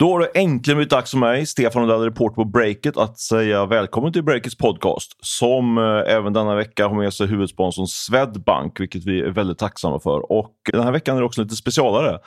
Då 0.00 0.12
har 0.12 0.20
det 0.20 0.26
äntligen 0.26 0.76
blivit 0.76 0.90
dags 0.90 1.10
för 1.10 1.18
mig, 1.18 1.46
Stefan 1.46 1.82
Odell, 1.82 2.00
reporter 2.00 2.34
på 2.34 2.44
Breakit, 2.44 2.96
att 2.96 3.18
säga 3.18 3.66
välkommen 3.66 4.12
till 4.12 4.22
Breakits 4.22 4.56
podcast 4.56 5.16
som 5.20 5.78
eh, 5.78 6.14
även 6.14 6.32
denna 6.32 6.54
vecka 6.54 6.88
har 6.88 6.94
med 6.94 7.14
sig 7.14 7.26
huvudsponsorn 7.26 7.86
Swedbank, 7.86 8.80
vilket 8.80 9.04
vi 9.04 9.20
är 9.20 9.30
väldigt 9.30 9.58
tacksamma 9.58 10.00
för. 10.00 10.32
Och 10.32 10.54
den 10.72 10.82
här 10.82 10.92
veckan 10.92 11.16
är 11.16 11.20
det 11.20 11.26
också 11.26 11.42
lite 11.42 11.56
specialare. 11.56 12.18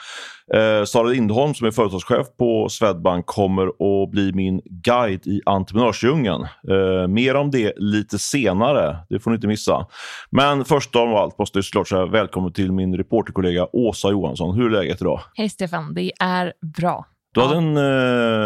Eh, 0.53 0.85
Sara 0.85 1.07
Lindholm 1.07 1.53
som 1.53 1.67
är 1.67 1.71
företagschef 1.71 2.27
på 2.39 2.69
Swedbank 2.69 3.25
kommer 3.25 3.67
att 3.67 4.11
bli 4.11 4.33
min 4.33 4.61
guide 4.65 5.27
i 5.27 5.41
entreprenörsdjungeln. 5.45 6.41
Eh, 6.43 7.07
mer 7.07 7.35
om 7.35 7.51
det 7.51 7.73
lite 7.77 8.19
senare, 8.19 8.97
det 9.09 9.19
får 9.19 9.31
ni 9.31 9.35
inte 9.35 9.47
missa. 9.47 9.87
Men 10.29 10.65
först 10.65 10.95
av 10.95 11.15
allt 11.15 11.39
måste 11.39 11.57
jag 11.57 11.65
såklart 11.65 11.87
säga 11.87 12.05
välkommen 12.05 12.53
till 12.53 12.71
min 12.71 12.97
reporterkollega 12.97 13.67
Åsa 13.73 14.11
Johansson. 14.11 14.55
Hur 14.55 14.65
är 14.65 14.69
läget 14.69 15.01
idag? 15.01 15.21
Hej 15.33 15.49
Stefan, 15.49 15.93
det 15.93 16.11
är 16.19 16.53
bra. 16.77 17.05
Du 17.33 17.41
hade 17.41 17.55
en 17.57 17.77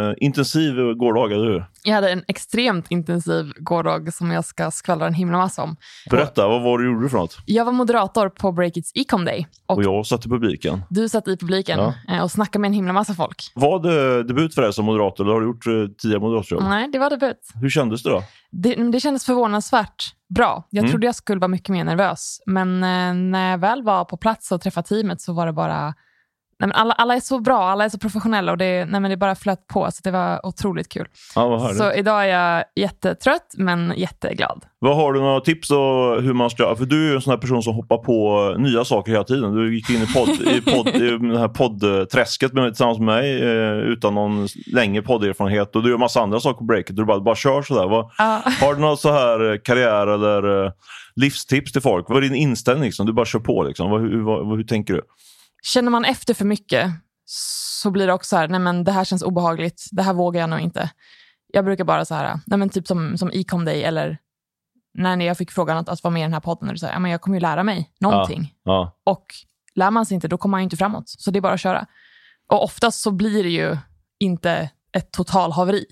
eh, 0.09 0.13
intensiv 0.17 0.75
gårdag, 0.93 1.31
eller 1.31 1.45
hur? 1.45 1.65
Jag 1.83 1.95
hade 1.95 2.11
en 2.11 2.23
extremt 2.27 2.85
intensiv 2.91 3.53
gårdag 3.59 4.13
som 4.13 4.31
jag 4.31 4.45
ska 4.45 4.71
skvallra 4.71 5.07
en 5.07 5.13
himla 5.13 5.37
massa 5.37 5.63
om. 5.63 5.75
Berätta, 6.09 6.47
vad 6.47 6.61
var 6.63 6.77
det 6.77 6.83
du 6.85 6.91
gjorde 6.93 7.09
för 7.09 7.17
något? 7.17 7.37
Jag 7.45 7.65
var 7.65 7.71
moderator 7.71 8.29
på 8.29 8.51
Breakits 8.51 8.91
Ecom 8.95 9.25
Day. 9.25 9.47
Och, 9.65 9.77
och 9.77 9.83
jag 9.83 10.05
satt 10.05 10.25
i 10.25 10.29
publiken. 10.29 10.81
Du 10.89 11.09
satt 11.09 11.27
i 11.27 11.37
publiken 11.37 11.79
Ja. 11.79 11.93
eh, 12.15 12.23
och 12.23 12.31
snackade 12.31 12.59
med 12.61 12.67
en 12.67 12.73
himla 12.73 12.93
massa 12.93 13.13
folk. 13.13 13.51
Var 13.55 13.79
det 13.79 14.23
debut 14.23 14.55
för 14.55 14.61
dig 14.61 14.73
som 14.73 14.85
moderator 14.85 15.23
eller 15.23 15.33
har 15.33 15.41
du 15.41 15.47
gjort 15.47 15.67
eh, 15.67 15.95
tidigare 15.97 16.21
moderatorjobb? 16.21 16.63
Nej, 16.63 16.89
det 16.91 16.99
var 16.99 17.09
debut. 17.09 17.51
Hur 17.61 17.69
kändes 17.69 18.03
det 18.03 18.09
då? 18.09 18.23
Det, 18.51 18.75
det 18.91 18.99
kändes 18.99 19.25
förvånansvärt 19.25 20.03
bra. 20.35 20.67
Jag 20.69 20.79
Mm. 20.81 20.91
trodde 20.91 21.05
jag 21.05 21.15
skulle 21.15 21.39
vara 21.39 21.47
mycket 21.47 21.69
mer 21.69 21.83
nervös. 21.83 22.41
Men 22.45 22.83
eh, 22.83 23.13
när 23.13 23.51
jag 23.51 23.57
väl 23.57 23.83
var 23.83 24.05
på 24.05 24.17
plats 24.17 24.51
och 24.51 24.61
träffade 24.61 24.87
teamet 24.87 25.21
så 25.21 25.33
var 25.33 25.45
det 25.45 25.53
bara... 25.53 25.93
Nej, 26.59 26.67
men 26.67 26.71
alla, 26.71 26.93
alla 26.93 27.15
är 27.15 27.19
så 27.19 27.39
bra, 27.39 27.63
alla 27.69 27.85
är 27.85 27.89
så 27.89 27.97
professionella 27.99 28.51
och 28.51 28.57
det, 28.57 28.85
nej, 28.85 29.01
men 29.01 29.11
det 29.11 29.17
bara 29.17 29.35
flöt 29.35 29.67
på. 29.67 29.87
Så 29.91 29.99
det 30.03 30.11
var 30.11 30.45
otroligt 30.45 30.89
kul. 30.89 31.07
Ja. 31.35 31.73
Så 31.77 31.93
idag 31.93 32.23
är 32.23 32.27
jag 32.27 32.63
jättetrött 32.75 33.53
men 33.57 33.93
jätteglad. 33.97 34.65
Vad 34.79 34.95
Har 34.95 35.13
du 35.13 35.19
några 35.19 35.39
tips 35.39 35.69
då 35.69 36.15
hur 36.21 36.33
man 36.33 36.49
ska... 36.49 36.75
För 36.75 36.85
du 36.85 37.05
är 37.05 37.09
ju 37.09 37.15
en 37.15 37.21
sån 37.21 37.31
här 37.31 37.37
person 37.37 37.63
som 37.63 37.73
hoppar 37.75 37.97
på 37.97 38.55
nya 38.59 38.85
saker 38.85 39.11
hela 39.11 39.23
tiden. 39.23 39.55
Du 39.55 39.75
gick 39.75 39.89
in 39.89 39.95
i, 40.01 40.13
podd, 40.13 40.29
i, 40.29 40.61
podd, 40.61 40.87
i 40.87 41.17
det 41.33 41.39
här 41.39 41.47
poddträsket 41.47 42.53
med, 42.53 42.69
tillsammans 42.73 42.97
med 42.99 43.05
mig 43.05 43.41
eh, 43.41 43.73
utan 43.77 44.15
någon 44.15 44.47
längre 44.73 45.01
podderfarenhet. 45.01 45.75
Och 45.75 45.83
du 45.83 45.89
gör 45.89 45.97
massa 45.97 46.21
andra 46.21 46.39
saker 46.39 46.57
på 46.57 46.63
breaket. 46.63 46.95
Du 46.95 47.05
bara, 47.05 47.19
bara 47.19 47.35
kör 47.35 47.61
sådär. 47.61 47.87
Vad, 47.87 48.11
Ja. 48.17 48.41
har 48.61 48.73
du 48.75 48.81
någon 48.81 48.97
så 48.97 49.11
här 49.11 49.51
eh, 49.51 49.57
karriär 49.63 50.07
eller 50.07 50.65
eh, 50.65 50.71
livstips 51.15 51.71
till 51.71 51.81
folk? 51.81 52.05
Vad 52.09 52.17
är 52.17 52.21
din 52.21 52.35
inställning? 52.35 52.83
Liksom? 52.85 53.05
Du 53.05 53.13
bara 53.13 53.25
kör 53.25 53.39
på. 53.39 53.63
Liksom. 53.63 53.89
Vad, 53.91 54.01
hur, 54.01 54.21
vad, 54.23 54.57
hur 54.57 54.63
tänker 54.63 54.93
du? 54.93 55.01
Känner 55.63 55.91
man 55.91 56.05
efter 56.05 56.33
för 56.33 56.45
mycket 56.45 56.91
så 57.25 57.91
blir 57.91 58.07
det 58.07 58.13
också 58.13 58.29
så 58.29 58.37
här, 58.37 58.47
nej 58.47 58.59
men 58.59 58.83
det 58.83 58.91
här 58.91 59.03
känns 59.03 59.23
obehagligt, 59.23 59.87
det 59.91 60.03
här 60.03 60.13
vågar 60.13 60.41
jag 60.41 60.49
nog 60.49 60.59
inte. 60.59 60.89
Jag 61.53 61.65
brukar 61.65 61.83
bara 61.83 62.05
så 62.05 62.15
här, 62.15 62.39
nej 62.45 62.59
men 62.59 62.69
typ 62.69 62.87
som, 62.87 63.17
som 63.17 63.29
Ecom 63.33 63.65
Day 63.65 63.83
eller 63.83 64.17
när 64.93 65.25
jag 65.25 65.37
fick 65.37 65.51
frågan 65.51 65.77
att, 65.77 65.89
att 65.89 66.03
vara 66.03 66.11
med 66.11 66.19
i 66.19 66.23
den 66.23 66.33
här 66.33 66.39
podden, 66.39 66.69
och 66.69 66.79
säger, 66.79 66.93
ja, 66.93 66.99
men 66.99 67.11
jag 67.11 67.21
kommer 67.21 67.37
ju 67.37 67.41
lära 67.41 67.63
mig 67.63 67.91
någonting. 67.99 68.53
Ja. 68.63 68.99
Och 69.03 69.25
lär 69.75 69.91
man 69.91 70.05
sig 70.05 70.15
inte, 70.15 70.27
då 70.27 70.37
kommer 70.37 70.51
man 70.51 70.61
ju 70.61 70.63
inte 70.63 70.77
framåt. 70.77 71.09
Så 71.09 71.31
det 71.31 71.39
är 71.39 71.41
bara 71.41 71.53
att 71.53 71.59
köra. 71.59 71.85
Och 72.51 72.63
oftast 72.63 73.01
så 73.01 73.11
blir 73.11 73.43
det 73.43 73.49
ju 73.49 73.77
inte 74.19 74.69
ett 74.91 75.11
totalhaveri. 75.11 75.85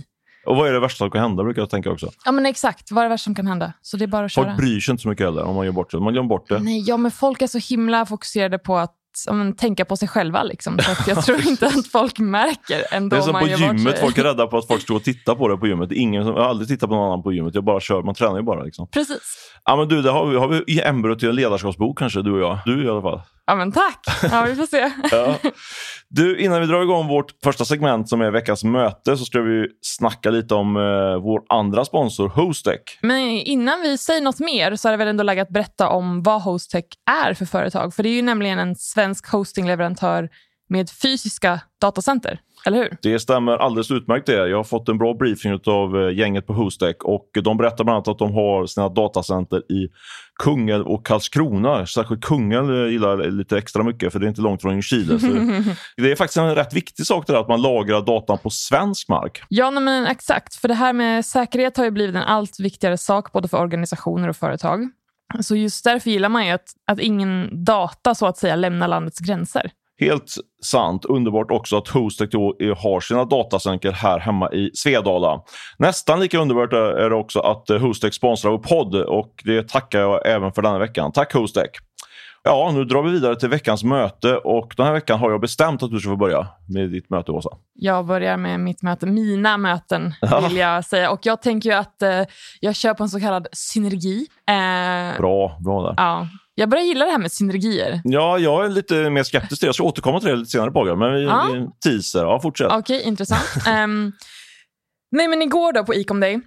Och 0.46 0.56
vad 0.56 0.70
är 0.70 0.74
det 0.74 0.80
värsta 0.80 0.98
som 0.98 1.12
kan 1.12 1.22
hända 1.22 1.44
brukar 1.44 1.62
jag 1.62 1.70
tänka 1.70 1.92
också. 1.92 2.12
Ja 2.26 2.32
men 2.32 2.46
exakt, 2.46 2.92
vad 2.92 3.02
är 3.02 3.06
det 3.06 3.14
värsta 3.14 3.24
som 3.24 3.36
kan 3.36 3.48
hända? 3.48 3.74
Så 3.82 3.98
det 3.98 4.06
är 4.06 4.08
bara 4.08 4.26
att 4.26 4.32
köra. 4.32 4.46
Folk 4.46 4.58
bryr 4.58 4.80
sig 4.80 4.92
inte 4.92 5.02
så 5.02 5.10
mycket 5.10 5.26
heller 5.26 5.44
om 5.44 5.56
man 5.56 5.66
gör 5.66 5.74
bort 5.74 5.92
det. 5.92 6.00
Man 6.00 6.14
glömmer 6.14 6.30
bort 6.30 6.50
det. 6.50 6.60
Nej, 6.60 6.84
ja, 6.88 6.98
men 6.98 7.12
folk 7.12 7.42
är 7.42 7.48
så 7.48 7.58
himla 7.58 8.06
fokuserade 8.06 8.58
på 8.58 8.78
att 8.78 8.96
men, 9.32 9.56
tänka 9.56 9.86
på 9.86 9.98
sig 9.98 10.08
själva. 10.08 10.44
Liksom. 10.44 10.80
Så 10.80 10.92
att 10.92 11.08
jag 11.08 11.26
tror 11.26 11.48
inte 11.48 11.68
att 11.68 11.88
folk 11.88 12.20
märker 12.20 12.84
ändå 12.92 13.16
Det 13.16 13.20
är 13.20 13.22
som 13.22 13.36
om 13.36 13.42
på 13.42 13.48
gymmet, 13.48 14.00
folk 14.00 14.18
är 14.18 14.24
rädda 14.24 14.48
på 14.48 14.58
att 14.58 14.68
folk 14.68 14.82
står 14.82 14.96
och 14.96 15.04
tittar 15.04 15.36
på 15.36 15.48
det 15.48 15.58
på 15.58 15.68
gymmet. 15.68 15.92
Ingen, 15.92 16.24
som- 16.26 16.36
jag 16.36 16.42
har 16.42 16.50
aldrig 16.50 16.68
tittat 16.68 16.90
på 16.90 16.96
någon 16.96 17.06
annan 17.06 17.24
på 17.24 17.34
gymmet, 17.34 17.56
jag 17.56 17.64
bara 17.64 17.80
kör, 17.80 18.02
man 18.04 18.16
tränar 18.16 18.38
ju 18.38 18.44
bara. 18.44 18.64
Liksom. 18.64 18.88
Precis. 18.88 19.52
Ja, 19.66 19.76
men 19.76 19.88
du, 19.88 20.02
det 20.02 20.12
har 20.12 20.28
vi, 20.28 20.38
har 20.38 20.48
vi 20.48 20.58
i 20.68 20.82
till 21.20 21.30
en 21.30 21.36
ledarskapsbok 21.36 21.98
kanske, 22.00 22.22
du 22.22 22.32
och 22.32 22.40
jag. 22.40 22.60
Du 22.66 22.86
i 22.86 22.90
alla 22.90 23.02
fall. 23.02 23.22
Ja, 23.48 23.56
men 23.56 23.72
tack. 23.72 24.00
Ja, 24.32 24.46
vi 24.48 24.56
får 24.56 24.66
se. 24.66 24.92
Ja. 25.12 25.36
Du, 26.10 26.40
innan 26.40 26.62
vi 26.62 26.68
drar 26.68 26.84
igång 26.84 27.08
vårt 27.08 27.34
första 27.44 27.66
segment 27.66 28.10
som 28.10 28.22
är 28.22 28.32
veckans 28.32 28.64
möte 28.64 29.18
så 29.18 29.26
ska 29.26 29.42
vi 29.42 29.68
snacka 29.82 30.30
lite 30.30 30.56
om 30.56 30.76
eh, 30.76 31.24
vår 31.24 31.42
andra 31.50 31.86
sponsor 31.86 32.30
Hostec. 32.30 32.82
Men 33.02 33.20
innan 33.30 33.82
vi 33.82 33.98
säger 33.98 34.22
något 34.22 34.40
mer 34.40 34.76
så 34.76 34.88
är 34.88 34.92
det 34.92 34.98
väl 34.98 35.08
ändå 35.08 35.24
läge 35.24 35.42
att 35.42 35.50
berätta 35.50 35.90
om 35.90 36.24
vad 36.24 36.42
Hostech 36.42 36.86
är 37.26 37.34
för 37.34 37.46
företag. 37.46 37.94
För 37.94 38.04
det 38.04 38.10
är 38.10 38.16
ju 38.16 38.22
nämligen 38.22 38.60
en 38.60 38.76
svensk 38.76 39.28
hostingleverantör 39.32 40.30
med 40.68 40.90
fysiska 40.90 41.62
datacenter. 41.82 42.40
Eller 42.66 42.78
hur? 42.78 42.98
Det 43.02 43.20
stämmer 43.20 43.58
alldeles 43.58 43.92
utmärkt 43.92 44.26
det. 44.26 44.50
Jag 44.50 44.58
har 44.58 44.64
fått 44.64 44.90
en 44.90 44.98
bra 44.98 45.14
briefing 45.14 45.60
av 45.66 46.02
eh, 46.02 46.18
gänget 46.18 46.48
på 46.48 46.54
Hostec 46.54 46.96
och 47.04 47.30
de 47.44 47.58
berättar 47.58 47.84
bland 47.84 47.96
annat 47.96 48.08
att 48.08 48.20
de 48.20 48.34
har 48.34 48.66
sina 48.66 48.90
datacenter 48.90 49.72
i 49.72 49.90
Kungälv 50.44 50.88
och 50.88 51.06
Karlskrona. 51.06 51.86
Särskilt 51.86 52.24
Kungälv 52.24 52.86
eh, 52.86 52.92
gillar 52.92 53.32
lite 53.32 53.58
extra 53.58 53.84
mycket 53.84 54.14
för 54.14 54.20
det 54.20 54.26
är 54.26 54.28
inte 54.28 54.42
långt 54.42 54.62
från. 54.62 54.84
Så 54.84 54.96
det 55.98 56.12
är 56.12 56.16
faktiskt 56.16 56.38
en 56.38 56.56
rätt 56.56 56.74
viktig 56.74 57.06
sak 57.06 57.28
det 57.28 57.34
där, 57.34 57.40
att 57.40 57.48
man 57.48 57.62
lagrar 57.62 58.02
datan 58.02 58.38
på 58.38 58.50
svensk 58.50 59.10
mark. 59.10 59.42
Ja, 59.50 59.72
men 59.72 60.06
exakt. 60.06 60.56
För 60.56 60.68
det 60.68 60.74
här 60.74 60.94
med 60.94 61.26
säkerhet 61.26 61.78
har 61.78 61.84
ju 61.84 61.92
blivit 61.92 62.16
en 62.16 62.22
allt 62.22 62.60
viktigare 62.60 62.98
sak 62.98 63.32
både 63.32 63.48
för 63.48 63.58
organisationer 63.58 64.30
och 64.30 64.36
företag. 64.36 64.90
Så 65.42 65.56
just 65.56 65.84
därför 65.84 66.10
gillar 66.10 66.30
man 66.30 66.46
ju 66.46 66.52
att, 66.52 66.74
att 66.92 67.00
ingen 67.00 67.66
data 67.66 68.16
så 68.16 68.26
att 68.26 68.38
säga 68.38 68.56
lämnar 68.56 68.88
landets 68.88 69.20
gränser. 69.20 69.72
Helt 70.00 70.34
sant. 70.64 71.06
Underbart 71.06 71.52
också 71.52 71.78
att 71.78 71.88
Hostec 71.88 72.30
då 72.32 72.56
har 72.78 73.00
sina 73.00 73.26
datacenter 73.26 73.92
här 73.92 74.20
hemma 74.20 74.52
i 74.52 74.72
Svedala. 74.74 75.42
Nästan 75.78 76.20
lika 76.20 76.38
underbart 76.40 76.74
är 76.74 77.10
det 77.10 77.16
också 77.16 77.40
att 77.40 77.70
eh, 77.70 77.78
Hostec 77.80 78.16
sponsrar 78.16 78.52
vår 78.52 78.58
podd 78.58 78.96
och 78.96 79.34
det 79.44 79.70
tackar 79.70 80.00
jag 80.00 80.28
även 80.28 80.52
för 80.52 80.62
denna 80.62 80.80
veckan. 80.80 81.12
Tack 81.12 81.34
Hostec! 81.34 81.70
Ja, 82.48 82.72
nu 82.74 82.86
drar 82.86 83.04
vi 83.04 83.12
vidare 83.12 83.36
till 83.36 83.50
veckans 83.50 83.84
möte 83.84 84.38
och 84.38 84.74
den 84.78 84.86
här 84.86 84.94
veckan 84.94 85.20
har 85.20 85.32
jag 85.32 85.42
bestämt 85.42 85.84
att 85.84 85.92
du 85.92 86.00
ska 86.00 86.10
få 86.10 86.16
börja 86.16 86.48
med 86.70 86.90
ditt 86.90 87.10
möte, 87.10 87.32
Åsa. 87.32 87.50
Jag 87.74 88.06
börjar 88.06 88.38
med 88.38 88.60
mitt 88.60 88.82
möte, 88.82 89.06
mina 89.06 89.58
möten 89.58 90.14
vill 90.48 90.58
jag 90.58 90.86
säga. 90.86 91.12
Och 91.12 91.20
jag 91.26 91.42
tänker 91.42 91.70
ju 91.70 91.76
att 91.76 92.02
eh, 92.02 92.22
jag 92.60 92.76
kör 92.76 92.94
på 92.94 93.04
en 93.04 93.10
så 93.10 93.20
kallad 93.20 93.48
synergi. 93.52 94.28
Eh, 94.50 95.18
Bra, 95.18 95.58
bra 95.66 95.82
där. 95.84 95.94
ja. 95.98 96.28
Jag 96.58 96.70
börjar 96.70 96.84
gilla 96.86 97.06
det 97.06 97.12
här 97.12 97.18
med 97.20 97.32
synergier. 97.32 98.02
Ja, 98.04 98.38
jag 98.38 98.66
är 98.66 98.70
lite 98.70 99.10
mer 99.10 99.24
skeptisk 99.24 99.60
till 99.60 99.66
det. 99.66 99.68
Jag 99.68 99.76
ska 99.76 99.84
återkomma 99.84 100.20
till 100.20 100.30
det 100.30 100.36
lite 100.36 100.50
senare 100.52 100.72
på 100.72 100.96
men 100.96 101.14
vi, 101.14 101.24
Ja. 101.24 101.48
vi 101.54 101.90
teaser. 101.90 102.20
Ja, 102.24 102.40
fortsätt. 102.40 102.72
Okej, 102.72 103.02
intressant. 103.04 103.50
Ehm, 103.68 104.12
nej, 105.12 105.28
men 105.28 105.42
igår 105.42 105.74
då 105.74 105.84
på 105.84 105.94
Ecom 105.94 106.20
Day, 106.20 106.40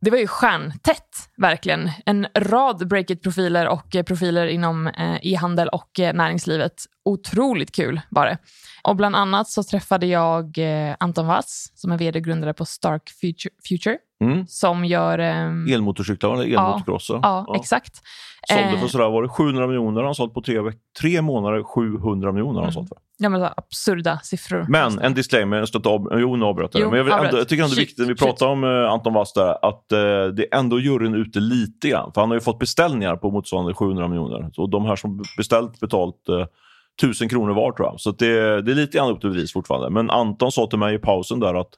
det 0.00 0.10
var 0.10 0.18
ju 0.18 0.26
stjärntätt, 0.26 1.08
verkligen. 1.36 1.90
En 2.06 2.26
rad 2.38 2.88
Breakit-profiler 2.88 3.68
och 3.68 3.96
eh, 3.96 4.02
profiler 4.02 4.46
inom 4.46 4.86
eh, 4.86 5.16
e-handel 5.22 5.68
och 5.68 6.00
eh, 6.00 6.14
näringslivet. 6.14 6.72
Otroligt 7.04 7.72
kul 7.74 8.00
var 8.10 8.26
det. 8.26 8.38
Och 8.84 8.96
bland 8.96 9.16
annat 9.16 9.48
så 9.48 9.62
träffade 9.62 10.06
jag 10.06 10.58
eh, 10.58 10.96
Anton 11.00 11.26
Wass, 11.26 11.72
som 11.74 11.92
är 11.92 11.98
vd 11.98 12.18
och 12.18 12.24
grundare 12.24 12.54
på 12.54 12.64
Stark 12.64 13.10
Future, 13.20 13.54
Future 13.68 13.98
Mm. 14.24 14.46
som 14.46 14.84
gör... 14.84 15.18
ehm, 15.18 15.66
Elmotorcyklar, 15.72 16.34
eller 16.34 16.44
elmotocrossar. 16.44 17.18
ja, 17.22 17.54
exakt. 17.58 17.92
Sålde 18.48 18.64
Eh, 18.64 18.80
för 18.80 18.86
sådär, 18.88 19.10
var 19.10 19.22
det 19.22 19.28
700 19.28 19.66
miljoner 19.66 20.00
har 20.00 20.04
han 20.04 20.14
sålt 20.14 20.34
på 20.34 20.42
tre, 20.42 20.58
tre 21.00 21.22
månader. 21.22 21.62
700 21.62 22.32
miljoner 22.32 22.54
har 22.54 22.54
han 22.54 22.62
Mm. 22.64 22.72
sålt 22.72 22.88
för. 22.88 22.98
Ja, 23.18 23.28
men 23.28 23.42
absurda 23.56 24.18
siffror. 24.22 24.66
Men 24.68 24.98
en 24.98 25.14
disclaimer, 25.14 25.56
jag 25.56 25.68
inte 25.74 25.88
av, 25.88 26.08
jo, 26.20 26.36
nu 26.36 26.44
avbröt 26.44 26.74
jag 26.74 26.88
Men 26.90 26.96
jag, 26.98 27.04
vill 27.04 27.12
ändå, 27.12 27.38
jag 27.38 27.48
tycker 27.48 27.62
ändå 27.64 27.74
det 27.74 27.80
är 27.80 27.84
viktigt, 27.84 28.04
vi 28.04 28.06
shit. 28.08 28.18
pratar 28.18 28.46
om 28.46 28.64
eh, 28.64 28.92
Anton 28.92 29.12
Wass 29.14 29.32
där, 29.32 29.68
att 29.68 29.92
eh, 29.92 29.98
det 30.34 30.54
är 30.54 30.58
ändå 30.58 30.80
juryn 30.80 31.14
ute 31.14 31.40
lite 31.40 31.88
grann. 31.88 32.12
För 32.14 32.20
han 32.20 32.30
har 32.30 32.36
ju 32.36 32.40
fått 32.40 32.58
beställningar 32.58 33.16
på 33.16 33.30
motsvarande 33.30 33.74
700 33.74 34.08
miljoner. 34.08 34.50
Så 34.52 34.66
de 34.66 34.84
här 34.84 34.96
som 34.96 35.22
beställt 35.36 35.80
betalt 35.80 36.28
eh, 36.28 36.46
1000 37.02 37.28
kronor 37.28 37.54
var 37.54 37.72
tror 37.72 37.88
jag. 37.88 38.00
Så 38.00 38.10
det, 38.10 38.62
det 38.62 38.72
är 38.72 38.74
lite 38.74 38.98
grann 38.98 39.10
upp 39.10 39.20
till 39.20 39.30
bevis 39.30 39.52
fortfarande. 39.52 39.90
Men 39.90 40.10
Anton 40.10 40.52
sa 40.52 40.66
till 40.66 40.78
mig 40.78 40.94
i 40.94 40.98
pausen 40.98 41.40
där 41.40 41.54
att 41.54 41.68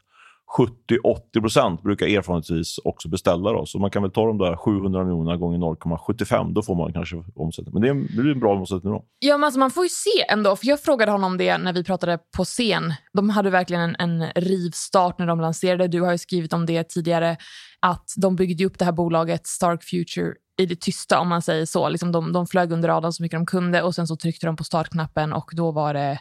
70-80 0.58 1.40
procent 1.40 1.82
brukar 1.82 2.06
erfarenhetsvis 2.06 2.78
också 2.84 3.08
beställa. 3.08 3.52
Då. 3.52 3.66
Så 3.66 3.78
man 3.78 3.90
kan 3.90 4.02
väl 4.02 4.12
ta 4.12 4.26
de 4.26 4.38
där 4.38 4.56
700 4.56 5.04
miljonerna 5.04 5.36
gånger 5.36 5.58
0,75. 5.58 6.52
Då 6.54 6.62
får 6.62 6.74
man 6.74 6.92
kanske 6.92 7.16
omsättning. 7.34 7.72
Men 7.72 7.82
det, 7.82 7.88
är, 7.88 7.94
det 7.94 8.22
blir 8.22 8.32
en 8.32 8.40
bra 8.40 8.54
omsättning 8.54 8.92
då. 8.92 9.04
Ja, 9.18 9.36
men 9.38 9.44
alltså 9.44 9.60
man 9.60 9.70
får 9.70 9.84
ju 9.84 9.88
se 9.88 10.32
ändå. 10.32 10.56
För 10.56 10.66
Jag 10.66 10.80
frågade 10.80 11.12
honom 11.12 11.38
det 11.38 11.58
när 11.58 11.72
vi 11.72 11.84
pratade 11.84 12.18
på 12.36 12.44
scen. 12.44 12.94
De 13.12 13.30
hade 13.30 13.50
verkligen 13.50 13.82
en, 13.82 13.96
en 14.22 14.30
rivstart 14.34 15.18
när 15.18 15.26
de 15.26 15.40
lanserade. 15.40 15.88
Du 15.88 16.00
har 16.00 16.12
ju 16.12 16.18
skrivit 16.18 16.52
om 16.52 16.66
det 16.66 16.84
tidigare. 16.84 17.36
Att 17.80 18.14
de 18.16 18.36
byggde 18.36 18.64
upp 18.64 18.78
det 18.78 18.84
här 18.84 18.92
bolaget 18.92 19.46
Stark 19.46 19.84
Future 19.84 20.34
i 20.58 20.66
det 20.66 20.80
tysta, 20.80 21.20
om 21.20 21.28
man 21.28 21.42
säger 21.42 21.66
så. 21.66 21.88
Liksom 21.88 22.12
de, 22.12 22.32
de 22.32 22.46
flög 22.46 22.72
under 22.72 22.88
radarn 22.88 23.12
så 23.12 23.22
mycket 23.22 23.38
de 23.38 23.46
kunde 23.46 23.82
och 23.82 23.94
sen 23.94 24.06
så 24.06 24.16
tryckte 24.16 24.46
de 24.46 24.56
på 24.56 24.64
startknappen 24.64 25.32
och 25.32 25.50
då 25.52 25.72
var 25.72 25.94
det 25.94 26.18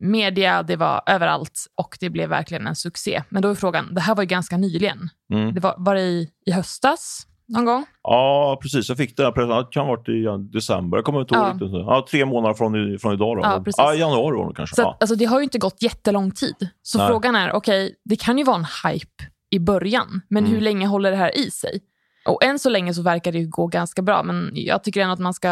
media, 0.00 0.62
det 0.62 0.76
var 0.76 1.02
överallt 1.06 1.66
och 1.74 1.96
det 2.00 2.10
blev 2.10 2.28
verkligen 2.28 2.66
en 2.66 2.76
succé. 2.76 3.22
Men 3.28 3.42
då 3.42 3.48
är 3.48 3.54
frågan, 3.54 3.94
det 3.94 4.00
här 4.00 4.14
var 4.14 4.22
ju 4.22 4.26
ganska 4.26 4.56
nyligen. 4.56 5.08
Mm. 5.32 5.54
Det 5.54 5.60
var, 5.60 5.74
var 5.78 5.94
det 5.94 6.00
i, 6.00 6.28
i 6.46 6.52
höstas? 6.52 7.26
någon 7.48 7.64
gång? 7.64 7.84
Ja, 8.02 8.58
precis. 8.62 8.88
Jag 8.88 8.98
fick 8.98 9.16
den 9.16 9.26
här 9.26 9.32
presentationen. 9.32 9.64
Det 9.66 9.72
kan 9.72 9.86
ha 9.86 9.96
varit 9.96 10.08
i 10.08 10.52
december. 10.52 10.98
Jag 10.98 11.04
kommer 11.04 11.20
inte 11.20 11.34
ihåg 11.34 11.44
Ja. 11.60 11.68
Ja, 11.70 12.06
tre 12.10 12.24
månader 12.24 12.54
från, 12.54 12.98
från 12.98 13.14
idag. 13.14 13.36
Då. 13.36 13.42
Ja, 13.42 13.62
precis. 13.64 13.78
ja, 13.78 13.94
januari 13.94 14.36
var 14.36 14.48
det 14.48 14.54
kanske. 14.54 14.76
Så 14.76 14.82
ja. 14.82 14.90
att, 14.90 15.02
alltså, 15.02 15.16
det 15.16 15.24
har 15.24 15.38
ju 15.38 15.44
inte 15.44 15.58
gått 15.58 15.82
jättelång 15.82 16.30
tid. 16.30 16.68
Så 16.82 16.98
Nej. 16.98 17.08
frågan 17.08 17.36
är, 17.36 17.52
okej, 17.52 17.94
det 18.04 18.16
kan 18.16 18.38
ju 18.38 18.44
vara 18.44 18.56
en 18.56 18.66
hype 18.92 19.24
i 19.50 19.58
början, 19.58 20.20
men 20.28 20.44
Mm. 20.44 20.54
hur 20.54 20.60
länge 20.60 20.86
håller 20.86 21.10
det 21.10 21.16
här 21.16 21.38
i 21.38 21.50
sig? 21.50 21.80
Och 22.26 22.44
än 22.44 22.58
så 22.58 22.68
länge 22.70 22.94
så 22.94 23.02
verkar 23.02 23.32
det 23.32 23.38
ju 23.38 23.48
gå 23.48 23.66
ganska 23.66 24.02
bra, 24.02 24.22
men 24.22 24.50
jag 24.54 24.84
tycker 24.84 25.00
ändå 25.00 25.12
att 25.12 25.18
man 25.18 25.34
ska, 25.34 25.48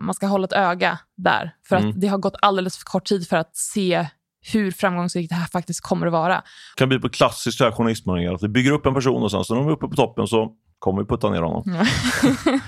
man 0.00 0.14
ska 0.14 0.26
hålla 0.26 0.44
ett 0.44 0.52
öga 0.52 0.98
där. 1.16 1.54
För 1.68 1.76
Mm. 1.76 1.88
att 1.90 2.00
det 2.00 2.06
har 2.06 2.18
gått 2.18 2.34
alldeles 2.42 2.78
för 2.78 2.84
kort 2.84 3.04
tid 3.04 3.28
för 3.28 3.36
att 3.36 3.56
se 3.56 4.06
hur 4.52 4.70
framgångsrikt 4.70 5.28
det 5.28 5.34
här 5.34 5.46
faktiskt 5.46 5.80
kommer 5.80 6.06
att 6.06 6.12
vara. 6.12 6.42
kan 6.76 6.88
bli 6.88 6.98
på 6.98 7.08
klassiskt 7.08 7.58
journalistmanér. 7.58 8.32
Att 8.32 8.42
vi 8.42 8.48
bygger 8.48 8.72
upp 8.72 8.86
en 8.86 8.94
person 8.94 9.22
och 9.22 9.30
sen 9.30 9.44
så 9.44 9.54
när 9.54 9.60
de 9.60 9.68
är 9.68 9.72
uppe 9.72 9.88
på 9.88 9.94
toppen 9.96 10.26
så 10.26 10.52
kommer 10.78 11.02
vi 11.02 11.08
putta 11.08 11.30
ner 11.30 11.42
honom. 11.42 11.62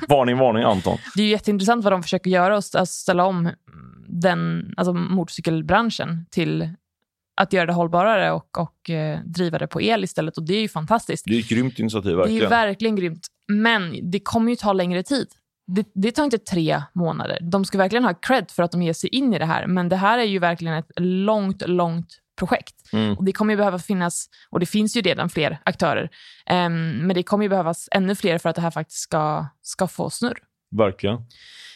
varning, 0.08 0.38
varning 0.38 0.62
Anton. 0.64 0.98
Det 1.14 1.22
är 1.22 1.26
jätteintressant 1.26 1.84
vad 1.84 1.92
de 1.92 2.02
försöker 2.02 2.30
göra, 2.30 2.56
och 2.56 2.62
att 2.74 2.88
ställa 2.88 3.24
om 3.24 3.50
den, 4.08 4.72
alltså 4.76 4.92
motorcykelbranschen 4.92 6.26
till 6.30 6.68
att 7.40 7.52
göra 7.52 7.66
det 7.66 7.72
hållbarare 7.72 8.32
och, 8.32 8.58
och 8.58 8.90
eh, 8.90 9.20
driva 9.24 9.58
det 9.58 9.66
på 9.66 9.80
el 9.82 10.04
istället. 10.04 10.36
Och 10.38 10.46
Det 10.46 10.54
är 10.54 10.60
ju 10.60 10.68
fantastiskt. 10.68 11.24
Det 11.26 11.34
är 11.36 11.40
ett 11.40 11.48
grymt 11.48 11.78
initiativ 11.78 12.10
Det 12.16 12.22
är 12.22 12.26
verkligen. 12.26 12.50
verkligen 12.50 12.96
grymt. 12.96 13.26
Men 13.48 14.10
det 14.10 14.20
kommer 14.20 14.50
ju 14.50 14.56
ta 14.56 14.72
längre 14.72 15.02
tid. 15.02 15.28
Det, 15.66 15.86
det 15.94 16.12
tar 16.12 16.24
inte 16.24 16.38
tre 16.38 16.82
månader. 16.92 17.38
De 17.42 17.64
ska 17.64 17.78
verkligen 17.78 18.04
ha 18.04 18.14
cred 18.14 18.50
för 18.50 18.62
att 18.62 18.72
de 18.72 18.82
ger 18.82 18.92
sig 18.92 19.10
in 19.10 19.34
i 19.34 19.38
det 19.38 19.44
här. 19.44 19.66
Men 19.66 19.88
det 19.88 19.96
här 19.96 20.18
är 20.18 20.24
ju 20.24 20.38
verkligen 20.38 20.74
ett 20.74 20.90
långt, 20.96 21.68
långt 21.68 22.18
projekt. 22.38 22.92
Mm. 22.92 23.16
Och 23.16 23.24
Det 23.24 23.32
kommer 23.32 23.52
ju 23.52 23.56
behöva 23.56 23.78
finnas, 23.78 24.26
och 24.50 24.60
det 24.60 24.66
finns 24.66 24.96
ju 24.96 25.00
redan 25.00 25.28
fler 25.28 25.60
aktörer, 25.64 26.10
Ehm, 26.46 26.90
men 27.06 27.14
det 27.14 27.22
kommer 27.22 27.44
ju 27.44 27.48
behövas 27.48 27.88
ännu 27.92 28.14
fler 28.14 28.38
för 28.38 28.48
att 28.48 28.56
det 28.56 28.62
här 28.62 28.70
faktiskt 28.70 29.00
ska, 29.00 29.46
ska 29.62 29.86
få 29.86 30.10
snurr. 30.10 30.38
Verkligen. 30.76 31.16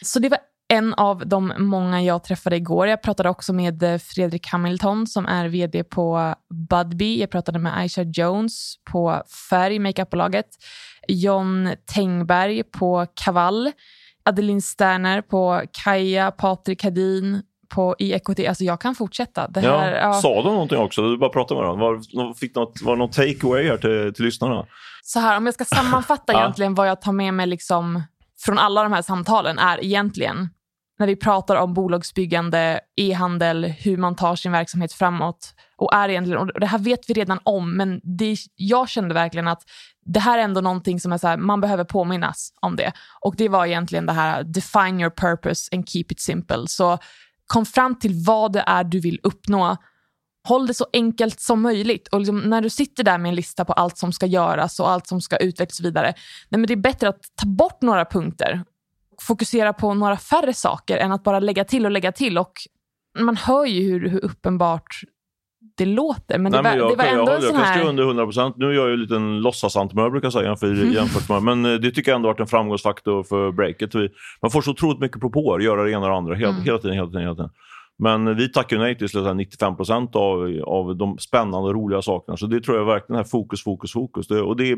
Så 0.01 0.19
det 0.19 0.29
var 0.29 0.39
en 0.67 0.93
av 0.93 1.27
de 1.27 1.53
många 1.57 2.01
jag 2.01 2.23
träffade 2.23 2.55
igår. 2.55 2.87
Jag 2.87 3.01
pratade 3.01 3.29
också 3.29 3.53
med 3.53 3.83
eh, 3.83 3.97
Fredrik 3.97 4.47
Hamilton 4.47 5.07
som 5.07 5.25
är 5.25 5.47
vd 5.47 5.83
på 5.83 6.35
Budbee. 6.69 7.19
Jag 7.19 7.29
pratade 7.29 7.59
med 7.59 7.77
Aisha 7.77 8.01
Jones 8.01 8.75
på 8.91 9.21
Färg, 9.49 9.79
makeupbolaget. 9.79 10.45
John 11.07 11.69
Tengberg 11.93 12.63
på 12.63 13.07
Kaval. 13.13 13.71
Adeline 14.25 14.61
Sterner 14.61 15.21
på 15.21 15.61
Kaja. 15.83 16.31
Patrik 16.31 16.83
Hadin 16.83 17.41
på 17.69 17.95
i 17.99 18.13
EKT. 18.13 18.39
Alltså 18.47 18.63
jag 18.63 18.81
kan 18.81 18.95
fortsätta. 18.95 19.47
Det 19.47 19.59
här, 19.59 19.91
Ja. 19.91 19.97
ja. 19.97 20.13
Sa 20.13 20.35
de 20.35 20.53
någonting 20.53 20.77
också? 20.77 21.01
Du 21.01 21.17
bara 21.17 21.29
pratade 21.29 21.61
med 21.61 21.69
dem. 21.69 21.79
Var, 21.79 22.33
fick 22.33 22.55
något, 22.55 22.81
var 22.81 22.93
det 22.95 22.99
någon 22.99 23.09
take-away 23.09 23.67
här 23.67 23.77
till, 23.77 24.13
till 24.13 24.25
lyssnarna? 24.25 24.65
Så 25.03 25.19
här, 25.19 25.37
om 25.37 25.45
jag 25.45 25.53
ska 25.53 25.65
sammanfatta 25.65 26.33
egentligen 26.39 26.75
vad 26.75 26.89
jag 26.89 27.01
tar 27.01 27.11
med 27.11 27.33
mig 27.33 27.47
liksom 27.47 28.03
från 28.45 28.59
alla 28.59 28.83
de 28.83 28.93
här 28.93 29.01
samtalen 29.01 29.59
är 29.59 29.83
egentligen 29.85 30.49
när 30.99 31.07
vi 31.07 31.15
pratar 31.15 31.55
om 31.55 31.73
bolagsbyggande, 31.73 32.79
e-handel, 32.95 33.65
hur 33.65 33.97
man 33.97 34.15
tar 34.15 34.35
sin 34.35 34.51
verksamhet 34.51 34.93
framåt. 34.93 35.53
Och 35.77 35.93
är 35.93 36.09
egentligen, 36.09 36.41
och 36.41 36.59
det 36.59 36.65
här 36.65 36.79
vet 36.79 37.09
vi 37.09 37.13
redan 37.13 37.39
om, 37.43 37.77
men 37.77 38.01
det, 38.03 38.37
jag 38.55 38.89
kände 38.89 39.13
verkligen 39.13 39.47
att 39.47 39.63
det 40.05 40.19
här 40.19 40.37
är 40.37 40.43
ändå 40.43 40.61
någonting 40.61 40.99
som 40.99 41.13
är 41.13 41.17
så 41.17 41.27
här, 41.27 41.37
man 41.37 41.61
behöver 41.61 41.83
påminnas 41.83 42.53
om 42.61 42.75
det. 42.75 42.91
Och 43.21 43.35
det 43.37 43.49
var 43.49 43.65
egentligen 43.65 44.05
det 44.05 44.13
här 44.13 44.43
define 44.43 44.99
your 44.99 45.09
purpose 45.09 45.75
and 45.75 45.89
keep 45.89 46.05
it 46.09 46.19
simple. 46.19 46.67
Så 46.67 46.97
kom 47.47 47.65
fram 47.65 47.99
till 47.99 48.23
vad 48.25 48.53
det 48.53 48.63
är 48.67 48.83
du 48.83 48.99
vill 48.99 49.19
uppnå 49.23 49.77
Håll 50.47 50.67
det 50.67 50.73
så 50.73 50.85
enkelt 50.93 51.39
som 51.39 51.61
möjligt. 51.61 52.07
Och 52.07 52.19
liksom, 52.19 52.39
när 52.39 52.61
du 52.61 52.69
sitter 52.69 53.03
där 53.03 53.17
med 53.17 53.29
en 53.29 53.35
lista 53.35 53.65
på 53.65 53.73
allt 53.73 53.97
som 53.97 54.13
ska 54.13 54.25
göras 54.25 54.79
och 54.79 54.89
allt 54.89 55.07
som 55.07 55.21
ska 55.21 55.37
utvecklas 55.37 55.69
och 55.69 55.75
så 55.75 55.83
vidare. 55.83 56.13
Nej, 56.49 56.59
men 56.59 56.67
det 56.67 56.73
är 56.73 56.77
bättre 56.77 57.09
att 57.09 57.21
ta 57.35 57.47
bort 57.47 57.81
några 57.81 58.05
punkter. 58.05 58.63
Fokusera 59.21 59.73
på 59.73 59.93
några 59.93 60.17
färre 60.17 60.53
saker 60.53 60.97
än 60.97 61.11
att 61.11 61.23
bara 61.23 61.39
lägga 61.39 61.63
till 61.63 61.85
och 61.85 61.91
lägga 61.91 62.11
till. 62.11 62.37
Och 62.37 62.53
man 63.19 63.35
hör 63.37 63.65
ju 63.65 63.81
hur, 63.81 64.09
hur 64.09 64.25
uppenbart 64.25 64.87
det 65.77 65.85
låter. 65.85 66.39
Men 66.39 66.51
det, 66.51 66.61
Nej, 66.61 66.71
men 66.71 66.79
var, 66.79 66.87
jag, 66.87 66.97
det 66.97 67.03
var 67.03 67.05
jag, 67.05 67.19
ändå 67.19 67.31
jag, 67.31 67.37
en 67.37 67.43
jag 67.43 67.51
sån 67.51 67.61
kan 67.61 67.67
skriva 67.67 67.83
här... 67.83 67.89
under 67.89 68.03
100 68.03 68.25
procent. 68.25 68.57
Nu 68.57 68.69
är 68.69 68.73
jag 68.73 68.87
ju 68.87 68.93
en 68.93 68.99
liten 68.99 69.41
låtsasantimör 69.41 70.09
brukar 70.09 70.25
jag 70.25 70.33
säga 70.33 70.45
jämfört, 70.45 70.93
jämfört 70.93 71.29
med. 71.29 71.43
Men 71.43 71.73
eh, 71.73 71.79
det 71.79 71.91
tycker 71.91 72.11
jag 72.11 72.15
ändå 72.15 72.27
har 72.27 72.33
varit 72.33 72.39
en 72.39 72.47
framgångsfaktor 72.47 73.23
för 73.23 73.51
breaket. 73.51 73.93
Man 74.41 74.51
får 74.51 74.61
så 74.61 74.71
otroligt 74.71 74.99
mycket 74.99 75.19
propåer, 75.19 75.59
göra 75.59 75.83
det 75.83 75.91
ena 75.91 76.01
och 76.01 76.09
det 76.09 76.17
andra 76.17 76.35
hela, 76.35 76.49
Mm. 76.49 76.63
hela 76.63 76.77
tiden. 76.77 76.95
Hela 76.95 77.07
tiden, 77.07 77.21
hela 77.21 77.35
tiden. 77.35 77.49
Men 77.97 78.35
vi 78.37 78.51
tackar 78.51 78.77
nej 78.77 78.97
till 78.97 79.09
så 79.09 79.19
att 79.19 79.25
säga 79.25 79.33
95 79.33 79.75
procent 79.75 80.15
av, 80.15 80.61
av 80.65 80.95
de 80.95 81.17
spännande 81.17 81.69
och 81.69 81.75
roliga 81.75 82.01
sakerna. 82.01 82.37
Så 82.37 82.45
det 82.45 82.61
tror 82.61 82.77
jag 82.77 82.85
verkligen 82.85 83.19
är 83.19 83.23
fokus, 83.23 83.63
fokus, 83.63 83.93
fokus. 83.93 84.27
Det, 84.27 84.41
och 84.41 84.57
det, 84.57 84.75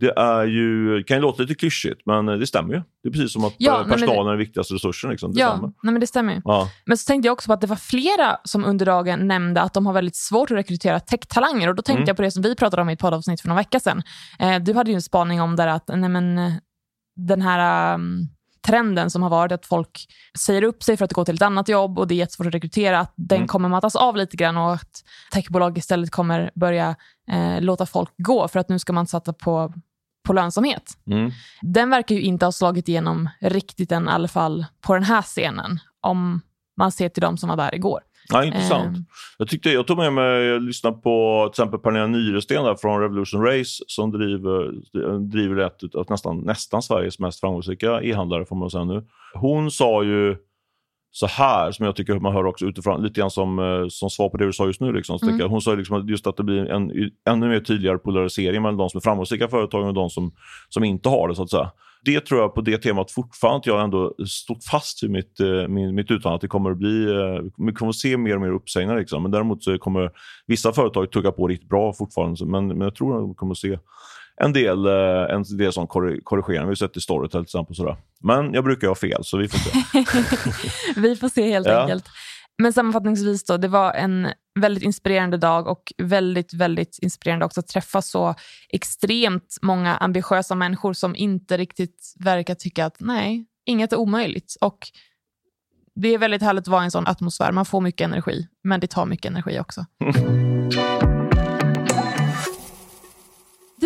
det 0.00 0.12
är 0.16 0.44
ju, 0.44 1.02
kan 1.04 1.16
ju 1.16 1.20
låta 1.22 1.42
lite 1.42 1.54
klyschigt, 1.54 2.02
men 2.06 2.26
det 2.26 2.46
stämmer 2.46 2.74
ju. 2.74 2.82
Det 3.02 3.08
är 3.08 3.12
precis 3.12 3.32
som 3.32 3.44
att 3.44 3.54
Ja, 3.58 3.80
eh, 3.80 3.86
personalen 3.88 4.26
är 4.26 4.30
den 4.30 4.38
viktigaste 4.38 4.74
resursen. 4.74 5.10
Liksom. 5.10 5.32
Det 5.32 5.40
Ja, 5.40 5.48
stämmer. 5.50 5.72
nej, 5.82 5.92
men 5.92 6.00
det 6.00 6.06
stämmer. 6.06 6.42
Ja. 6.44 6.68
Men 6.86 6.96
så 6.98 7.06
tänkte 7.06 7.26
jag 7.26 7.32
också 7.32 7.46
på 7.46 7.52
att 7.52 7.60
det 7.60 7.66
var 7.66 7.76
flera 7.76 8.36
som 8.44 8.64
under 8.64 8.86
dagen 8.86 9.28
nämnde 9.28 9.60
att 9.60 9.74
de 9.74 9.86
har 9.86 9.92
väldigt 9.92 10.16
svårt 10.16 10.50
att 10.50 10.56
rekrytera 10.56 11.00
tech-talanger. 11.00 11.68
Och 11.68 11.74
då 11.74 11.82
tänkte 11.82 11.98
Mm. 12.00 12.06
jag 12.08 12.16
på 12.16 12.22
det 12.22 12.30
som 12.30 12.42
vi 12.42 12.54
pratade 12.56 12.82
om 12.82 12.90
i 12.90 12.92
ett 12.92 12.98
poddavsnitt 12.98 13.40
för 13.40 13.48
några 13.48 13.60
vecka 13.60 13.80
sedan. 13.80 14.02
Eh, 14.38 14.58
du 14.60 14.74
hade 14.74 14.90
ju 14.90 14.94
en 14.94 15.02
spaning 15.02 15.40
om 15.40 15.56
där 15.56 15.66
att 15.68 15.88
nej, 15.88 16.08
men, 16.10 16.38
eh, 16.38 16.52
den 17.16 17.42
här 17.42 17.94
um, 17.94 18.28
trenden 18.66 19.10
som 19.10 19.22
har 19.22 19.30
varit 19.30 19.52
att 19.52 19.66
folk 19.66 20.06
säger 20.38 20.62
upp 20.62 20.82
sig 20.82 20.96
för 20.96 21.04
att 21.04 21.12
gå 21.12 21.24
till 21.24 21.34
ett 21.34 21.42
annat 21.42 21.68
jobb 21.68 21.98
och 21.98 22.06
det 22.08 22.14
är 22.14 22.16
jättesvårt 22.16 22.46
att 22.46 22.54
rekrytera, 22.54 23.00
att 23.00 23.12
den 23.16 23.36
Mm. 23.36 23.48
kommer 23.48 23.68
mattas 23.68 23.96
av 23.96 24.16
lite 24.16 24.36
grann 24.36 24.56
och 24.56 24.72
att 24.72 25.04
techbolag 25.32 25.78
istället 25.78 26.10
kommer 26.10 26.50
börja 26.54 26.96
eh, 27.32 27.60
låta 27.60 27.86
folk 27.86 28.10
gå 28.16 28.48
för 28.48 28.60
att 28.60 28.68
nu 28.68 28.78
ska 28.78 28.92
man 28.92 29.06
satsa 29.06 29.32
på, 29.32 29.72
på 30.26 30.32
lönsamhet. 30.32 30.92
Mm. 31.10 31.30
Den 31.62 31.90
verkar 31.90 32.14
ju 32.14 32.20
inte 32.22 32.44
ha 32.44 32.52
slagit 32.52 32.88
igenom 32.88 33.28
riktigt 33.40 33.92
än, 33.92 34.06
i 34.08 34.10
alla 34.10 34.28
fall 34.28 34.66
på 34.80 34.94
den 34.94 35.02
här 35.02 35.22
scenen, 35.22 35.78
om 36.00 36.40
man 36.76 36.92
ser 36.92 37.08
till 37.08 37.20
de 37.20 37.36
som 37.36 37.48
var 37.48 37.56
där 37.56 37.74
igår. 37.74 38.00
Ja, 38.28 38.44
intressant. 38.44 38.96
Eh, 38.96 39.02
Jag, 39.38 39.48
tyckte, 39.48 39.70
jag 39.70 39.86
tog 39.86 39.96
med 39.96 40.12
mig, 40.12 40.44
jag 40.44 40.62
lyssnade 40.62 40.96
på 40.96 41.48
till 41.52 41.62
exempel 41.62 41.80
Pernilla 41.80 42.06
Nyresten 42.06 42.64
där 42.64 42.74
från 42.74 43.00
Revolution 43.00 43.44
Race 43.44 43.84
som 43.86 44.10
driver, 44.10 44.72
driver 45.18 45.56
ett 45.56 45.94
av 45.94 46.06
nästan, 46.10 46.38
nästan 46.38 46.82
Sveriges 46.82 47.18
mest 47.18 47.40
framgångsrika 47.40 48.02
e-handlare 48.02 48.44
får 48.46 48.56
man 48.56 48.70
säga 48.70 48.84
nu. 48.84 49.04
Hon 49.34 49.70
sa 49.70 50.02
ju 50.02 50.36
så 51.12 51.26
här, 51.26 51.72
som 51.72 51.86
jag 51.86 51.96
tycker 51.96 52.18
man 52.20 52.32
hör 52.32 52.46
också 52.46 52.66
utifrån, 52.66 53.02
lite 53.02 53.20
grann 53.20 53.30
som, 53.30 53.58
eh, 53.58 53.88
som 53.88 54.10
svar 54.10 54.28
på 54.28 54.36
det 54.36 54.46
du 54.46 54.52
sa 54.52 54.66
just 54.66 54.80
nu. 54.80 54.92
Liksom, 54.92 55.18
Mm. 55.22 55.50
hon 55.50 55.60
sa 55.60 55.74
liksom 55.74 56.08
just 56.08 56.26
att 56.26 56.36
det 56.36 56.42
blir 56.42 56.70
en 56.70 57.10
ännu 57.28 57.48
mer 57.48 57.60
tydligare 57.60 57.98
polarisering 57.98 58.62
mellan 58.62 58.76
de 58.76 58.90
som 58.90 58.98
är 58.98 59.02
framgångsrika 59.02 59.48
företag 59.48 59.86
och 59.86 59.94
de 59.94 60.10
som, 60.10 60.32
som 60.68 60.84
inte 60.84 61.08
har 61.08 61.28
det. 61.28 61.34
så 61.34 61.42
att 61.42 61.50
säga. 61.50 61.70
Det 62.04 62.20
tror 62.20 62.40
jag 62.40 62.54
på 62.54 62.60
det 62.60 62.78
temat 62.78 63.10
fortfarande 63.10 63.70
jag 63.70 63.84
ändå 63.84 64.14
stått 64.26 64.64
fast 64.64 65.02
vid 65.02 65.10
mitt, 65.10 65.40
eh, 65.40 65.68
min, 65.68 65.94
mitt 65.94 66.10
uttalande 66.10 66.34
att 66.34 66.40
det 66.40 66.48
kommer 66.48 66.70
att 66.70 66.78
bli, 66.78 67.04
eh, 67.04 67.66
vi 67.66 67.72
kommer 67.72 67.90
att 67.90 67.96
se 67.96 68.16
mer 68.16 68.34
och 68.34 68.40
mer 68.40 68.52
uppsägningar. 68.52 68.98
Liksom. 68.98 69.22
Men 69.22 69.32
däremot 69.32 69.64
så 69.64 69.78
kommer 69.78 70.10
vissa 70.46 70.72
företag 70.72 71.10
tugga 71.12 71.32
på 71.32 71.48
riktigt 71.48 71.68
bra 71.68 71.92
fortfarande. 71.92 72.46
Men, 72.46 72.68
men 72.68 72.80
jag 72.80 72.94
tror 72.94 73.22
att 73.24 73.30
vi 73.30 73.34
kommer 73.34 73.52
att 73.52 73.58
se 73.58 73.78
en 74.44 74.52
del, 74.52 74.86
eh, 74.86 75.34
en 75.34 75.42
del 75.58 75.72
som 75.72 75.86
korri- 75.86 76.20
korrigeringar. 76.24 76.64
Vi 76.64 76.70
har 76.70 76.74
sett 76.74 76.96
i 76.96 77.00
Storytel 77.00 77.40
till 77.44 77.46
exempel. 77.46 77.76
Sådär. 77.76 77.96
Men 78.20 78.54
jag 78.54 78.64
brukar 78.64 78.88
ha 78.88 78.94
fel, 78.94 79.24
så 79.24 79.36
vi 79.38 79.48
får 79.48 79.58
se. 79.58 79.70
Vi 81.00 81.16
får 81.16 81.28
se 81.28 81.50
helt 81.50 81.66
Ja. 81.66 81.80
enkelt. 81.82 82.04
Men 82.62 82.72
sammanfattningsvis 82.72 83.44
då, 83.44 83.56
det 83.56 83.68
var 83.68 83.92
en 83.92 84.28
väldigt 84.60 84.82
inspirerande 84.84 85.36
dag 85.36 85.66
och 85.66 85.92
väldigt, 86.02 86.54
väldigt 86.54 86.98
inspirerande 87.02 87.44
också 87.44 87.60
att 87.60 87.66
träffa 87.68 88.02
så 88.02 88.34
extremt 88.68 89.56
många 89.62 89.96
ambitiösa 89.96 90.54
människor 90.54 90.92
som 90.92 91.16
inte 91.16 91.56
riktigt 91.56 92.14
verkar 92.18 92.54
tycka 92.54 92.86
att 92.86 92.96
nej, 92.98 93.46
inget 93.66 93.92
är 93.92 93.96
omöjligt. 93.96 94.56
Och 94.60 94.78
det 95.94 96.08
är 96.14 96.18
väldigt 96.18 96.42
härligt 96.42 96.62
att 96.64 96.68
vara 96.68 96.82
i 96.82 96.84
en 96.84 96.90
sån 96.90 97.06
atmosfär. 97.06 97.52
Man 97.52 97.64
får 97.64 97.80
mycket 97.80 98.04
energi, 98.04 98.46
men 98.64 98.80
det 98.80 98.86
tar 98.86 99.06
mycket 99.06 99.30
energi 99.30 99.60
också. 99.60 99.84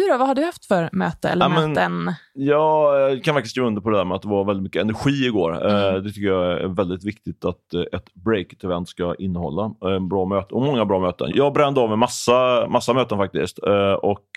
Du 0.04 0.10
då, 0.12 0.18
vad 0.18 0.28
har 0.28 0.34
du 0.34 0.44
haft 0.44 0.64
för 0.66 0.88
möte 0.92 1.28
eller 1.28 1.44
Ja, 1.44 1.48
men- 1.48 1.68
möten? 1.72 2.14
Jag 2.34 2.92
kan 3.24 3.34
verkligen 3.34 3.48
skriva 3.50 3.66
under 3.66 3.80
på 3.80 3.90
det 3.90 3.96
där 3.96 4.04
med 4.04 4.14
att 4.14 4.22
det 4.22 4.28
var 4.28 4.44
väldigt 4.44 4.62
mycket 4.62 4.82
energi 4.82 5.26
igår. 5.26 5.66
Mm. 5.70 5.94
Eh, 5.96 6.02
Det 6.02 6.12
tycker 6.12 6.28
jag 6.28 6.52
är 6.62 6.66
väldigt 6.68 7.04
viktigt 7.04 7.44
att 7.44 7.74
eh, 7.74 7.80
ett 7.98 8.06
break-event 8.26 8.84
ska 8.84 9.14
innehålla. 9.18 9.70
Eh, 9.84 9.96
En 9.96 10.08
bra 10.08 10.24
möte, 10.24 10.54
och 10.54 10.62
många 10.62 10.84
bra 10.84 11.00
möten. 11.00 11.30
Jag 11.34 11.52
brände 11.52 11.80
av 11.80 11.88
med 11.88 11.98
massa, 11.98 12.66
massa 12.68 12.92
möten 12.92 13.18
faktiskt. 13.18 13.58
Och 14.02 14.28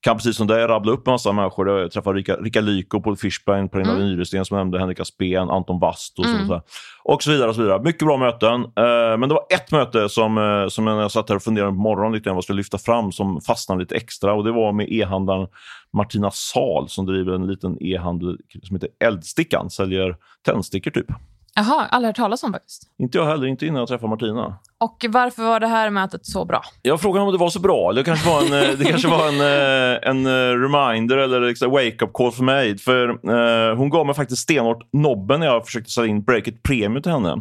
kan 0.00 0.16
precis 0.16 0.36
som 0.36 0.46
dig 0.46 0.66
rabbla 0.66 0.92
upp 0.92 1.06
en 1.06 1.10
massa 1.12 1.32
människor. 1.32 1.68
Jag 1.80 1.90
träffade 1.90 2.18
Rika, 2.18 2.36
Rika 2.36 2.60
Lyko, 2.60 3.00
Paul 3.00 3.16
Fischbein, 3.16 3.68
Pernilla 3.68 3.92
Mm. 3.92 4.04
Nyresten 4.06 4.44
som 4.44 4.58
nämnde, 4.58 4.78
Henrik 4.78 5.00
Aspén, 5.00 5.50
Anton 5.50 5.78
Wast 5.78 6.18
och, 6.18 6.24
Mm. 6.24 6.48
så, 6.48 6.54
och, 6.54 6.62
så, 7.04 7.12
och 7.14 7.22
så 7.22 7.30
vidare. 7.30 7.48
Och 7.48 7.54
så 7.54 7.62
vidare. 7.62 7.82
Mycket 7.82 8.06
bra 8.06 8.16
möten. 8.16 8.60
Eh, 8.64 9.18
Men 9.18 9.28
det 9.28 9.34
var 9.34 9.46
ett 9.50 9.72
möte 9.72 10.08
som, 10.08 10.38
eh, 10.38 10.68
som 10.68 10.86
jag 10.86 11.10
satt 11.10 11.28
här 11.28 11.36
och 11.36 11.42
funderade 11.42 11.72
på 11.72 11.78
morgonen 11.78 12.12
lite 12.12 12.24
grann 12.24 12.34
vad 12.34 12.38
jag 12.38 12.44
skulle 12.44 12.56
lyfta 12.56 12.78
fram 12.78 13.12
som 13.12 13.40
fastnade 13.40 13.80
lite 13.80 13.94
extra. 13.96 14.32
Och 14.34 14.44
Det 14.44 14.52
var 14.52 14.72
med 14.72 14.92
e-handlaren 14.92 15.48
Martina 15.96 16.30
Sal 16.30 16.88
som 16.88 17.06
driver 17.06 17.32
en 17.32 17.46
liten 17.46 17.76
e-handel 17.82 18.36
som 18.62 18.76
heter 18.76 18.88
Eldstickan. 19.04 19.70
Säljer 19.70 20.16
tändstickor 20.46 20.90
typ. 20.90 21.06
Jaha, 21.54 21.86
aldrig 21.90 22.08
hört 22.08 22.16
talas 22.16 22.42
om 22.42 22.52
faktiskt. 22.52 22.82
Inte 22.98 23.18
jag 23.18 23.26
heller, 23.26 23.46
inte 23.46 23.66
innan 23.66 23.78
jag 23.78 23.88
träffade 23.88 24.10
Martina. 24.10 24.58
Och 24.80 25.06
varför 25.08 25.42
var 25.42 25.60
det 25.60 25.66
här 25.66 25.90
mötet 25.90 26.26
så 26.26 26.44
bra? 26.44 26.62
Jag 26.82 27.00
frågade 27.00 27.26
om 27.26 27.32
det 27.32 27.38
var 27.38 27.50
så 27.50 27.60
bra. 27.60 27.92
Det 27.92 28.04
kanske 28.04 28.28
var 28.28 28.40
en, 28.40 28.52
eh, 28.52 28.78
det 28.78 28.84
kanske 28.84 29.08
var 29.08 29.28
en, 29.28 29.40
eh, 29.40 30.08
en 30.10 30.26
eh, 30.26 30.60
reminder 30.62 31.16
eller 31.16 31.40
liksom 31.40 31.70
wake-up 31.70 32.12
call 32.12 32.32
för 32.32 32.42
mig. 32.42 32.78
För 32.78 33.08
eh, 33.08 33.76
Hon 33.76 33.90
gav 33.90 34.06
mig 34.06 34.14
faktiskt 34.14 34.42
stenhårt 34.42 34.88
nobben 34.92 35.40
när 35.40 35.46
jag 35.46 35.66
försökte 35.66 35.90
sälja 35.90 36.10
in 36.10 36.22
Breakit 36.22 36.62
Premium 36.62 37.02
till 37.02 37.12
henne. 37.12 37.32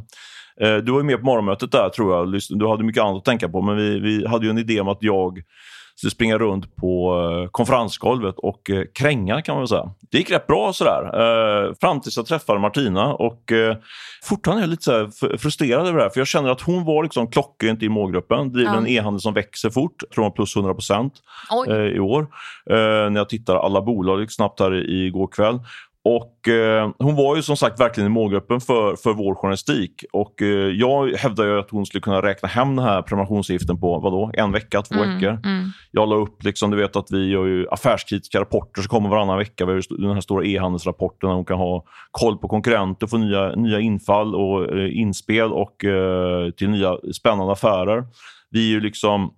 Eh, 0.62 0.76
du 0.76 0.92
var 0.92 1.00
ju 1.00 1.06
med 1.06 1.20
på 1.20 1.26
morgonmötet 1.26 1.72
där 1.72 1.90
tror 1.90 2.16
jag. 2.16 2.42
Du 2.60 2.68
hade 2.68 2.84
mycket 2.84 3.04
annat 3.04 3.18
att 3.18 3.26
tänka 3.26 3.50
på. 3.50 3.62
Men 3.62 3.78
vi, 3.78 4.00
vi 4.00 4.28
hade 4.28 4.46
ju 4.46 4.50
en 4.50 4.58
idé 4.58 4.82
om 4.82 4.88
att 4.88 4.98
jag 5.02 5.40
skulle 6.00 6.12
springa 6.12 6.38
runt 6.38 6.76
på 6.76 7.22
eh, 7.22 7.50
konferensgolvet 7.50 8.36
och 8.38 8.70
eh, 8.70 8.84
kränga 8.94 9.42
kan 9.42 9.56
man 9.56 9.62
väl 9.62 9.68
säga. 9.68 9.92
Det 10.12 10.18
gick 10.18 10.32
rätt 10.32 10.48
bra 10.48 10.74
sådär. 10.74 11.04
Eh, 11.04 11.74
fram 11.82 12.02
tills 12.02 12.18
jag 12.18 12.26
träffade 12.26 12.60
Martina 12.60 13.14
och 13.14 13.52
fortfarande 14.24 14.62
är 14.62 14.64
jag 14.64 14.70
lite 14.70 14.84
så 14.84 15.12
frustrerad 15.38 15.88
över 15.88 15.98
det 15.98 16.04
här. 16.04 16.10
För 16.10 16.20
jag 16.20 16.28
känner 16.28 16.50
att 16.50 16.62
hon 16.62 16.86
var 16.86 17.04
liksom 17.04 17.32
klockrent 17.32 17.84
i 17.84 17.90
målgruppen. 17.90 18.52
Driver 18.52 18.72
ja. 18.72 18.78
en 18.78 18.88
e-handel 18.88 19.22
som 19.22 19.34
växer 19.34 19.70
fort. 19.70 19.96
Jag 20.00 20.12
tror 20.12 20.24
hon 20.24 20.34
plus 20.34 20.56
100 20.56 20.74
procent 20.74 21.14
i 21.96 22.00
år. 22.00 22.28
när 23.10 23.18
jag 23.18 23.30
tittar 23.30 23.56
alla 23.56 23.82
bolag 23.82 24.32
snabbt 24.32 24.60
här 24.60 24.90
igår 24.90 25.28
kväll. 25.28 25.60
Och 26.10 26.48
eh, 26.48 26.92
Hon 27.00 27.16
var 27.16 27.36
ju 27.36 27.42
som 27.42 27.58
sagt 27.58 27.80
verkligen 27.80 28.08
i 28.08 28.14
målgruppen 28.14 28.62
för, 28.62 28.96
för 28.96 29.14
vår 29.14 29.36
journalistik. 29.36 30.06
Och 30.14 30.42
eh, 30.42 30.48
Jag 30.68 31.14
hävdar 31.18 31.46
ju 31.46 31.60
att 31.60 31.70
hon 31.70 31.86
skulle 31.86 32.02
kunna 32.02 32.22
räkna 32.22 32.50
hem 32.50 32.76
den 32.76 32.86
här 32.86 33.02
prenumerationsavgiften 33.02 33.80
på 33.80 34.00
vadå, 34.00 34.32
en 34.34 34.52
vecka, 34.52 34.82
två 34.82 34.96
mm, 34.96 35.16
veckor. 35.16 35.30
Mm. 35.30 35.70
Jag 35.92 36.10
la 36.10 36.16
upp, 36.16 36.44
liksom, 36.44 36.72
du 36.72 36.78
vet 36.78 36.96
att 36.96 37.12
vi 37.12 37.30
gör 37.30 37.46
ju 37.46 37.68
affärskritiska 37.70 38.40
rapporter 38.40 38.82
som 38.82 38.90
kommer 38.90 39.10
varannan 39.10 39.38
vecka. 39.38 39.66
Vi 39.66 39.74
har 39.74 40.02
den 40.02 40.14
här 40.14 40.22
stora 40.22 40.46
e-handelsrapporten 40.46 41.30
där 41.30 41.36
hon 41.36 41.46
kan 41.46 41.58
ha 41.58 41.84
koll 42.12 42.38
på 42.38 42.48
konkurrenter, 42.48 43.08
få 43.08 43.18
nya, 43.18 43.56
nya 43.56 43.80
infall 43.80 44.36
och 44.36 44.78
eh, 44.78 45.00
inspel 45.00 45.52
och 45.52 45.86
eh, 45.86 46.50
till 46.52 46.70
nya 46.70 46.98
spännande 47.14 47.54
affärer. 47.54 48.04
Vi 48.50 48.68
är 48.68 48.72
ju 48.72 48.80
liksom, 48.80 49.34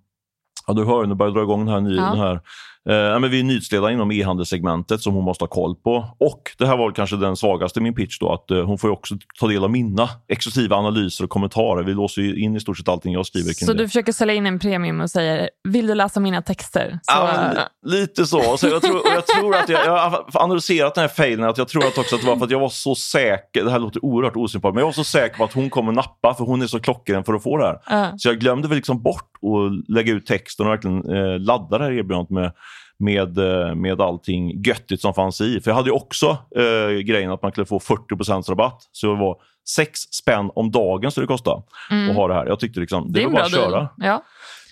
ja 0.66 0.74
du 0.74 0.84
hör, 0.84 1.06
nu 1.06 1.14
börjar 1.14 1.30
jag 1.30 1.36
dra 1.36 1.42
igång 1.42 1.66
den 1.66 1.84
här, 1.84 1.94
ja. 1.96 2.02
den 2.02 2.18
här 2.18 2.40
Eh, 2.88 3.20
men 3.20 3.30
vi 3.30 3.40
är 3.40 3.44
nyhetsledare 3.44 3.92
inom 3.92 4.12
e-handelssegmentet 4.12 5.00
som 5.00 5.14
hon 5.14 5.24
måste 5.24 5.44
ha 5.44 5.48
koll 5.48 5.74
på. 5.74 6.16
Och 6.18 6.42
det 6.58 6.66
här 6.66 6.76
var 6.76 6.90
kanske 6.90 7.16
den 7.16 7.36
svagaste 7.36 7.80
i 7.80 7.82
min 7.82 7.94
pitch 7.94 8.18
då, 8.18 8.32
att 8.32 8.50
eh, 8.50 8.64
hon 8.64 8.78
får 8.78 8.90
också 8.90 9.14
ta 9.40 9.46
del 9.46 9.64
av 9.64 9.70
mina 9.70 10.08
exklusiva 10.28 10.76
analyser 10.76 11.24
och 11.24 11.30
kommentarer. 11.30 11.82
Vi 11.82 11.94
låser 11.94 12.38
in 12.38 12.56
i 12.56 12.60
stort 12.60 12.78
sett 12.78 12.88
allting 12.88 13.12
jag 13.12 13.26
skriver 13.26 13.52
Så 13.52 13.72
du 13.72 13.88
försöker 13.88 14.12
sälja 14.12 14.34
in 14.34 14.46
en 14.46 14.58
premium 14.58 15.00
och 15.00 15.10
säger, 15.10 15.50
vill 15.68 15.86
du 15.86 15.94
läsa 15.94 16.20
mina 16.20 16.42
texter? 16.42 16.98
Så... 17.02 17.12
Ja, 17.12 17.52
lite 17.86 18.26
så. 18.26 18.56
så 18.56 18.66
jag, 18.66 18.82
tror, 18.82 19.00
jag 19.04 19.26
tror 19.26 19.56
att 19.56 19.68
jag, 19.68 19.86
jag 19.86 20.10
har 20.10 20.24
analyserat 20.34 20.94
den 20.94 21.02
här 21.02 21.08
failen, 21.08 21.48
att 21.48 21.58
jag 21.58 21.68
tror 21.68 21.86
att 21.86 21.98
också 21.98 22.14
att 22.14 22.20
det 22.20 22.28
var 22.28 22.36
för 22.36 22.44
att 22.44 22.50
jag 22.50 22.60
var 22.60 22.68
så 22.68 22.94
säker, 22.94 23.64
det 23.64 23.70
här 23.70 23.78
låter 23.78 24.04
oerhört 24.04 24.36
osympatiskt, 24.36 24.74
men 24.74 24.80
jag 24.80 24.86
var 24.86 24.92
så 24.92 25.04
säker 25.04 25.36
på 25.36 25.44
att 25.44 25.52
hon 25.52 25.70
kommer 25.70 25.92
nappa, 25.92 26.34
för 26.34 26.44
hon 26.44 26.62
är 26.62 26.66
så 26.66 26.80
klockren 26.80 27.24
för 27.24 27.34
att 27.34 27.42
få 27.42 27.56
det 27.56 27.64
här. 27.64 28.04
Uh. 28.04 28.16
Så 28.16 28.28
jag 28.28 28.38
glömde 28.38 28.68
väl 28.68 28.76
liksom 28.76 29.02
bort 29.02 29.30
att 29.42 29.94
lägga 29.94 30.12
ut 30.12 30.26
texten 30.26 30.66
och 30.66 30.72
verkligen 30.72 31.16
eh, 31.16 31.38
ladda 31.38 31.78
det 31.78 31.84
här 31.84 31.92
erbjudandet 31.92 32.30
med 32.30 32.52
med, 32.98 33.38
eh, 33.38 33.74
med 33.74 34.00
allting 34.00 34.62
göttigt 34.62 35.00
som 35.00 35.14
fanns 35.14 35.40
i. 35.40 35.60
För 35.60 35.70
jag 35.70 35.76
hade 35.76 35.88
ju 35.88 35.94
också 35.94 36.38
eh, 36.56 36.98
grejen 37.04 37.30
att 37.30 37.42
man 37.42 37.52
kunde 37.52 37.68
få 37.68 37.80
40 37.80 38.50
rabatt. 38.50 38.88
Så 38.92 39.06
det 39.06 39.20
var 39.20 39.36
sex 39.68 40.00
spänn 40.00 40.50
om 40.54 40.70
dagen 40.70 41.10
så 41.10 41.20
det 41.20 41.26
kostade 41.26 41.62
mm. 41.90 42.10
att 42.10 42.16
ha 42.16 42.28
det 42.28 42.34
här. 42.34 42.46
Jag 42.46 42.60
tyckte 42.60 42.80
liksom, 42.80 43.12
det, 43.12 43.20
det 43.20 43.26
var 43.26 43.32
bara 43.32 43.44
att 43.44 43.50
köra. 43.50 43.88
Ja. 43.96 44.22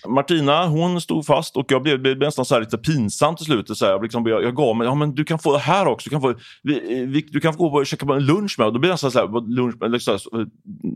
Martina 0.09 0.67
hon 0.67 1.01
stod 1.01 1.27
fast 1.27 1.57
och 1.57 1.73
jag 1.73 1.83
blev, 1.83 2.03
blev 2.03 2.19
nästan 2.19 2.45
så 2.45 2.59
lite 2.59 2.79
pinsam 2.79 3.37
till 3.37 3.47
slut. 3.47 3.79
Så 3.79 3.85
här, 3.85 3.93
jag, 3.93 4.03
liksom, 4.03 4.27
jag, 4.27 4.43
jag 4.43 4.57
gav 4.57 4.77
mig, 4.77 4.87
ja, 4.87 4.95
men 4.95 5.15
du 5.15 5.25
kan 5.25 5.39
få 5.39 5.53
det 5.53 5.59
här 5.59 5.87
också. 5.87 6.11
Du 6.11 6.11
kan 6.11 6.21
få, 6.21 6.35
vi, 6.63 7.05
vi, 7.07 7.21
du 7.31 7.41
kan 7.41 7.55
få 7.55 7.69
gå 7.69 7.79
och 7.79 7.87
käka 7.87 8.07
på 8.07 8.13
en 8.13 8.27
lunch 8.27 8.55
med. 8.59 8.67
Och 8.67 8.73
då 8.73 8.79
blev 8.79 8.89
det 8.89 8.95
nästan 8.95 9.11
så 9.11 9.19
här, 9.19 9.55
lunch, 9.57 9.75
liksom, 9.83 10.19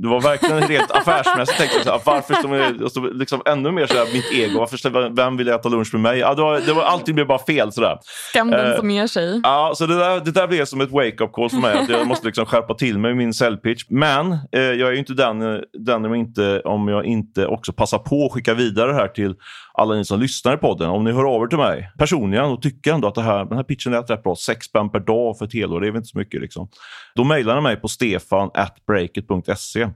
det 0.01 0.09
var 0.09 0.21
verkligen 0.21 0.61
rent 0.61 0.91
affärsmässigt. 0.91 1.59
Tänkte 1.59 1.77
jag, 1.77 1.85
så 1.85 1.91
här, 1.91 2.01
varför 2.05 2.35
som, 2.35 2.77
alltså, 2.85 3.01
liksom, 3.01 3.43
ännu 3.47 3.71
mer 3.71 3.87
så 3.87 3.95
här, 3.95 4.13
mitt 4.13 4.33
ego. 4.33 4.59
Varför, 4.59 5.15
vem 5.15 5.37
vill 5.37 5.49
äta 5.49 5.69
lunch 5.69 5.89
med 5.93 6.03
mig? 6.03 6.19
Ja, 6.19 6.35
det 6.35 6.43
var, 6.43 6.61
det 6.61 6.73
var, 6.73 6.83
allting 6.83 7.15
blev 7.15 7.27
bara 7.27 7.39
fel. 7.39 7.73
Så 7.73 7.99
Skam 8.31 8.51
den 8.51 8.71
eh, 8.71 8.77
som 8.77 8.91
ger 8.91 9.07
sig. 9.07 9.41
Ja, 9.43 9.73
så 9.77 9.87
det 9.87 9.99
där, 9.99 10.21
det 10.21 10.31
där 10.31 10.47
blev 10.47 10.65
som 10.65 10.81
ett 10.81 10.91
wake-up 10.91 11.33
call 11.33 11.51
för 11.51 11.57
mig. 11.57 11.79
Att 11.79 11.89
jag 11.89 12.07
måste 12.07 12.27
liksom 12.27 12.47
skärpa 12.47 12.75
till 12.75 12.99
mig 12.99 13.15
min 13.15 13.35
säljpitch. 13.35 13.85
Men 13.89 14.33
eh, 14.33 14.61
jag 14.61 14.89
är 14.89 14.93
inte 14.93 15.13
den, 15.13 15.63
den 15.79 16.05
om, 16.05 16.15
inte, 16.15 16.61
om 16.61 16.89
jag 16.89 17.05
inte 17.05 17.47
också 17.47 17.73
passar 17.73 17.99
på 17.99 18.27
att 18.27 18.33
skicka 18.33 18.55
vidare 18.55 18.94
det 18.95 19.01
här 19.01 19.09
till 19.09 19.35
alla 19.75 19.95
ni 19.95 20.05
som 20.05 20.21
lyssnar 20.21 20.55
i 20.55 20.57
podden. 20.57 20.91
Om 20.91 21.05
ni 21.05 21.13
hör 21.13 21.25
av 21.25 21.43
er 21.43 21.47
till 21.47 21.59
mig 21.59 21.91
personligen 21.99 22.45
och 22.45 22.63
tycker 22.63 22.93
ändå 22.93 23.09
att 23.09 23.15
det 23.15 23.23
här, 23.23 23.45
den 23.45 23.57
här 23.57 23.65
pitchen 23.65 23.93
lät 23.93 24.11
rätt 24.11 24.23
bra, 24.23 24.37
sex 24.37 24.67
spänn 24.67 24.91
per 24.91 25.01
dag 25.01 25.39
för 25.39 25.45
ett 25.45 25.55
helår, 25.55 25.81
det 25.81 25.87
är 25.87 25.91
väl 25.91 25.99
inte 25.99 26.09
så 26.09 26.19
mycket. 26.19 26.41
Liksom. 26.41 26.69
Då 27.15 27.25
mejlar 27.25 27.55
ni 27.55 27.61
mig 27.61 27.77
på 27.77 27.89
stefan.breakit.se 27.89 29.89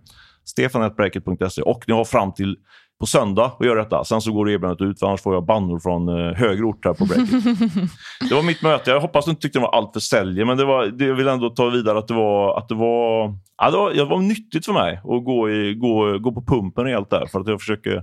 stefan.breakit.se 0.45 1.62
och 1.62 1.85
ni 1.87 1.95
har 1.95 2.05
fram 2.05 2.33
till 2.33 2.57
på 3.00 3.07
söndag 3.07 3.52
och 3.59 3.67
göra 3.67 3.85
detta. 3.85 4.05
Sen 4.05 4.21
så 4.21 4.33
går 4.33 4.50
erbjudandet 4.50 4.81
ut, 4.81 4.99
för 4.99 5.07
annars 5.07 5.23
får 5.23 5.35
jag 5.35 5.47
bannor 5.47 5.78
från 5.78 6.09
eh, 6.09 6.35
högre 6.35 6.64
ort 6.64 6.85
här 6.85 6.95
på 6.95 7.05
Breakit. 7.05 7.31
det 8.28 8.35
var 8.35 8.43
mitt 8.43 8.62
möte. 8.62 8.90
Jag 8.90 9.00
hoppas 9.00 9.25
du 9.25 9.31
inte 9.31 9.43
tyckte 9.43 9.59
det 9.59 9.62
var 9.62 9.75
allt 9.75 9.93
för 9.93 10.00
säljer, 10.00 10.45
men 10.45 10.57
det 10.57 10.64
var, 10.64 10.87
det, 10.87 11.05
jag 11.05 11.14
vill 11.14 11.28
ändå 11.28 11.50
ta 11.50 11.69
vidare 11.69 11.99
att 11.99 12.09
det 12.09 12.14
var, 12.14 12.59
att 12.59 12.69
det 12.69 12.75
var, 12.75 13.35
ja, 13.59 13.71
det 13.71 13.76
var, 13.76 13.95
det 13.95 14.05
var 14.05 14.19
nyttigt 14.19 14.67
för 14.67 14.73
mig 14.73 14.97
att 14.97 15.25
gå, 15.25 15.50
i, 15.50 15.75
gå, 15.75 16.19
gå 16.19 16.33
på 16.33 16.43
pumpen 16.43 16.85
rejält 16.85 17.11
där. 17.11 17.26
För 17.26 17.40
att 17.40 17.49
jag 17.49 17.61
försöker 17.61 18.02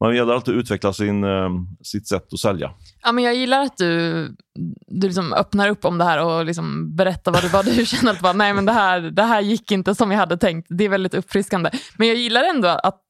man 0.00 0.16
gäller 0.16 0.34
alltid 0.34 0.54
att 0.54 0.60
utveckla 0.60 0.92
sin, 0.92 1.24
eh, 1.24 1.50
sitt 1.82 2.08
sätt 2.08 2.32
att 2.32 2.38
sälja. 2.38 2.70
Ja, 3.02 3.12
men 3.12 3.24
jag 3.24 3.34
gillar 3.34 3.62
att 3.62 3.76
du, 3.76 4.26
du 4.86 5.06
liksom 5.06 5.32
öppnar 5.32 5.68
upp 5.68 5.84
om 5.84 5.98
det 5.98 6.04
här 6.04 6.24
och 6.24 6.44
liksom 6.44 6.96
berättar 6.96 7.32
vad 7.32 7.42
du, 7.42 7.48
vad 7.48 7.64
du 7.64 7.86
känner 7.86 8.12
att 8.12 8.20
bara, 8.20 8.32
nej, 8.32 8.54
men 8.54 8.66
det, 8.66 8.72
här, 8.72 9.00
det 9.00 9.22
här 9.22 9.40
gick 9.40 9.72
inte 9.72 9.94
som 9.94 10.10
jag 10.10 10.18
hade 10.18 10.36
tänkt. 10.36 10.66
Det 10.70 10.84
är 10.84 10.88
väldigt 10.88 11.14
uppfriskande. 11.14 11.70
Men 11.96 12.08
jag 12.08 12.16
gillar 12.16 12.44
ändå 12.44 12.68
att, 12.68 13.00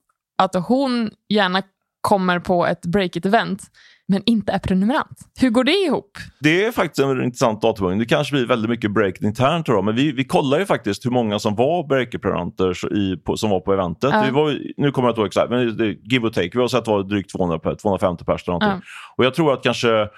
att 0.42 0.54
hon 0.54 1.10
gärna 1.28 1.62
kommer 2.00 2.38
på 2.38 2.66
ett 2.66 2.86
break-it-event 2.86 3.62
men 4.08 4.22
inte 4.26 4.52
är 4.52 4.58
prenumerant. 4.58 5.18
Hur 5.40 5.50
går 5.50 5.64
det 5.64 5.72
ihop? 5.72 6.10
Det 6.40 6.64
är 6.64 6.72
faktiskt 6.72 6.98
en 6.98 7.24
intressant 7.24 7.62
datapunkt. 7.62 7.98
Det 7.98 8.06
kanske 8.06 8.36
blir 8.36 8.46
väldigt 8.46 8.70
mycket 8.70 8.90
break 8.90 9.22
internt. 9.22 9.66
Då, 9.66 9.82
men 9.82 9.94
vi, 9.96 10.12
vi 10.12 10.24
kollar 10.24 10.58
ju 10.58 10.66
faktiskt 10.66 11.06
hur 11.06 11.10
många 11.10 11.38
som 11.38 11.54
var 11.54 11.86
breaker-prenumeranter 11.88 13.36
som 13.36 13.50
var 13.50 13.60
på 13.60 13.72
eventet. 13.72 14.14
Uh. 14.14 14.24
Vi 14.24 14.30
var, 14.30 14.58
nu 14.76 14.90
kommer 14.90 15.08
jag 15.08 15.12
inte 15.12 15.20
ihåg 15.20 15.26
exakt, 15.26 15.50
men 15.50 15.76
det, 15.76 15.96
give 16.12 16.26
or 16.26 16.30
take. 16.30 16.50
Vi 16.52 16.60
har 16.60 16.68
sett 16.68 16.78
att 16.78 16.84
det 16.84 16.90
var 16.90 17.02
drygt 17.02 17.32
200, 17.32 17.58
250 17.82 18.24
personer. 18.24 18.66
Uh. 18.66 18.78
Och 19.16 19.24
jag 19.24 19.34
tror 19.34 19.52
att 19.52 19.62
kanske 19.62 20.08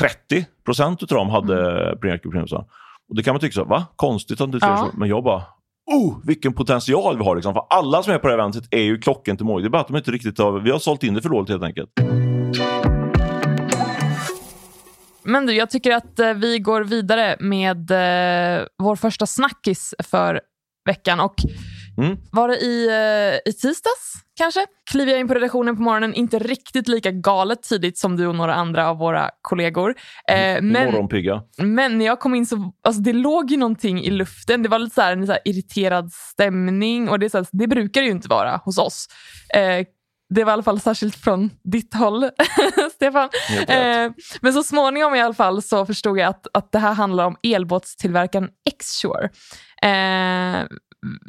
30 0.00 0.46
procent 0.64 1.02
av 1.02 1.08
dem 1.08 1.28
hade 1.28 1.82
mm. 1.82 1.98
breaker-prenumeranter. 2.00 2.64
Och 3.08 3.16
det 3.16 3.22
kan 3.22 3.34
man 3.34 3.40
tycka 3.40 3.54
så, 3.54 3.64
va? 3.64 3.86
Konstigt 3.96 4.40
att 4.40 4.52
du 4.52 4.60
säger 4.60 4.72
uh. 4.72 4.78
så. 4.78 4.98
Men 4.98 5.08
jag 5.08 5.24
bara, 5.24 5.42
oh, 5.86 6.18
vilken 6.24 6.52
potential 6.52 7.18
vi 7.18 7.24
har. 7.24 7.36
Liksom. 7.36 7.54
För 7.54 7.62
alla 7.70 8.02
som 8.02 8.12
är 8.12 8.18
på 8.18 8.26
det 8.26 8.32
här 8.32 8.38
eventet 8.38 8.64
är 8.70 8.82
ju 8.82 8.98
klocken 8.98 9.36
till 9.36 9.46
mål. 9.46 9.62
Det 9.62 9.68
är 9.68 9.70
bara 9.70 9.80
att 9.80 9.88
de 9.88 9.96
inte 9.96 10.10
riktigt 10.10 10.38
har, 10.38 10.60
vi 10.60 10.70
har 10.70 10.78
sålt 10.78 11.02
in 11.02 11.14
det 11.14 11.22
för 11.22 11.28
dåligt 11.28 11.50
helt 11.50 11.62
enkelt. 11.62 11.90
Men 15.24 15.46
du, 15.46 15.52
jag 15.52 15.70
tycker 15.70 15.90
att 15.90 16.18
eh, 16.18 16.34
vi 16.34 16.58
går 16.58 16.84
vidare 16.84 17.36
med 17.40 17.90
eh, 17.90 18.66
vår 18.78 18.96
första 18.96 19.26
snackis 19.26 19.94
för 19.98 20.40
veckan. 20.86 21.20
Och 21.20 21.34
mm. 21.98 22.16
Var 22.32 22.48
det 22.48 22.56
i, 22.56 22.88
eh, 22.88 23.50
i 23.50 23.52
tisdags 23.52 24.14
kanske? 24.38 24.66
Kliver 24.90 25.12
jag 25.12 25.20
in 25.20 25.28
på 25.28 25.34
redaktionen 25.34 25.76
på 25.76 25.82
morgonen, 25.82 26.14
inte 26.14 26.38
riktigt 26.38 26.88
lika 26.88 27.10
galet 27.10 27.62
tidigt 27.62 27.98
som 27.98 28.16
du 28.16 28.26
och 28.26 28.34
några 28.34 28.54
andra 28.54 28.88
av 28.88 28.98
våra 28.98 29.30
kollegor. 29.42 29.94
Eh, 30.28 30.62
men, 30.62 31.08
men 31.58 31.98
när 31.98 32.06
jag 32.06 32.20
kom 32.20 32.34
in 32.34 32.46
så 32.46 32.72
alltså 32.82 33.02
det 33.02 33.12
låg 33.12 33.50
ju 33.50 33.56
någonting 33.56 34.04
i 34.04 34.10
luften. 34.10 34.62
Det 34.62 34.68
var 34.68 34.78
lite 34.78 34.94
så 34.94 35.00
här, 35.00 35.12
en 35.12 35.26
så 35.26 35.36
irriterad 35.44 36.12
stämning 36.12 37.08
och 37.08 37.18
det, 37.18 37.30
så 37.30 37.38
här, 37.38 37.46
det 37.52 37.66
brukar 37.66 38.00
det 38.00 38.06
ju 38.06 38.12
inte 38.12 38.28
vara 38.28 38.56
hos 38.56 38.78
oss. 38.78 39.08
Eh, 39.54 39.86
det 40.34 40.44
var 40.44 40.52
i 40.52 40.54
alla 40.54 40.62
fall 40.62 40.80
särskilt 40.80 41.16
från 41.16 41.50
ditt 41.62 41.94
håll, 41.94 42.30
Stefan. 42.94 43.28
Eh, 43.68 44.12
men 44.40 44.52
så 44.52 44.62
småningom 44.62 45.14
i 45.14 45.20
alla 45.20 45.34
fall 45.34 45.62
så 45.62 45.86
förstod 45.86 46.18
jag 46.18 46.28
att, 46.28 46.46
att 46.54 46.72
det 46.72 46.78
här 46.78 46.92
handlar 46.94 47.24
om 47.24 47.36
elbåtstillverkaren 47.42 48.48
Xshore. 48.80 49.30
Eh, 49.82 50.66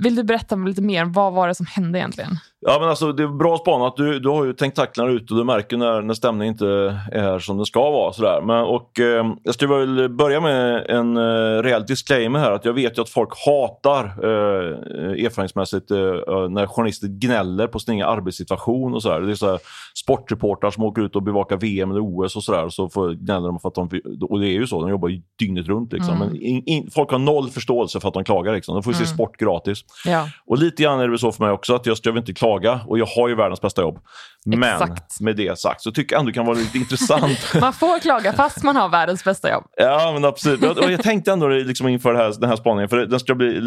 vill 0.03 0.15
du 0.15 0.23
berätta 0.23 0.55
lite 0.55 0.81
mer? 0.81 1.05
Vad 1.05 1.33
var 1.33 1.47
det 1.47 1.55
som 1.55 1.65
hände 1.65 1.99
egentligen? 1.99 2.37
Ja, 2.65 2.77
men 2.79 2.89
alltså, 2.89 3.11
det 3.11 3.23
är 3.23 3.27
bra 3.27 3.57
spanat. 3.57 3.97
Du, 3.97 4.19
du 4.19 4.29
har 4.29 4.45
ju 4.45 4.53
tänkt 4.53 4.75
tacklarna 4.75 5.11
ut 5.11 5.31
och 5.31 5.37
du 5.37 5.43
märker 5.43 5.77
när, 5.77 6.01
när 6.01 6.13
stämningen 6.13 6.53
inte 6.53 6.67
är 7.11 7.39
som 7.39 7.57
den 7.57 7.65
ska 7.65 7.91
vara. 7.91 8.13
Sådär. 8.13 8.41
Men, 8.41 8.63
och, 8.63 8.99
eh, 8.99 9.33
jag 9.43 9.53
ska 9.53 9.67
väl 9.67 10.09
börja 10.09 10.41
med 10.41 10.85
en 10.89 11.17
eh, 11.17 11.61
rejäl 11.63 11.85
disclaimer 11.85 12.39
här. 12.39 12.51
Att 12.51 12.65
jag 12.65 12.73
vet 12.73 12.97
ju 12.97 13.01
att 13.01 13.09
folk 13.09 13.29
hatar 13.45 14.05
eh, 14.05 15.25
erfarenhetsmässigt 15.25 15.91
eh, 15.91 15.97
när 16.49 16.67
journalister 16.67 17.07
gnäller 17.07 17.67
på 17.67 17.79
sin 17.79 17.93
egen 17.93 18.07
arbetssituation. 18.07 18.93
och 18.93 19.01
sådär. 19.01 19.21
Det 19.21 19.31
är 19.31 19.35
så 19.35 19.59
sportreportrar 19.95 20.71
som 20.71 20.83
åker 20.83 21.01
ut 21.01 21.15
och 21.15 21.23
bevakar 21.23 21.57
VM 21.57 21.91
eller 21.91 22.01
OS 22.01 22.35
och 22.35 22.43
sådär. 22.43 22.69
Så 22.69 22.89
får, 22.89 23.13
gnäller 23.13 23.47
de 23.47 23.59
för 23.59 23.67
att 23.67 23.75
de, 23.75 23.89
och 24.21 24.39
det 24.39 24.47
är 24.47 24.53
ju 24.53 24.67
så, 24.67 24.81
de 24.81 24.89
jobbar 24.89 25.09
ju 25.09 25.21
dygnet 25.39 25.67
runt. 25.67 25.93
Liksom. 25.93 26.15
Mm. 26.15 26.27
Men 26.27 26.41
in, 26.41 26.63
in, 26.65 26.89
folk 26.91 27.11
har 27.11 27.19
noll 27.19 27.49
förståelse 27.49 27.99
för 27.99 28.07
att 28.07 28.13
de 28.13 28.23
klagar. 28.23 28.53
Liksom. 28.53 28.75
De 28.75 28.83
får 28.83 28.93
ju 28.93 28.97
mm. 28.97 29.07
se 29.07 29.13
sport 29.13 29.37
gratis. 29.37 29.79
Ja. 30.05 30.27
Och 30.45 30.57
lite 30.57 30.83
grann 30.83 30.99
är 30.99 31.07
det 31.07 31.17
så 31.17 31.31
för 31.31 31.43
mig 31.43 31.53
också. 31.53 31.75
att 31.75 31.85
just, 31.85 32.05
jag 32.05 32.13
vill 32.13 32.19
inte 32.19 32.33
klaga 32.33 32.52
klaga 32.59 32.81
och 32.87 32.99
jag 32.99 33.05
har 33.05 33.27
ju 33.29 33.35
världens 33.35 33.61
bästa 33.61 33.81
jobb. 33.81 33.99
Men 34.45 34.63
Exakt. 34.63 35.19
med 35.21 35.35
det 35.35 35.59
sagt 35.59 35.81
så 35.81 35.91
tycker 35.91 36.15
jag 36.15 36.19
ändå 36.19 36.29
det 36.29 36.33
kan 36.33 36.45
vara 36.45 36.57
lite 36.57 36.77
intressant. 36.77 37.39
Man 37.61 37.73
får 37.73 37.99
klaga 37.99 38.33
fast 38.33 38.63
man 38.63 38.75
har 38.75 38.89
världens 38.89 39.23
bästa 39.23 39.51
jobb. 39.51 39.63
Ja, 39.77 40.11
men 40.13 40.25
absolut. 40.25 40.77
Och 40.77 40.91
jag 40.91 41.03
tänkte 41.03 41.31
ändå 41.31 41.47
liksom 41.47 41.87
inför 41.87 42.13
här, 42.13 42.33
den 42.39 42.49
här 42.49 42.55
spaningen, 42.55 42.89
för 42.89 42.97
den 42.97 43.19
ska, 43.19 43.35
bli, 43.35 43.59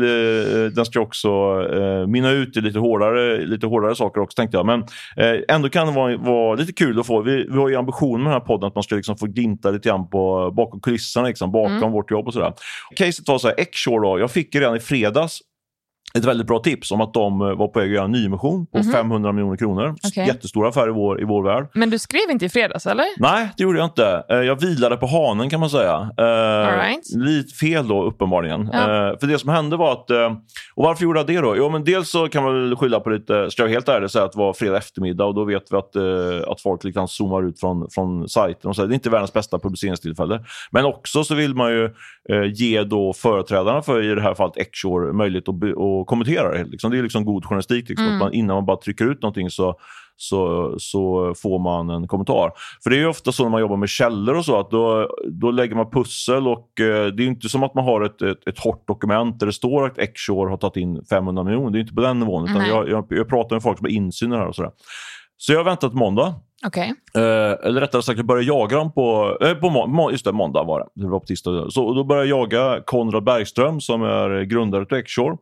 den 0.74 0.86
ska 0.86 1.00
också 1.00 1.28
eh, 1.74 2.06
mynna 2.06 2.30
ut 2.30 2.56
i 2.56 2.60
lite 2.60 2.78
hårdare, 2.78 3.46
lite 3.46 3.66
hårdare 3.66 3.94
saker 3.94 4.20
också, 4.20 4.36
tänkte 4.36 4.56
jag. 4.56 4.66
Men 4.66 4.80
eh, 5.16 5.40
ändå 5.48 5.68
kan 5.68 5.86
det 5.86 5.92
vara, 5.92 6.16
vara 6.16 6.54
lite 6.54 6.72
kul 6.72 7.00
att 7.00 7.06
få. 7.06 7.22
Vi, 7.22 7.46
vi 7.50 7.58
har 7.58 7.68
ju 7.68 7.76
ambition 7.76 8.22
med 8.22 8.32
den 8.32 8.40
här 8.40 8.46
podden 8.46 8.66
att 8.68 8.74
man 8.74 8.84
ska 8.84 8.94
liksom 8.94 9.16
få 9.16 9.26
glimta 9.26 9.70
lite 9.70 9.88
grann 9.88 10.08
på, 10.10 10.50
bakom 10.56 10.80
kulisserna, 10.80 11.26
liksom, 11.26 11.52
bakom 11.52 11.76
Mm. 11.76 11.92
vårt 11.92 12.10
jobb 12.10 12.26
och 12.26 12.32
sådär. 12.32 12.52
Caset 12.96 13.28
var 13.28 13.38
så 13.38 13.48
här, 13.48 13.54
Exshore 13.60 14.08
då, 14.08 14.18
jag 14.18 14.30
fick 14.30 14.54
ju 14.54 14.60
redan 14.60 14.76
i 14.76 14.80
fredags 14.80 15.38
ett 16.14 16.24
väldigt 16.24 16.46
bra 16.46 16.58
tips 16.58 16.92
om 16.92 17.00
att 17.00 17.14
de 17.14 17.40
eh, 17.40 17.46
var 17.46 17.68
på 17.68 17.80
väg 17.80 17.88
att 17.88 17.94
göra 17.94 18.04
en 18.04 18.10
nyemission 18.12 18.66
på 18.66 18.82
500 18.92 19.32
miljoner 19.32 19.56
kronor. 19.56 19.94
Okej. 20.06 20.26
Jättestor 20.26 20.68
affär 20.68 20.88
i 20.88 20.92
vår, 20.92 21.20
i 21.20 21.24
vår 21.24 21.42
värld. 21.42 21.68
Men 21.74 21.90
du 21.90 21.98
skrev 21.98 22.30
inte 22.30 22.44
i 22.44 22.48
fredags, 22.48 22.86
eller? 22.86 23.04
Nej, 23.18 23.48
det 23.56 23.62
gjorde 23.62 23.78
jag 23.78 23.86
inte. 23.86 24.24
Eh, 24.28 24.36
Jag 24.36 24.60
vilade 24.60 24.96
på 24.96 25.06
hanen 25.06 25.50
kan 25.50 25.60
man 25.60 25.70
säga. 25.70 26.10
Eh, 26.18 26.76
right. 26.76 27.14
Lite 27.16 27.54
fel 27.54 27.88
då 27.88 28.04
uppenbarligen. 28.04 28.70
Ja. 28.72 29.16
För 29.20 29.26
det 29.26 29.38
som 29.38 29.50
hände 29.50 29.76
var 29.76 29.92
att... 29.92 30.10
Och 30.74 30.84
varför 30.84 31.04
gjorde 31.04 31.18
jag 31.18 31.26
det 31.26 31.40
då? 31.40 31.56
Jo, 31.56 31.70
men 31.70 31.84
dels 31.84 32.10
så 32.10 32.28
kan 32.28 32.42
man 32.44 32.54
väl 32.54 32.76
skylla 32.76 33.00
på 33.00 33.10
lite... 33.10 33.50
Ska 33.50 33.62
jag 33.62 33.68
helt 33.68 33.88
ärlig 33.88 34.10
säga 34.10 34.24
att 34.24 34.32
det 34.32 34.38
var 34.38 34.52
fredag 34.52 34.76
eftermiddag 34.76 35.24
och 35.24 35.34
då 35.34 35.44
vet 35.44 35.62
vi 35.70 35.76
att, 35.76 35.96
att 36.48 36.60
folk 36.60 36.84
liksom 36.84 37.08
zoomar 37.08 37.48
ut 37.48 37.60
från, 37.60 37.90
från 37.90 38.28
sajten. 38.28 38.68
Och 38.70 38.76
så. 38.76 38.86
Det 38.86 38.92
är 38.92 38.94
inte 38.94 39.10
världens 39.10 39.32
bästa 39.32 39.58
publiceringstillfälle. 39.58 40.40
Men 40.70 40.84
också 40.84 41.24
så 41.24 41.34
vill 41.34 41.54
man 41.54 41.70
ju 41.72 41.90
ge 42.54 42.82
då 42.82 43.12
företrädarna 43.12 43.82
för 43.82 44.02
i 44.12 44.14
det 44.14 44.22
här 44.22 44.34
fallet 44.34 44.56
Exshore 44.56 45.12
möjlighet 45.12 45.48
att, 45.48 45.54
be- 45.96 46.00
att 46.00 46.06
kommentera 46.06 46.52
det. 46.58 46.64
Liksom. 46.64 46.90
Det 46.90 46.98
är 46.98 47.02
liksom 47.02 47.24
god 47.24 47.44
journalistik. 47.44 47.88
Liksom, 47.88 48.06
Mm. 48.06 48.16
att 48.16 48.22
man, 48.22 48.32
innan 48.32 48.56
man 48.56 48.66
bara 48.66 48.76
trycker 48.76 49.10
ut 49.10 49.22
någonting 49.22 49.50
så 49.50 49.74
så, 50.18 50.74
så 50.78 51.34
får 51.42 51.58
man 51.58 51.90
en 51.90 52.08
kommentar. 52.08 52.52
För 52.82 52.90
det 52.90 52.96
är 52.96 53.00
ju 53.00 53.06
ofta 53.06 53.32
så 53.32 53.42
när 53.42 53.50
man 53.50 53.60
jobbar 53.60 53.76
med 53.76 53.88
källor 53.88 54.34
och 54.34 54.44
så 54.44 54.60
att 54.60 54.70
då, 54.70 55.10
då 55.30 55.50
lägger 55.50 55.74
man 55.76 55.90
pussel 55.90 56.48
och 56.48 56.80
eh, 56.80 57.06
det 57.06 57.22
är 57.22 57.26
inte 57.26 57.48
som 57.48 57.62
att 57.62 57.74
man 57.74 57.84
har 57.84 58.00
ett, 58.04 58.22
ett, 58.22 58.48
ett 58.48 58.58
hårt 58.58 58.88
dokument 58.88 59.38
där 59.40 59.46
det 59.46 59.52
står 59.52 59.86
att 59.86 59.98
Exshore 59.98 60.50
har 60.50 60.56
tagit 60.56 60.76
in 60.76 61.04
500 61.10 61.42
miljoner. 61.44 61.70
Det 61.70 61.78
är 61.78 61.80
inte 61.80 61.94
på 61.94 62.00
den 62.00 62.18
nivån. 62.20 62.44
Utan 62.44 62.58
Nej. 62.58 62.68
jag, 62.70 62.88
jag, 62.88 63.06
jag 63.08 63.28
pratar 63.28 63.56
med 63.56 63.62
folk 63.62 63.78
som 63.78 63.84
har 63.84 63.90
insyn 63.92 64.32
i 64.32 64.34
det 64.34 64.40
här 64.40 64.48
och 64.48 64.54
sådär. 64.54 64.70
Så 65.36 65.52
jag 65.52 65.58
har 65.58 65.64
väntat 65.64 65.94
måndag. 65.94 66.34
Okej. 66.66 66.94
Eh, 67.16 67.66
eller 67.66 67.80
rättare 67.80 68.02
sagt, 68.02 68.16
jag 68.16 68.26
började 68.26 68.46
jaga 68.46 68.76
dem 68.76 68.92
på, 68.92 69.38
eh, 69.40 69.54
på 69.54 69.70
må, 69.86 70.10
just 70.10 70.24
det, 70.24 70.32
måndag 70.32 70.62
var 70.64 70.80
det. 70.80 70.86
Det 71.02 71.08
var 71.08 71.20
på 71.20 71.26
tisdag. 71.26 71.70
Så 71.70 71.94
då 71.94 72.04
började 72.04 72.28
jag 72.28 72.52
jaga 72.52 72.82
Konrad 72.86 73.24
Bergström 73.24 73.80
som 73.80 74.02
är 74.02 74.42
grundare 74.42 74.86
till 74.86 74.96
Exshore 74.98 75.36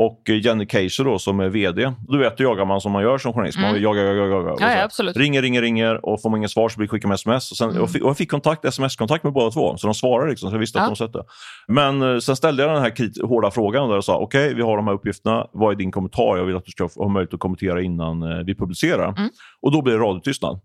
och 0.00 0.22
Jenny 0.28 0.66
Keiser 0.66 1.04
då, 1.04 1.18
som 1.18 1.40
är 1.40 1.48
VD. 1.48 1.92
Du 2.08 2.18
vet, 2.18 2.36
då 2.38 2.44
jagar 2.44 2.64
man 2.64 2.80
som 2.80 2.92
man 2.92 3.02
gör 3.02 3.18
som 3.18 3.32
journalist. 3.32 3.58
Man 3.58 3.70
Mm. 3.70 3.82
jagar, 3.82 4.02
jagar, 4.02 4.26
jagar. 4.26 4.50
och 4.52 4.60
Ja, 4.60 4.88
ja. 4.98 5.12
Ringer, 5.14 5.42
ringer, 5.42 5.62
ringer 5.62 6.06
och 6.06 6.22
får 6.22 6.30
man 6.30 6.36
inget 6.38 6.50
svar 6.50 6.68
så 6.68 6.76
blir 6.78 6.86
det 6.86 6.90
skicka 6.90 7.08
med 7.08 7.14
sms. 7.14 7.50
Och, 7.50 7.56
sen, 7.56 7.70
Mm. 7.70 7.82
och, 7.82 7.88
jag 7.94 8.16
fick 8.16 8.30
kontakt, 8.30 8.64
sms-kontakt 8.64 9.24
med 9.24 9.32
båda 9.32 9.50
två, 9.50 9.76
så 9.76 9.86
de 9.86 9.94
svarade 9.94 10.30
liksom, 10.30 10.50
så 10.50 10.54
jag 10.54 10.60
visste 10.60 10.78
Ja. 10.78 10.82
att 10.82 10.88
de 10.90 10.96
sett 10.96 11.12
det. 11.12 11.22
Men 11.68 12.02
eh, 12.02 12.18
sen 12.18 12.36
ställde 12.36 12.62
jag 12.62 12.72
den 12.74 12.82
här 12.82 12.90
krit- 12.90 13.26
hårda 13.28 13.50
frågan 13.50 13.88
där 13.88 13.94
jag 13.94 14.04
sa, 14.04 14.16
okej, 14.18 14.54
vi 14.54 14.62
har 14.62 14.76
de 14.76 14.86
här 14.86 14.94
uppgifterna, 14.94 15.46
vad 15.52 15.72
är 15.72 15.76
din 15.76 15.90
kommentar? 15.92 16.36
Jag 16.36 16.44
vill 16.44 16.56
att 16.56 16.64
du 16.64 16.70
ska 16.70 16.88
ha 16.96 17.08
möjlighet 17.08 17.34
att 17.34 17.40
kommentera 17.40 17.82
innan 17.82 18.22
eh, 18.22 18.38
vi 18.46 18.54
publicerar. 18.54 19.08
Mm. 19.18 19.30
Och 19.62 19.72
då 19.72 19.82
blev 19.82 19.98
det 19.98 20.04
radiotystnad. 20.04 20.60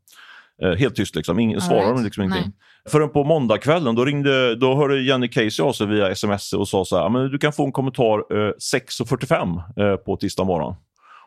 Eh, 0.64 0.72
helt 0.72 0.96
tyst, 0.96 1.16
liksom. 1.16 1.40
Ingen, 1.40 1.56
All 1.58 1.62
svarade 1.62 1.86
right. 1.86 1.98
de 1.98 2.04
liksom 2.04 2.24
ingenting. 2.24 2.44
Nej. 2.46 2.92
Förrän 2.92 3.10
på 3.10 3.24
måndagskvällen, 3.24 3.96
då, 3.96 4.06
ringde, 4.06 4.56
då 4.56 4.76
hörde 4.76 5.02
Jenny 5.02 5.28
Casey 5.28 5.66
av 5.66 5.74
sig 5.74 5.88
via 5.88 6.10
sms 6.10 6.54
och 6.54 6.68
sa 6.68 6.86
så 6.86 6.98
här, 6.98 7.10
men 7.10 7.32
du 7.32 7.38
kan 7.38 7.54
få 7.54 7.66
en 7.66 7.72
kommentar 7.72 8.18
eh, 8.48 8.52
6.45 8.74 9.92
eh, 9.92 9.96
på 9.98 10.18
tisdag 10.18 10.44
morgon. 10.44 10.76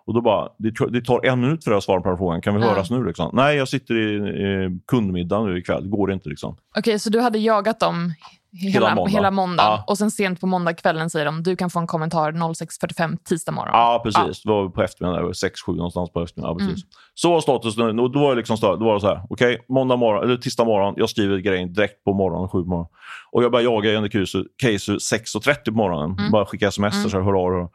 Och 0.06 0.14
då 0.14 0.21
bara, 0.21 0.49
det, 0.90 1.00
tar 1.04 1.26
en 1.26 1.40
minut 1.40 1.64
för 1.64 1.71
dig 1.71 1.78
att 1.78 1.85
svara 1.85 2.00
på 2.00 2.09
den 2.09 2.18
frågan. 2.18 2.40
Kan 2.40 2.54
vi 2.54 2.61
Ja. 2.61 2.68
höras 2.68 2.90
nu? 2.90 3.04
Liksom? 3.04 3.30
Nej, 3.33 3.56
jag 3.56 3.68
sitter 3.68 3.95
i 3.95 4.16
eh, 4.64 4.71
kundmiddag 4.87 5.45
nu 5.45 5.59
ikväll. 5.59 5.83
Det 5.83 5.88
går 5.97 6.12
inte. 6.12 6.28
Liksom. 6.28 6.56
Okej, 6.78 6.99
så 6.99 7.11
du 7.11 7.21
hade 7.21 7.38
jagat 7.38 7.80
dem 7.80 8.12
hela, 8.60 8.72
Hela 8.72 8.86
hela, 8.86 9.30
måndagen. 9.30 9.34
måndagen. 9.34 9.70
Ja. 9.70 9.84
Och 9.86 9.98
sen 9.98 10.10
sent 10.10 10.40
på 10.40 10.46
måndagskvällen 10.46 11.10
säger 11.10 11.26
de 11.26 11.42
du 11.42 11.56
kan 11.56 11.70
få 11.70 11.78
en 11.78 11.86
kommentar 11.86 12.32
06.45 12.32 13.16
tisdag 13.25 13.52
morgon. 13.52 13.70
Ja, 13.72 14.00
precis. 14.04 14.42
Det 14.42 14.48
var 14.48 14.68
på 14.68 14.82
eftermiddagen, 14.82 15.32
6-7 15.32 15.76
någonstans 15.76 16.12
på 16.12 16.22
eftermiddagen. 16.22 16.56
Ja, 16.60 16.66
precis. 16.68 16.84
Så 17.14 17.30
var 17.32 17.40
statusen. 17.40 17.98
Och 18.00 18.10
då 18.12 18.18
var 18.20 18.30
det 18.30 18.36
liksom 18.36 18.56
då 18.60 18.76
var 18.84 18.94
det 18.94 19.00
så 19.00 19.06
här, 19.06 19.22
okej, 19.30 19.64
måndag 19.68 19.96
morgon, 19.96 20.25
eller 20.25 20.36
tisdag 20.36 20.64
morgon, 20.64 20.94
jag 20.96 21.10
skriver 21.10 21.38
grejen 21.38 21.72
direkt 21.72 22.04
på 22.04 22.12
morgonen, 22.14 22.48
7 22.48 22.62
på 22.62 22.68
morgonen. 22.68 22.90
Och 23.32 23.44
jag 23.44 23.52
börjar 23.52 23.64
jaga 23.64 23.92
Jenny 23.92 24.08
Keisu 24.10 24.96
6.30 24.96 25.64
på 25.64 25.70
morgonen. 25.76 26.18
Mm. 26.18 26.30
Bara 26.30 26.46
skicka 26.46 26.68
sms 26.68 27.04
och 27.04 27.10
så 27.10 27.21
här, 27.23 27.58
dig. 27.60 27.69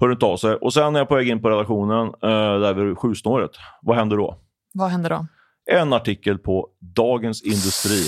Hör 0.00 0.12
inte 0.12 0.26
av 0.26 0.36
sig. 0.36 0.54
Och 0.54 0.72
sen 0.72 0.92
när 0.92 1.00
jag 1.00 1.08
på 1.08 1.14
väg 1.14 1.28
in 1.28 1.42
på 1.42 1.50
redaktionen, 1.50 2.06
eh, 2.06 2.60
där 2.60 2.74
vid 2.74 2.98
sjusnåret, 2.98 3.50
vad 3.82 3.96
händer 3.96 4.16
då? 4.16 4.36
Vad 4.74 4.90
händer 4.90 5.10
då? 5.10 5.26
En 5.70 5.92
artikel 5.92 6.38
på 6.38 6.68
Dagens 6.96 7.42
Industri. 7.42 8.00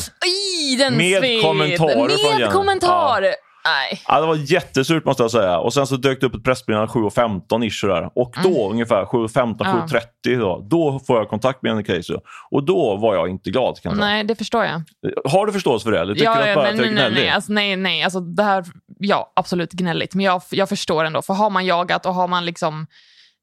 Den 0.77 0.97
Med 0.97 1.19
sved. 1.21 1.43
kommentarer 1.43 2.09
från 2.19 2.31
Jenny. 2.31 2.41
Med 2.45 2.53
kommentar! 2.53 3.25
Nej. 3.65 4.01
Ja, 4.09 4.21
det 4.21 4.27
var 4.27 4.37
jättesurt 4.37 5.05
måste 5.05 5.23
jag 5.23 5.31
säga. 5.31 5.59
Och 5.59 5.73
sen 5.75 5.87
så 5.87 5.97
dök 5.97 6.21
det 6.21 6.27
upp 6.27 6.35
ett 6.35 6.45
pressmeddelande 6.45 6.93
7.15 6.93 7.65
ish 7.67 7.85
där. 7.87 8.11
Och 8.15 8.35
då 8.43 8.71
ungefär 8.71 9.05
7.15, 9.05 9.41
Mm. 9.71 9.83
Ja. 9.93 9.99
7.30 10.25 10.39
då, 10.39 10.67
då 10.71 11.01
får 11.07 11.17
jag 11.19 11.29
kontakt 11.29 11.63
med 11.63 11.71
Jenny 11.71 11.85
Casey. 11.85 12.17
Och 12.51 12.65
då 12.65 12.97
var 12.97 13.15
jag 13.15 13.29
inte 13.29 13.51
glad 13.51 13.81
kan 13.81 13.91
jag 13.91 13.97
säga. 13.97 14.07
Nej, 14.07 14.25
det 14.25 14.35
förstår 14.37 14.65
jag. 14.65 14.83
Har 15.31 15.47
du 15.47 15.53
förståelse 15.53 15.85
för 15.85 15.93
det? 15.93 16.01
Eller 16.01 16.15
tycker 16.15 16.25
Ja, 16.27 16.35
du 16.35 16.41
att 16.43 16.49
ja, 16.49 16.55
bara 16.55 16.63
nej, 16.65 16.73
att 16.73 16.79
jag 16.79 16.87
är 16.87 16.91
nej, 16.93 16.95
nej, 17.03 17.11
gnällig? 17.11 17.23
nej. 17.27 17.31
Alltså, 17.31 17.53
nej, 17.53 17.77
nej. 17.77 18.03
Alltså, 18.03 18.21
det 18.21 18.43
här, 18.43 18.65
ja, 18.99 19.33
absolut 19.37 19.73
gnälligt. 19.73 20.15
Men 20.15 20.25
jag, 20.25 20.43
jag 20.51 20.69
förstår 20.69 21.05
ändå. 21.05 21.23
För 21.23 21.35
har 21.35 21.51
man 21.51 21.67
jagat 21.67 22.07
och 22.07 22.15
har 22.15 22.29
man 22.29 22.45
liksom... 22.45 22.87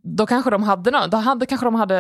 Då 0.04 0.26
kanske 0.26 0.50
de 0.52 0.64
hade, 0.64 1.08
då 1.08 1.18
hade, 1.18 1.46
kanske 1.46 1.66
de 1.66 1.76
hade 1.76 1.96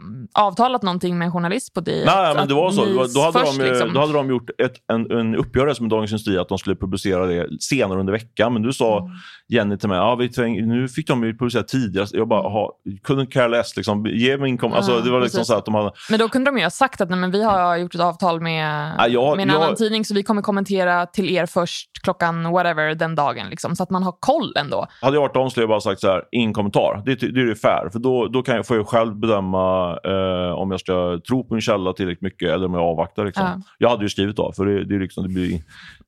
mm, 0.00 0.28
avtalat 0.34 0.82
någonting 0.82 1.18
med 1.18 1.26
en 1.26 1.32
journalist 1.32 1.74
på 1.74 1.80
det. 1.80 2.04
Nej, 2.06 2.34
men 2.34 2.48
det 2.48 2.54
var 2.54 2.70
så. 2.70 2.84
Då, 2.84 3.20
hade 3.20 3.38
först 3.38 3.58
de, 3.58 3.64
liksom- 3.64 3.92
då 3.92 4.00
hade 4.00 4.12
de 4.12 4.28
gjort 4.30 4.50
ett, 4.58 4.72
en, 4.92 5.10
en 5.10 5.34
uppgörelse 5.36 5.82
med 5.82 5.90
Dagens 5.90 6.10
Industri 6.10 6.38
att 6.38 6.48
de 6.48 6.58
skulle 6.58 6.76
publicera 6.76 7.26
det 7.26 7.62
senare 7.62 8.00
under 8.00 8.12
veckan. 8.12 8.52
Men 8.52 8.62
du 8.62 8.72
sa 8.72 8.98
Mm. 8.98 9.12
Jenny 9.50 9.76
till 9.76 9.88
mig, 9.88 9.98
ja, 9.98 10.14
vi 10.14 10.28
tväng, 10.28 10.68
nu 10.68 10.88
fick 10.88 11.06
de 11.08 11.24
ju 11.24 11.32
publicera 11.32 11.62
tidigare. 11.62 12.06
Jag 12.12 12.28
bara, 12.28 12.40
aha, 12.46 12.72
couldn't 13.08 13.26
care 13.30 13.48
less. 13.48 13.76
Liksom, 13.76 14.06
ge 14.06 14.36
mig 14.36 14.48
inkom. 14.50 14.72
Alltså, 14.72 14.92
Ja, 14.92 15.00
det 15.00 15.10
var 15.10 15.20
liksom 15.20 15.38
precis. 15.38 15.46
så 15.48 15.54
att 15.56 15.64
de 15.64 15.74
hade... 15.74 15.90
Men 16.10 16.18
då 16.18 16.28
kunde 16.28 16.50
de 16.50 16.58
ju 16.58 16.62
ha 16.64 16.70
sagt 16.70 17.00
att 17.00 17.10
nej, 17.10 17.18
men 17.18 17.30
vi 17.30 17.42
har 17.44 17.76
gjort 17.76 17.94
ett 17.94 18.00
avtal 18.00 18.40
med, 18.40 18.92
Ja, 18.98 19.08
jag- 19.08 19.36
med 19.36 19.42
en 19.42 19.48
jag- 19.54 19.62
annan 19.62 19.76
tidning 19.76 20.04
så 20.04 20.14
vi 20.14 20.22
kommer 20.22 20.42
kommentera 20.42 21.06
till 21.06 21.30
er 21.30 21.46
först 21.46 21.90
klockan 22.02 22.50
whatever 22.52 22.94
den 22.94 23.14
dagen. 23.14 23.46
Liksom, 23.50 23.76
så 23.76 23.82
att 23.82 23.90
man 23.90 24.02
har 24.02 24.14
koll 24.20 24.52
ändå. 24.56 24.86
Hade 25.02 25.16
jag 25.16 25.20
varit 25.22 25.34
dem 25.34 25.50
skulle 25.50 25.62
jag 25.62 25.68
bara 25.70 25.80
sagt 25.80 26.00
så 26.00 26.08
här, 26.08 26.22
ingen 26.32 26.52
kommentar. 26.52 27.02
Det, 27.06 27.14
det 27.14 27.40
är 27.40 27.46
ju 27.46 27.54
fair. 27.54 27.88
För 27.92 27.98
då, 27.98 28.26
då 28.28 28.42
kan 28.42 28.56
jag, 28.56 28.66
får 28.66 28.76
jag 28.76 28.86
själv 28.88 29.16
bedöma 29.16 29.98
eh, 30.04 30.52
om 30.58 30.70
jag 30.70 30.80
ska 30.80 31.20
tro 31.28 31.44
på 31.44 31.54
min 31.54 31.60
källa 31.60 31.92
tillräckligt 31.92 32.22
mycket 32.22 32.50
eller 32.50 32.66
om 32.66 32.74
jag 32.74 32.82
avvaktar. 32.82 33.24
Liksom. 33.24 33.44
Ja. 33.44 33.62
Jag 33.78 33.88
hade 33.90 34.02
ju 34.02 34.08
skrivit 34.08 34.38
av, 34.38 34.52
för 34.52 34.64
det, 34.66 34.84
det, 34.84 34.94
är 34.94 35.00
liksom, 35.00 35.22
det 35.22 35.28
blir 35.28 35.60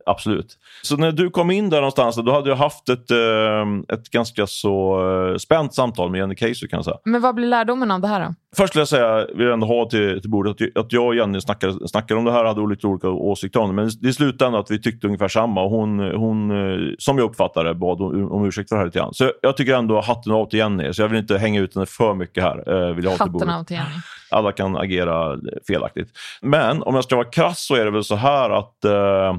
absolut. 0.06 0.58
Så 0.82 0.96
när 0.96 1.12
du 1.12 1.30
kom 1.30 1.50
in 1.50 1.70
där 1.70 1.76
någonstans, 1.76 2.16
då 2.16 2.32
hade 2.32 2.48
jag 2.48 2.56
haft 2.56 2.88
ett, 2.88 3.10
eh, 3.10 3.96
ett 3.96 4.10
ganska 4.10 4.46
så 4.46 5.00
eh, 5.30 5.36
spänt 5.36 5.74
samtal 5.74 6.10
med 6.10 6.18
Jenny 6.18 6.36
Keiser 6.36 6.66
kan 6.66 6.76
jag 6.76 6.84
säga. 6.84 6.96
Men 7.04 7.20
vad 7.20 7.34
blir 7.34 7.46
lärdomen 7.46 7.90
av 7.90 8.00
det 8.00 8.08
här 8.08 8.20
då? 8.20 8.34
Först 8.56 8.76
vill 8.76 8.80
jag 8.80 8.88
säga, 8.88 9.26
vill 9.34 9.46
jag 9.46 9.52
ändå 9.52 9.66
ha 9.66 9.88
till, 9.88 10.20
till 10.20 10.30
bordet, 10.30 10.50
att, 10.76 10.84
att 10.84 10.92
jag 10.92 11.06
och 11.06 11.14
Jenny 11.14 11.40
snackade, 11.40 11.88
snackade 11.88 12.18
om 12.18 12.24
det 12.24 12.32
här, 12.32 12.44
hade 12.44 12.68
lite 12.68 12.86
olika 12.86 13.08
åsikter 13.08 13.60
om 13.60 13.68
det. 13.68 13.74
Men 13.74 13.90
det 14.00 14.12
slutade 14.12 14.58
att 14.58 14.70
vi 14.70 14.82
tyckte 14.82 15.06
ungefär 15.06 15.28
samma. 15.28 15.68
Hon, 15.68 15.98
hon 15.98 16.50
eh, 16.50 16.94
som 16.98 17.18
jag 17.18 17.24
uppfattade 17.30 17.74
bad 17.74 18.00
om, 18.00 18.44
ursäkt 18.46 18.68
för 18.68 18.76
det 18.76 18.80
här 18.80 18.86
lite 18.86 18.98
grann. 18.98 19.14
Så 19.14 19.32
jag 19.42 19.56
tycker 19.56 19.74
ändå 19.74 20.00
hatten 20.00 20.32
av 20.32 20.46
till 20.46 20.58
Jenny, 20.58 20.92
så 20.92 21.02
jag 21.02 21.08
vill 21.08 21.18
inte 21.18 21.38
hänga 21.38 21.60
ut 21.60 21.74
henne 21.74 21.86
för 21.86 22.14
mycket 22.14 22.42
här. 22.44 22.92
Vill 22.92 23.04
jag 23.04 23.10
ha 23.10 23.16
till 23.16 23.20
Hatten 23.20 23.32
bordet. 23.32 23.54
av 23.54 23.64
till 23.64 23.76
Jenny. 23.76 23.88
Alla 24.30 24.52
kan 24.52 24.76
agera 24.76 25.38
felaktigt. 25.66 26.08
Men 26.42 26.82
om 26.82 26.94
jag 26.94 27.04
ska 27.04 27.16
vara 27.16 27.30
krass 27.30 27.66
så 27.66 27.74
är 27.74 27.84
det 27.84 27.90
väl 27.90 28.04
så 28.04 28.14
här 28.14 28.50
att 28.50 28.84
eh, 28.84 29.36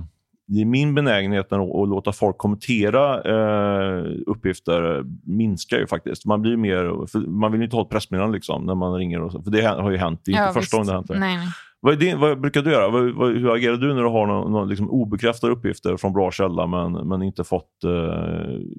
är 0.52 0.66
min 0.66 0.96
benägenhet 0.96 1.54
att, 1.54 1.90
låta 1.90 2.12
folk 2.12 2.38
kommentera 2.38 3.22
eh, 3.22 4.06
uppgifter 4.28 5.04
minskar 5.26 5.78
ju 5.78 5.88
faktiskt. 5.88 6.26
Man 6.26 6.42
blir 6.42 6.58
mer, 6.58 7.18
man 7.30 7.52
vill 7.52 7.64
inte 7.64 7.76
ha 7.76 7.84
ett 7.84 7.90
pressmeddelande 7.90 8.36
liksom, 8.36 8.66
när 8.66 8.76
man 8.76 8.96
ringer. 8.96 9.22
Och 9.22 9.32
så, 9.32 9.44
för 9.44 9.52
det 9.52 9.62
har 9.62 9.92
ju 9.92 9.98
hänt. 9.98 10.22
Det 10.26 10.32
är 10.32 10.34
inte 10.34 10.44
Ja, 10.44 10.54
första 10.54 10.78
gången 10.78 10.88
det 10.88 10.94
hänt. 10.94 11.10
Nej, 11.10 11.38
nej. 11.38 11.48
Vad, 11.80 11.94
är 11.94 11.98
din, 11.98 12.20
vad 12.20 12.42
brukar 12.42 12.62
du 12.62 12.72
göra? 12.72 12.90
Vad, 12.90 13.12
vad, 13.12 13.32
hur 13.32 13.56
agerar 13.56 13.78
du 13.78 13.94
när 13.94 14.02
du 14.02 14.10
har 14.10 14.28
någon, 14.28 14.52
någon 14.52 14.70
liksom 14.70 14.90
obekräftade 14.90 15.54
uppgifter 15.54 15.98
från 15.98 16.14
bra 16.14 16.32
källa 16.32 16.68
men, 16.68 17.08
men 17.08 17.24
inte 17.24 17.44
fått... 17.44 17.84
Eh, 17.84 17.92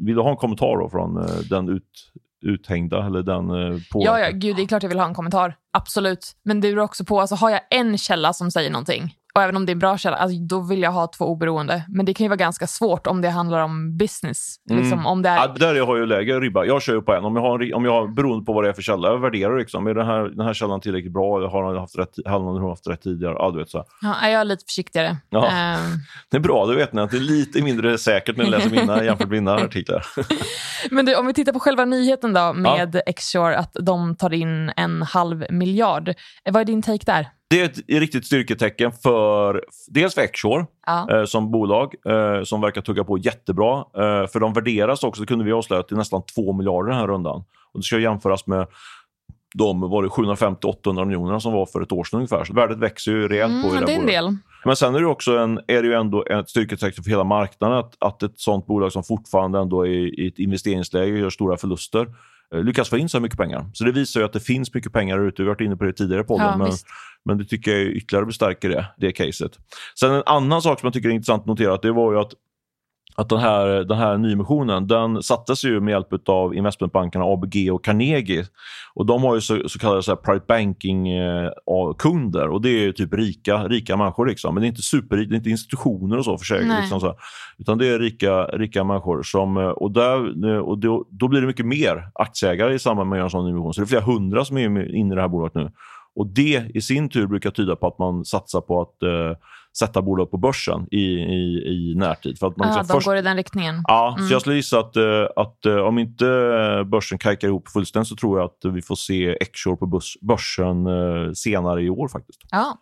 vill 0.05 0.15
du 0.15 0.21
ha 0.21 0.31
en 0.31 0.37
kommentar 0.37 0.89
från 0.89 1.17
eh, 1.17 1.39
den 1.51 1.69
ut, 1.69 2.13
uthängda 2.45 3.07
eller 3.07 3.23
den 3.23 3.51
eh, 3.51 3.79
på... 3.93 4.03
Ja, 4.05 4.21
ja, 4.21 4.31
gud, 4.33 4.57
det 4.57 4.63
är 4.63 4.67
klart 4.67 4.83
jag 4.83 4.91
vill 4.91 4.99
ha 4.99 5.07
en 5.07 5.15
kommentar. 5.15 5.57
Absolut. 5.73 6.33
Men 6.45 6.61
det 6.61 6.73
beror 6.73 6.85
också 6.85 7.05
på, 7.05 7.21
alltså, 7.21 7.35
har 7.35 7.51
jag 7.51 7.61
en 7.71 7.99
källa 7.99 8.33
som 8.33 8.51
säger 8.51 8.71
någonting 8.71 9.15
Och 9.37 9.43
även 9.43 9.57
om 9.57 9.67
det 9.67 9.71
är 9.71 9.75
en 9.75 9.79
bra 9.79 9.99
källa, 9.99 10.17
alltså, 10.17 10.39
då 10.41 10.61
vill 10.61 10.83
jag 10.83 10.91
ha 10.91 11.07
två 11.07 11.25
oberoende. 11.25 11.83
Men 11.89 12.07
det 12.07 12.15
kan 12.15 12.25
ju 12.25 12.29
vara 12.29 12.37
ganska 12.37 12.67
svårt 12.67 13.07
om 13.07 13.21
det 13.21 13.31
handlar 13.31 13.61
om 13.61 13.97
business. 13.97 14.57
Mm. 14.71 14.83
Liksom, 14.83 15.07
om 15.07 15.23
det 15.23 15.29
är... 15.29 15.37
Ja, 15.37 15.55
där 15.59 15.67
har 15.67 15.75
jag 15.75 15.99
ju 15.99 16.07
lägre 16.07 16.41
ribba. 16.41 16.65
Jag 16.65 16.83
kör 16.83 16.95
ju 16.95 17.03
på 17.03 17.15
en. 17.15 17.25
Om 17.25 17.37
jag 17.37 17.43
har, 17.43 17.63
en, 17.63 17.75
om 17.75 17.85
jag 17.85 17.93
har, 17.93 18.09
beroende 18.09 18.45
på 18.45 18.53
vad 18.53 18.65
det 18.65 18.69
är 18.69 18.73
för 18.73 18.83
källa. 18.83 19.09
Jag 19.09 19.19
värderar 19.19 19.59
liksom. 19.59 19.87
Är 19.87 19.95
den 19.95 20.07
här, 20.07 20.23
den 20.23 20.47
här 20.47 20.55
källan 20.55 20.81
tillräckligt 20.81 21.13
bra? 21.13 21.49
Har 21.49 21.65
han 21.65 21.77
haft 21.77 21.99
rätt, 21.99 22.11
har 22.25 22.55
han 22.55 22.69
haft 22.69 22.87
rätt 22.87 23.03
tidigare? 23.03 23.35
Ja, 23.39 23.51
du 23.51 23.59
vet 23.59 23.71
så. 23.71 23.85
Ja, 24.01 24.29
jag 24.29 24.41
är 24.41 24.45
lite 24.45 24.65
försiktigare. 24.65 25.17
Ja. 25.31 25.47
Ehm, 25.49 25.81
Det 26.31 26.37
är 26.37 26.41
bra, 26.41 26.67
då 26.67 26.73
vet 26.73 26.93
ni 26.93 27.03
att 27.03 27.11
det 27.11 27.17
är 27.17 27.21
lite 27.21 27.63
mindre 27.63 27.99
säkert 27.99 28.37
när 28.37 28.45
ni 28.45 28.51
läser 28.51 28.71
mina 28.71 29.05
jämfört 29.05 29.29
med 29.29 29.43
mina 29.43 29.55
artiklar. 29.55 30.07
men 30.91 31.07
du, 31.07 31.17
om 31.17 31.27
vi 31.27 31.35
tittar 31.35 31.53
på 31.53 31.61
själva 31.61 31.85
nyheten 31.85 32.33
då 32.33 32.53
med 32.53 33.03
Xshore, 33.17 33.57
att 33.57 33.77
de 33.81 34.17
tar 34.17 34.33
in 34.33 34.73
en 34.77 35.03
halv 35.03 35.47
miljard. 35.51 36.15
Vad 36.45 36.61
är 36.61 36.65
din 36.65 36.83
take 36.83 37.05
där? 37.07 37.29
Det 37.55 37.61
är 37.61 37.65
ett 37.65 38.01
riktigt 38.01 38.27
styrketecken 38.27 38.93
för 38.93 39.65
dels 39.89 40.15
för 40.15 40.27
Xshore 40.27 40.67
Ja. 40.87 41.19
eh, 41.19 41.25
som 41.25 41.51
bolag 41.51 41.95
eh, 42.07 42.43
som 42.45 42.61
verkar 42.61 42.81
tugga 42.81 43.05
på 43.05 43.19
jättebra. 43.19 43.79
Eh, 43.79 44.27
för 44.27 44.41
de 44.41 44.53
värderas 44.53 45.05
också, 45.05 45.23
det 45.23 45.27
kunde 45.27 45.45
vi 45.45 45.53
avslöja, 45.53 45.83
till 45.83 45.97
nästan 45.97 46.23
2 46.35 46.53
miljarder 46.53 46.91
den 46.91 46.99
här 46.99 47.07
rundan. 47.07 47.45
Och 47.73 47.81
det 47.81 47.83
ska 47.83 47.99
jämföras 47.99 48.47
med 48.47 48.67
de 49.55 49.81
var 49.81 50.03
det 50.03 50.09
750-800 50.09 51.05
miljoner 51.05 51.39
som 51.39 51.53
var 51.53 51.67
för 51.67 51.81
ett 51.81 51.93
år 51.93 52.05
sedan 52.05 52.17
ungefär. 52.17 52.45
Så 52.45 52.55
värdet 52.55 52.79
växer 52.79 53.13
ju 53.13 53.29
rejält 53.29 53.63
på 53.63 53.69
i 53.69 53.71
Mm, 53.71 53.87
det 53.87 54.01
det 54.01 54.07
del. 54.07 54.37
Men 54.65 54.77
sen 54.77 54.95
är 54.95 55.01
det, 55.01 55.07
också 55.07 55.39
en, 55.39 55.61
är 55.67 55.83
det 55.83 55.89
ju 55.89 55.95
ändå 55.95 56.25
ett 56.25 56.51
styrketecken 56.51 57.05
för 57.05 57.11
hela 57.11 57.25
marknaden 57.25 57.79
att, 57.79 57.95
att 57.99 58.23
ett 58.23 58.39
sånt 58.39 58.67
bolag 58.67 58.93
som 58.93 59.05
fortfarande 59.05 59.59
ändå 59.59 59.87
är 59.87 60.21
i 60.21 60.29
ett 60.29 60.39
investeringsläge 60.39 61.13
och 61.13 61.19
gör 61.19 61.31
stora 61.31 61.57
förluster 61.57 62.07
lyckas 62.63 62.89
få 62.89 62.99
in 62.99 63.09
så 63.09 63.21
mycket 63.21 63.39
pengar. 63.39 63.71
Så 63.73 63.85
det 63.85 63.93
visar 63.93 64.21
ju 64.21 64.27
att 64.27 64.33
det 64.33 64.41
finns 64.41 64.75
mycket 64.75 64.93
pengar 64.93 65.19
ute. 65.29 65.43
Vi 65.43 65.49
har 65.49 65.55
varit 65.55 65.61
inne 65.61 65.77
på 65.77 65.85
det 65.85 65.93
tidigare 65.93 66.21
i 66.21 66.25
podden. 66.25 66.47
Ja, 66.47 66.57
men, 66.57 66.67
visst. 66.67 66.87
men 67.25 67.39
det 67.39 67.45
tycker 67.45 67.71
jag 67.71 67.83
ytterligare 67.87 68.27
bestärker 68.27 68.69
det, 68.69 68.87
det 68.97 69.13
caset. 69.13 69.53
Sen 70.01 70.13
en 70.13 70.23
annan 70.27 70.63
sak 70.63 70.81
som 70.81 70.87
jag 70.87 70.95
tycker 70.95 71.09
är 71.09 71.13
intressant 71.13 71.41
att 71.41 71.47
notera, 71.47 71.77
det 71.77 71.93
var 71.93 72.13
ju 72.13 72.19
att 72.19 72.33
att 73.17 73.29
den 73.29 73.39
här, 73.39 73.85
den 73.85 73.99
här 73.99 74.19
nyemissionen 74.19 74.87
den 74.87 75.23
sattes 75.23 75.65
ju 75.65 75.81
med 75.81 75.93
hjälp 75.93 76.29
av 76.29 76.55
investmentbankerna 76.55 77.25
ABG 77.25 77.73
och 77.73 77.85
Carnegie. 77.85 78.45
Och 78.95 79.07
De 79.07 79.23
har 79.23 79.35
ju 79.35 79.41
så, 79.41 79.69
så 79.69 79.79
kallade 79.79 80.03
så 80.03 80.17
private 80.17 80.45
banking-kunder 80.49 82.49
och 82.49 82.63
det 82.63 82.69
är 82.69 82.81
ju 82.81 82.93
typ 82.93 83.15
rika, 83.15 83.69
rika 83.69 83.97
människor. 83.97 84.27
Liksom. 84.27 84.55
Men 84.55 84.61
det 84.61 84.67
är 84.67 84.69
inte 84.69 84.83
superrika, 84.83 85.29
det 85.29 85.35
är 85.35 85.37
inte 85.37 85.51
institutioner 85.51 86.19
och 86.19 86.25
så 86.25 86.39
för 86.39 86.45
sig. 86.45 86.65
Liksom 86.81 87.01
så. 87.01 87.15
Utan 87.59 87.79
det 87.79 87.87
är 87.87 87.99
rika, 87.99 88.45
rika 88.45 88.85
människor. 88.85 89.23
Som, 89.23 89.57
eh, 89.57 89.69
och 89.69 89.91
där, 89.91 90.61
och 90.61 90.79
då, 90.79 91.07
då 91.11 91.29
blir 91.29 91.41
det 91.41 91.47
mycket 91.47 91.67
mer 91.67 92.09
aktieägare 92.15 92.75
i 92.75 92.79
samband 92.79 93.11
med 93.11 93.21
en 93.21 93.31
sån 93.31 93.45
nyemission. 93.45 93.75
Så 93.75 93.81
det 93.81 93.85
är 93.85 93.89
flera 93.89 94.03
hundra 94.03 94.45
som 94.45 94.57
är 94.57 94.95
inne 94.95 95.13
i 95.13 95.17
det 95.17 95.21
här 95.21 95.29
bolaget 95.29 95.55
nu. 95.55 95.71
Och 96.17 96.27
Det 96.27 96.71
i 96.75 96.81
sin 96.81 97.09
tur 97.09 97.27
brukar 97.27 97.51
tyda 97.51 97.77
på 97.77 97.87
att 97.87 97.99
man 97.99 98.25
satsar 98.25 98.61
på 98.61 98.81
att 98.81 99.03
eh, 99.03 99.37
sätta 99.79 100.03
bolag 100.03 100.31
på 100.31 100.37
börsen 100.37 100.87
i, 100.91 100.99
i, 101.15 101.63
i 101.67 101.95
närtid. 101.97 102.39
För 102.39 102.47
att 102.47 102.57
man 102.57 102.69
Ja, 102.69 102.75
liksom 102.75 102.87
de 102.89 102.93
först- 102.95 103.07
går 103.07 103.17
i 103.17 103.23
den 103.23 103.37
riktningen. 103.37 103.83
Ja, 103.89 104.15
Mm. 104.19 104.29
så 104.29 104.35
jag 104.35 104.41
skulle 104.41 104.57
gissa 104.57 104.79
att, 104.79 104.97
eh, 104.97 105.27
att 105.37 105.67
eh, 105.67 105.77
om 105.77 105.99
inte 105.99 106.25
börsen 106.87 107.19
kajkar 107.19 107.49
ihop 107.49 107.69
fullständigt 107.69 108.09
så 108.09 108.17
tror 108.17 108.39
jag 108.39 108.45
att 108.45 108.75
vi 108.75 108.83
får 108.83 108.97
se 108.97 109.37
Xshore 109.53 109.77
på 109.77 109.87
börs, 109.87 110.17
börsen 110.21 110.87
eh, 110.87 111.33
senare 111.35 111.83
i 111.83 111.91
år 111.91 112.09
faktiskt. 112.09 112.41
Ja. 112.51 112.79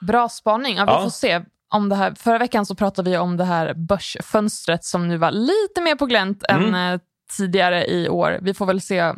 Bra 0.00 0.28
spaning. 0.28 0.76
Ja, 0.76 0.84
vi 0.84 0.90
Ja. 0.92 1.02
får 1.02 1.10
se. 1.10 1.40
Om 1.70 1.88
det 1.88 1.94
här, 1.96 2.14
förra 2.18 2.38
veckan 2.38 2.66
så 2.66 2.74
pratade 2.74 3.10
vi 3.10 3.16
om 3.18 3.36
det 3.36 3.44
här 3.44 3.74
börsfönstret 3.74 4.84
som 4.84 5.08
nu 5.08 5.16
var 5.18 5.30
lite 5.30 5.80
mer 5.80 5.94
på 5.94 6.06
glänt 6.06 6.44
Mm. 6.48 6.74
än 6.74 7.00
tidigare 7.36 7.86
i 7.86 8.08
år. 8.08 8.38
Vi 8.42 8.54
får 8.54 8.66
väl 8.66 8.80
se 8.80 9.12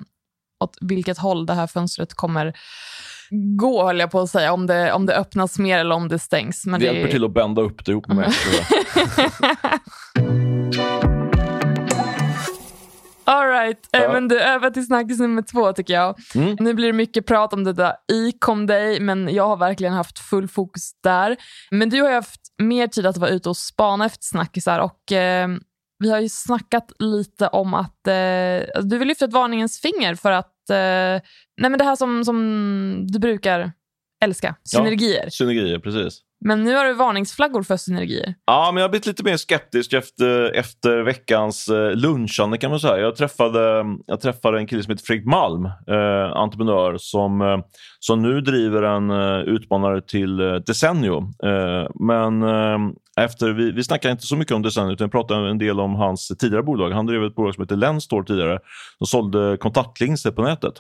åt 0.64 0.78
vilket 0.80 1.18
håll 1.18 1.46
det 1.46 1.54
här 1.54 1.66
fönstret 1.66 2.14
kommer 2.14 2.52
gå, 3.30 3.86
höll 3.86 3.98
jag 3.98 4.10
på 4.10 4.20
att 4.20 4.30
säga. 4.30 4.52
Om 4.52 4.66
det, 4.66 4.92
om 4.92 5.06
det 5.06 5.16
öppnas 5.16 5.58
mer 5.58 5.78
eller 5.78 5.94
om 5.94 6.08
det 6.08 6.18
stängs. 6.18 6.66
Men 6.66 6.80
det 6.80 6.86
det, 6.86 6.92
hjälper 6.92 7.12
till 7.12 7.24
att 7.24 7.34
bända 7.34 7.62
upp 7.62 7.84
det 7.84 7.92
ihop 7.92 8.08
med 8.08 8.16
mig. 8.16 8.30
tror 8.30 8.54
jag. 8.54 9.78
All 13.28 13.48
right. 13.48 13.88
Ja. 13.90 14.12
Men 14.12 14.28
du, 14.28 14.40
över 14.40 14.70
till 14.70 14.86
snackis 14.86 15.18
nummer 15.18 15.42
två 15.42 15.72
tycker 15.72 15.94
jag. 15.94 16.18
Mm. 16.34 16.56
Nu 16.60 16.74
blir 16.74 16.86
det 16.86 16.92
mycket 16.92 17.26
prat 17.26 17.52
om 17.52 17.64
det 17.64 17.72
där 17.72 17.92
Ecom 18.12 18.66
Day, 18.66 19.00
men 19.00 19.34
jag 19.34 19.46
har 19.46 19.56
verkligen 19.56 19.92
haft 19.92 20.18
full 20.18 20.48
fokus 20.48 20.90
där. 21.02 21.36
Men 21.70 21.90
du 21.90 22.02
har 22.02 22.08
ju 22.08 22.14
haft 22.14 22.40
mer 22.58 22.86
tid 22.86 23.06
att 23.06 23.16
vara 23.16 23.30
ute 23.30 23.48
och 23.48 23.56
spana 23.56 24.06
efter 24.06 24.24
snackisar 24.24 24.78
och 24.78 25.12
eh, 25.12 25.48
vi 25.98 26.10
har 26.10 26.20
ju 26.20 26.28
snackat 26.28 26.92
lite 26.98 27.48
om 27.48 27.74
att 27.74 28.06
eh, 28.06 28.82
du 28.82 28.98
vill 28.98 29.08
lyfta 29.08 29.24
ett 29.24 29.32
varningens 29.32 29.80
finger 29.80 30.14
för 30.14 30.32
att 30.32 30.52
eh, 30.70 31.20
nej 31.60 31.70
men 31.70 31.78
det 31.78 31.84
här 31.84 31.96
som, 31.96 32.24
som 32.24 33.06
du 33.08 33.18
brukar 33.18 33.72
älska, 34.24 34.54
synergier. 34.64 35.28
Synergier, 35.30 35.78
precis. 35.78 36.22
Men 36.44 36.64
nu 36.64 36.74
har 36.74 36.84
du 36.84 36.94
varningsflaggor 36.94 37.62
för 37.62 37.76
synergier. 37.76 38.34
Ja, 38.46 38.70
men 38.72 38.80
jag 38.80 38.84
har 38.84 38.90
blivit 38.90 39.06
lite 39.06 39.24
mer 39.24 39.36
skeptisk 39.36 39.92
efter, 39.92 40.52
efter 40.52 41.02
veckans 41.02 41.68
eh, 41.68 41.90
lunchande 41.90 42.58
kan 42.58 42.70
man 42.70 42.80
säga. 42.80 42.98
Jag 42.98 43.16
träffade, 43.16 43.84
jag 44.06 44.20
träffade 44.20 44.58
en 44.58 44.66
kille 44.66 44.82
som 44.82 44.90
heter 44.90 45.04
Fredrik 45.04 45.26
Malm, 45.26 45.64
eh, 45.64 46.32
entreprenör, 46.36 46.96
som, 46.98 47.40
eh, 47.40 47.58
som 47.98 48.22
nu 48.22 48.40
driver 48.40 48.82
en 48.82 49.10
eh, 49.10 49.40
utmanare 49.40 50.00
till 50.00 50.36
Desenio. 50.66 51.18
Eh, 51.44 51.90
men 51.94 52.42
efter, 53.24 53.52
vi, 53.52 53.70
vi 53.72 53.84
snackar 53.84 54.10
inte 54.10 54.26
så 54.26 54.36
mycket 54.36 54.54
om 54.54 54.62
Desenio, 54.62 54.92
utan 54.92 55.06
vi 55.06 55.10
pratar 55.10 55.46
en 55.46 55.58
del 55.58 55.80
om 55.80 55.94
hans 55.94 56.28
tidigare 56.38 56.62
bolag. 56.62 56.90
Han 56.90 57.06
drev 57.06 57.24
ett 57.24 57.34
bolag 57.34 57.54
som 57.54 57.62
heter 57.64 57.76
Lenstore 57.76 58.24
tidigare, 58.26 58.58
som 58.98 59.06
sålde 59.06 59.56
kontaktlinser 59.60 60.30
på 60.30 60.42
nätet. 60.42 60.74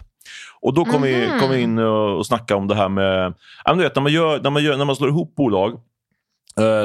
Och 0.60 0.74
då 0.74 0.84
kom, 0.84 1.02
vi, 1.02 1.26
Mhm. 1.28 1.40
kom 1.40 1.50
vi 1.50 1.60
in 1.60 1.78
och, 1.78 2.16
och 2.16 2.26
snackade 2.26 2.58
om 2.60 2.68
det 2.68 2.74
här 2.74 2.88
med... 2.88 3.34
Ja, 3.64 3.74
du 3.74 3.82
vet, 3.82 3.94
när, 3.96 4.02
man 4.02 4.12
gör, 4.12 4.40
när, 4.42 4.50
man 4.50 4.62
gör, 4.64 4.76
när 4.76 4.84
man 4.84 4.96
slår 4.96 5.08
ihop 5.08 5.34
bolag 5.34 5.80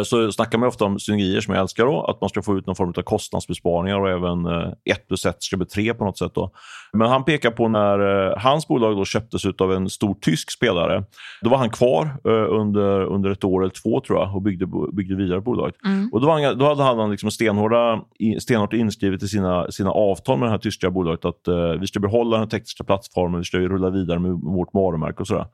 så 0.03 0.31
snackar 0.31 0.57
man 0.57 0.67
ofta 0.67 0.86
om 0.86 0.99
synergier 0.99 1.41
som 1.41 1.53
jag 1.53 1.62
älskar. 1.62 1.86
Då, 1.86 2.03
att 2.03 2.21
man 2.21 2.29
ska 2.29 2.41
få 2.41 2.57
ut 2.57 2.65
någon 2.65 2.75
form 2.75 2.93
av 2.97 3.01
kostnadsbesparingar 3.01 3.99
och 3.99 4.09
även 4.09 4.45
eh, 4.45 4.71
ett 4.91 5.07
plus 5.07 5.25
ett 5.25 5.43
ska 5.43 5.57
bli 5.57 5.65
tre 5.65 5.93
på 5.93 6.05
något 6.05 6.17
sätt. 6.17 6.31
Då. 6.36 6.51
Men 6.93 7.09
han 7.09 7.25
pekar 7.25 7.51
på 7.51 7.67
när 7.67 8.29
eh, 8.29 8.38
hans 8.38 8.67
bolag 8.67 8.97
då 8.97 9.05
köptes 9.05 9.45
ut 9.45 9.62
av 9.62 9.73
en 9.73 9.89
stor 9.89 10.15
tysk 10.21 10.51
spelare. 10.51 11.03
Då 11.41 11.49
var 11.49 11.57
han 11.57 11.69
kvar 11.69 12.05
eh, 12.05 12.59
under, 12.59 13.05
under 13.05 13.29
ett 13.31 13.43
år 13.43 13.62
eller 13.62 13.73
två 13.83 14.01
tror 14.01 14.19
jag 14.19 14.36
och 14.36 14.41
byggde, 14.41 14.65
byggde 14.93 15.15
vidare 15.15 15.41
på 15.41 15.51
bolaget. 15.51 15.75
Mm. 15.86 16.09
Och 16.13 16.21
då, 16.21 16.31
han, 16.31 16.57
då 16.57 16.65
hade 16.65 16.83
han 16.83 17.12
liksom 17.12 17.31
stenhårda, 17.31 18.01
stenhårt 18.39 18.73
inskrivet 18.73 19.23
i 19.23 19.27
sina, 19.27 19.71
sina 19.71 19.91
avtal 19.91 20.39
med 20.39 20.47
det 20.47 20.51
här 20.51 20.57
tyska 20.57 20.89
bolaget 20.89 21.25
att 21.25 21.47
eh, 21.47 21.71
vi 21.79 21.88
ska 21.88 21.99
behålla 21.99 22.38
den 22.38 22.49
tekniska 22.49 22.83
plattformen, 22.83 23.39
vi 23.39 23.45
ska 23.45 23.57
rulla 23.57 23.89
vidare 23.89 24.19
med 24.19 24.31
vårt 24.31 24.73
varumärke 24.73 25.19
och 25.19 25.27
sådär. 25.27 25.45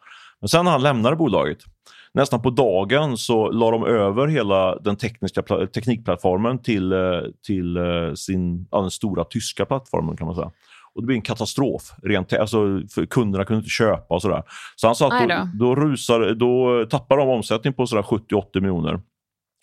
Men 0.41 0.49
sen 0.49 0.65
när 0.65 0.71
han 0.71 0.82
lämnade 0.82 1.15
bolaget, 1.15 1.58
nästan 2.13 2.41
på 2.41 2.50
dagen 2.50 3.17
så 3.17 3.52
la 3.52 3.72
de 3.72 3.86
över 3.86 4.28
hela 4.28 4.76
den 4.80 4.95
tekniska 4.95 5.41
pla- 5.41 5.67
teknikplattformen 5.67 6.62
till, 6.62 6.91
eh, 6.91 7.00
till 7.48 7.78
eh, 7.78 8.13
sin, 8.15 8.67
ja, 8.72 8.82
den 8.82 8.91
stora 8.91 9.24
tyska 9.24 9.65
plattformen 9.65 10.17
kan 10.17 10.28
man 10.28 10.36
säga. 10.36 10.52
Och 10.95 11.02
det 11.02 11.06
blir 11.06 11.15
en 11.15 11.22
katastrof. 11.22 11.82
Rent, 12.04 12.34
alltså, 12.34 12.82
kunderna 13.10 13.45
kunde 13.45 13.58
inte 13.60 13.69
köpa 13.69 14.15
och 14.15 14.22
sådär. 14.22 14.43
Så 14.76 14.88
han 14.88 14.95
sa 14.95 15.12
Aj 15.12 15.32
att 15.32 15.48
då. 15.60 15.76
rusar, 15.76 16.34
då 16.34 16.86
tappar 16.89 17.17
de 17.17 17.30
omsättning 17.30 17.74
på 17.74 17.88
sådär 17.88 18.02
70-80 18.02 18.43
miljoner 18.62 19.02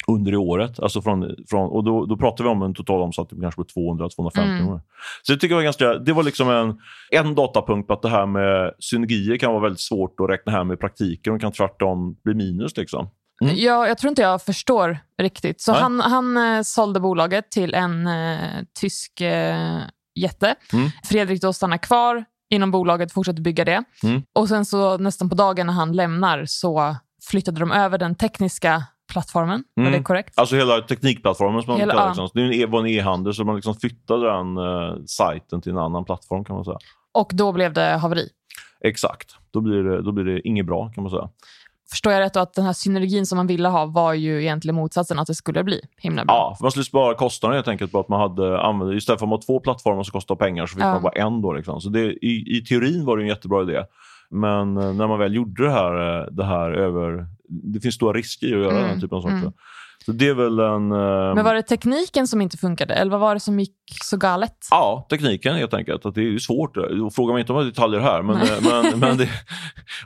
under 0.07 0.33
i 0.33 0.37
året. 0.37 0.81
Alltså 0.81 1.03
från, 1.03 1.37
från, 1.51 1.71
och 1.71 1.85
då, 1.85 2.07
då 2.07 2.17
pratar 2.17 2.45
vi 2.45 2.51
om 2.51 2.63
en 2.63 2.75
total 2.75 3.03
omsättning 3.03 3.41
kanske 3.41 3.63
på 3.63 3.69
200-250 3.81 4.47
Mm. 4.47 4.81
Så 5.23 5.33
jag 5.33 5.41
tycker 5.41 5.49
det 5.49 5.55
var, 5.55 5.63
ganska, 5.63 5.95
det 5.95 6.13
var 6.13 6.23
liksom 6.23 6.51
en, 6.51 6.79
en 7.11 7.35
datapunkt 7.35 7.87
på 7.87 7.95
att 7.95 8.03
det 8.03 8.09
här 8.09 8.27
med 8.27 8.73
synergier 8.79 9.37
kan 9.37 9.53
vara 9.53 9.63
väldigt 9.63 9.81
svårt 9.81 10.21
att 10.21 10.31
räkna 10.31 10.53
hem 10.53 10.73
i 10.73 10.77
praktiken 10.77 11.35
och 11.35 11.41
kan 11.41 11.53
tvärtom 11.53 12.17
bli 12.25 12.35
minus. 12.35 12.77
Liksom. 12.77 13.11
Mm. 13.43 13.57
Jag, 13.57 13.89
jag 13.89 13.99
tror 13.99 14.09
inte 14.09 14.23
jag 14.23 14.43
förstår 14.43 14.99
riktigt. 15.23 15.61
Så 15.61 15.73
Nej. 15.73 15.81
han, 15.81 16.01
han 16.01 16.37
eh, 16.37 16.63
sålde 16.63 17.01
bolaget 17.01 17.51
till 17.51 17.75
en 17.75 18.07
eh, 18.07 18.39
tysk 18.81 19.21
eh, 19.21 19.79
jätte. 20.15 20.55
Mm. 20.73 20.91
Fredrik 21.05 21.43
då 21.43 21.53
stannar 21.53 21.79
kvar 21.79 22.25
inom 22.51 22.71
bolaget, 22.71 23.13
fortsätter 23.13 23.43
bygga 23.43 23.65
det. 23.65 23.85
Mm. 24.03 24.23
Och 24.35 24.49
sen 24.49 24.65
så 24.65 24.99
nästan 24.99 25.29
på 25.29 25.35
dagen 25.35 25.67
när 25.67 25.75
han 25.75 25.93
lämnar 25.93 26.45
så 26.47 26.97
flyttade 27.31 27.61
de 27.61 27.73
över 27.73 27.99
den 27.99 28.15
tekniska 28.15 28.83
plattformen. 29.13 29.65
Var 29.75 29.83
Mm. 29.87 29.93
det 29.99 30.03
korrekt? 30.05 30.39
Alltså 30.39 30.57
hela 30.57 30.81
teknikplattformen 30.81 31.63
som 31.63 31.71
man 31.73 31.81
Hela- 31.81 31.93
kallar 31.95 32.07
liksom. 32.09 32.29
Det 32.35 32.41
är 32.41 32.45
en 32.45 32.53
e- 32.53 32.67
var 32.67 32.81
en 32.81 32.87
e-handel 32.87 33.35
så 33.35 33.45
man 33.45 33.55
liksom 33.57 33.75
flyttade 33.75 34.27
den 34.33 34.57
eh, 34.57 34.95
sajten 35.07 35.61
till 35.61 35.73
en 35.73 35.79
annan 35.79 36.05
plattform 36.05 36.45
kan 36.45 36.57
man 36.57 36.65
säga. 36.65 36.79
Och 37.15 37.31
då 37.35 37.53
blev 37.53 37.73
det 37.73 37.97
haveri. 37.97 38.29
Exakt. 38.81 39.35
Då 39.51 39.61
blir 39.61 39.83
det, 39.83 40.03
då 40.03 40.13
blir 40.13 40.25
det 40.25 40.49
inget 40.49 40.67
bra 40.67 40.89
kan 40.95 41.03
man 41.05 41.11
säga. 41.11 41.29
Förstår 41.91 42.13
jag 42.13 42.21
rätt 42.21 42.35
då 42.35 42.41
att 42.41 42.55
den 42.55 42.65
här 42.65 42.73
synergin 42.73 43.27
som 43.27 43.37
man 43.37 43.47
ville 43.47 43.69
ha 43.69 43.87
var 43.87 44.13
ju 44.13 44.43
egentligen 44.43 44.75
motsatsen, 44.75 45.19
att 45.19 45.27
det 45.27 45.35
skulle 45.35 45.65
bli 45.65 45.81
himla 45.97 46.25
bra? 46.25 46.35
Ja, 46.35 46.55
för 46.59 46.65
man 46.65 46.71
skulle 46.71 46.85
spara 46.85 47.15
kostnaderna 47.15 47.57
helt 47.57 47.69
enkelt 47.69 47.93
på 47.93 48.01
att 48.01 48.09
man 48.09 48.21
hade 48.21 48.61
använt, 48.61 48.95
istället 48.95 49.21
för 49.21 49.27
att 49.27 49.31
man 49.31 49.37
har 49.39 49.43
två 49.47 49.61
plattformar 49.61 50.03
som 50.03 50.13
kostar 50.13 50.35
pengar 50.35 50.67
så 50.67 50.75
fick 50.75 50.85
Ja. 50.85 50.93
man 50.93 51.03
bara 51.03 51.13
en. 51.13 51.43
Då, 51.43 51.53
liksom. 51.53 51.81
Så 51.81 51.89
det, 51.89 52.01
i, 52.13 52.57
I 52.59 52.65
teorin 52.65 53.05
var 53.05 53.17
det 53.17 53.23
en 53.23 53.29
jättebra 53.29 53.63
idé. 53.63 53.83
Men 54.31 54.77
eh, 54.77 54.93
när 54.95 55.07
man 55.09 55.19
väl 55.19 55.35
gjorde 55.35 55.65
det 55.65 55.71
här, 55.71 56.21
eh, 56.21 56.27
det 56.31 56.45
här 56.45 56.71
över... 56.71 57.27
Det 57.49 57.81
finns 57.81 57.95
stora 57.95 58.19
risker 58.19 58.47
i 58.47 58.55
att 58.55 58.61
göra 58.61 58.79
Mm, 58.79 58.91
den 58.91 59.01
typen 59.01 59.19
av 59.19 59.23
saker. 59.23 59.37
mm. 59.37 59.53
Så 60.07 60.13
det 60.13 60.29
är 60.29 60.35
väl 60.35 60.59
en... 60.59 60.93
Eh, 60.93 61.35
Men 61.35 61.45
var 61.45 61.55
det 61.55 61.63
tekniken 61.63 62.27
som 62.27 62.41
inte 62.41 62.57
funkade 62.57 62.95
eller 62.95 63.11
vad 63.11 63.21
var 63.21 63.35
det 63.35 63.41
som 63.41 63.61
gick 63.61 63.75
så 64.03 64.17
galet? 64.17 64.57
Ja, 64.71 65.07
tekniken 65.11 65.55
helt 65.55 65.75
enkelt. 65.75 66.07
Att 66.07 66.15
det 66.15 66.21
är 66.35 66.39
svårt. 66.39 66.77
Fråga 67.15 67.33
mig 67.33 67.41
inte 67.41 67.53
om 67.53 67.65
detaljer 67.65 68.01
här. 68.01 68.23
Men, 68.23 68.37
eh, 68.37 68.49
men, 68.63 68.99
men 69.01 69.17
det, 69.17 69.29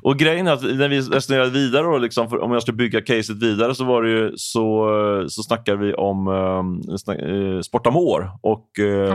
och 0.02 0.18
grejen 0.18 0.46
är 0.46 0.52
att 0.52 0.62
när 0.62 0.88
vi 0.88 1.00
resonerade 1.00 1.50
vidare, 1.50 1.82
då, 1.82 1.98
liksom, 1.98 2.38
om 2.40 2.52
jag 2.52 2.62
ska 2.62 2.72
bygga 2.72 3.00
caset 3.00 3.42
vidare, 3.42 3.74
så 3.74 3.84
var 3.84 4.02
det 4.02 4.10
ju, 4.10 4.32
så, 4.36 4.88
så 5.28 5.42
snackade 5.42 5.78
vi 5.86 5.94
om 5.94 6.28
um, 6.28 6.98
snack, 6.98 7.18
uh, 7.18 7.60
Sportamore 7.60 8.30
och, 8.42 8.68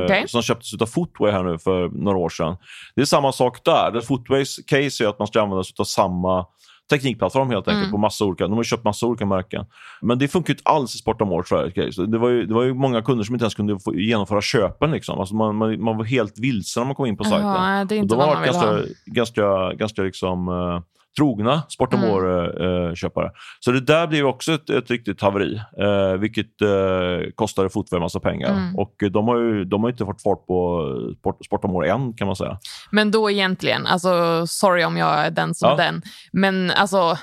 okay. 0.03 0.27
som 0.27 0.41
köptes 0.41 0.81
av 0.81 0.85
Footway 0.85 1.31
här 1.31 1.43
nu 1.43 1.57
för 1.57 1.89
några 1.89 2.17
år 2.17 2.29
sedan. 2.29 2.57
Det 2.95 3.01
är 3.01 3.05
samma 3.05 3.31
sak 3.31 3.65
där. 3.65 4.01
Footways 4.01 4.55
case 4.67 5.03
är 5.03 5.07
att 5.07 5.19
man 5.19 5.27
ska 5.27 5.41
använda 5.41 5.63
sig 5.63 5.73
av 5.79 5.83
samma 5.83 6.45
teknikplattform 6.89 7.49
helt 7.49 7.67
enkelt. 7.67 7.83
Mm. 7.83 7.91
på 7.91 7.97
massa 7.97 8.25
olika, 8.25 8.47
De 8.47 8.53
har 8.53 8.63
köpt 8.63 8.83
massa 8.83 9.05
olika 9.05 9.25
märken. 9.25 9.65
Men 10.01 10.19
det 10.19 10.27
funkar 10.27 10.53
inte 10.53 10.63
alls 10.65 10.95
i 10.95 10.97
Sportamore 10.97 11.45
Sverige. 11.45 11.91
Det 12.07 12.17
var, 12.17 12.29
ju, 12.29 12.45
det 12.45 12.53
var 12.53 12.63
ju 12.63 12.73
många 12.73 13.01
kunder 13.01 13.23
som 13.23 13.35
inte 13.35 13.43
ens 13.43 13.55
kunde 13.55 13.79
få 13.79 13.95
genomföra 13.95 14.41
köpen. 14.41 14.91
Liksom. 14.91 15.19
Alltså 15.19 15.35
man, 15.35 15.55
man, 15.55 15.83
man 15.83 15.97
var 15.97 16.03
helt 16.03 16.39
vilsen 16.39 16.81
när 16.81 16.85
man 16.85 16.95
kom 16.95 17.05
in 17.05 17.17
på 17.17 17.23
sajten. 17.23 17.47
Ja, 17.47 17.85
det 17.89 17.95
är 17.95 17.99
inte 17.99 18.15
vad 18.15 18.27
man 18.27 18.41
vill 18.41 18.51
ganska, 18.51 18.71
ha. 18.71 18.81
ganska, 19.05 19.73
ganska 19.73 20.01
liksom, 20.01 20.47
uh, 20.47 20.79
trogna 21.17 21.63
Sportamore-köpare. 21.69 23.25
Mm. 23.25 23.35
Så 23.59 23.71
det 23.71 23.81
där 23.81 24.07
blev 24.07 24.25
också 24.25 24.53
ett, 24.53 24.69
ett 24.69 24.91
riktigt 24.91 25.21
haveri, 25.21 25.61
eh, 25.79 26.19
vilket 26.19 26.61
eh, 26.61 27.31
kostade 27.35 27.69
Fotway 27.69 27.97
en 27.97 28.01
massa 28.01 28.19
pengar. 28.19 28.51
Mm. 28.51 28.75
Och 28.75 28.95
de 29.11 29.27
har 29.27 29.37
ju 29.37 29.65
de 29.65 29.83
har 29.83 29.89
inte 29.89 30.05
fått 30.05 30.21
fart 30.21 30.45
på 30.47 30.85
Sport, 31.19 31.45
Sportamore 31.45 31.91
än, 31.91 32.13
kan 32.13 32.27
man 32.27 32.35
säga. 32.35 32.59
Men 32.91 33.11
då 33.11 33.31
egentligen, 33.31 33.87
alltså 33.87 34.43
sorry 34.47 34.83
om 34.83 34.97
jag 34.97 35.25
är 35.25 35.31
den 35.31 35.55
som 35.55 35.69
ja. 35.69 35.73
är 35.73 35.85
den, 35.85 36.01
men 36.31 36.71
alltså 36.71 37.17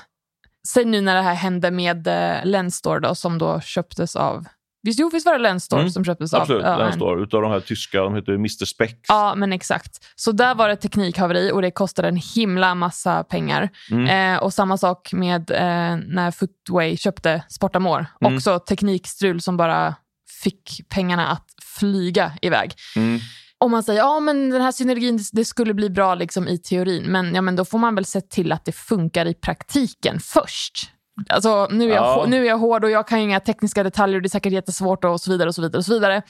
Säg 0.67 0.85
nu 0.85 1.01
när 1.01 1.15
det 1.15 1.21
här 1.21 1.33
hände 1.33 1.71
med 1.71 2.07
eh, 2.07 2.45
Lensstore 2.45 2.99
då, 2.99 3.15
som 3.15 3.37
då 3.37 3.59
köptes 3.59 4.15
av 4.15 4.45
Visst, 4.83 4.99
jo, 4.99 5.09
visst 5.13 5.25
var 5.25 5.33
det 5.33 5.39
Lenstore 5.39 5.81
mm. 5.81 5.91
som 5.91 6.05
köptes 6.05 6.33
Absolut, 6.33 6.63
av? 6.63 6.71
Absolut, 6.71 6.89
Lenstore. 6.89 7.23
Utav 7.23 7.41
de 7.41 7.51
här 7.51 7.59
tyska, 7.59 8.01
de 8.01 8.15
heter 8.15 8.33
Mr 8.33 8.65
Spex. 8.65 8.99
Ja, 9.07 9.35
men 9.35 9.53
exakt. 9.53 10.05
Så 10.15 10.31
där 10.31 10.55
var 10.55 10.69
det 10.69 10.75
teknikhaveri 10.75 11.51
och 11.51 11.61
det 11.61 11.71
kostade 11.71 12.07
en 12.07 12.21
himla 12.35 12.75
massa 12.75 13.23
pengar. 13.23 13.69
Mm. 13.91 14.35
Eh, 14.35 14.43
och 14.43 14.53
samma 14.53 14.77
sak 14.77 15.13
med 15.13 15.51
eh, 15.51 15.97
när 16.07 16.31
Footway 16.31 16.97
köpte 16.97 17.43
Sportamore. 17.49 18.07
Mm. 18.21 18.35
Också 18.35 18.59
teknikstrul 18.59 19.41
som 19.41 19.57
bara 19.57 19.95
fick 20.43 20.81
pengarna 20.89 21.27
att 21.27 21.45
flyga 21.79 22.31
iväg. 22.41 22.73
Mm. 22.95 23.19
Om 23.57 23.71
man 23.71 23.83
säger 23.83 23.99
ja 23.99 24.19
men 24.19 24.49
den 24.49 24.61
här 24.61 24.71
synergin 24.71 25.19
det 25.31 25.45
skulle 25.45 25.73
bli 25.73 25.89
bra 25.89 26.15
liksom 26.15 26.47
i 26.47 26.57
teorin, 26.57 27.03
men, 27.03 27.35
ja, 27.35 27.41
men 27.41 27.55
då 27.55 27.65
får 27.65 27.79
man 27.79 27.95
väl 27.95 28.05
se 28.05 28.21
till 28.21 28.51
att 28.51 28.65
det 28.65 28.71
funkar 28.71 29.25
i 29.25 29.33
praktiken 29.33 30.19
först. 30.19 30.92
Alltså, 31.29 31.67
nu, 31.71 31.91
är 31.91 31.95
jag, 31.95 32.03
ja. 32.03 32.25
nu 32.27 32.43
är 32.43 32.49
jag 32.49 32.57
hård 32.57 32.83
och 32.83 32.89
jag 32.89 33.07
kan 33.07 33.19
inga 33.19 33.39
tekniska 33.39 33.83
detaljer 33.83 34.15
och 34.15 34.21
det 34.21 34.27
är 34.27 34.29
säkert 34.29 34.53
jättesvårt 34.53 35.03
och 35.03 35.21
så 35.21 35.31
vidare. 35.31 35.49
och 35.49 35.55
så 35.55 35.61
vidare 35.61 35.77
och 35.77 35.85
så 35.85 35.93
vidare. 35.93 36.21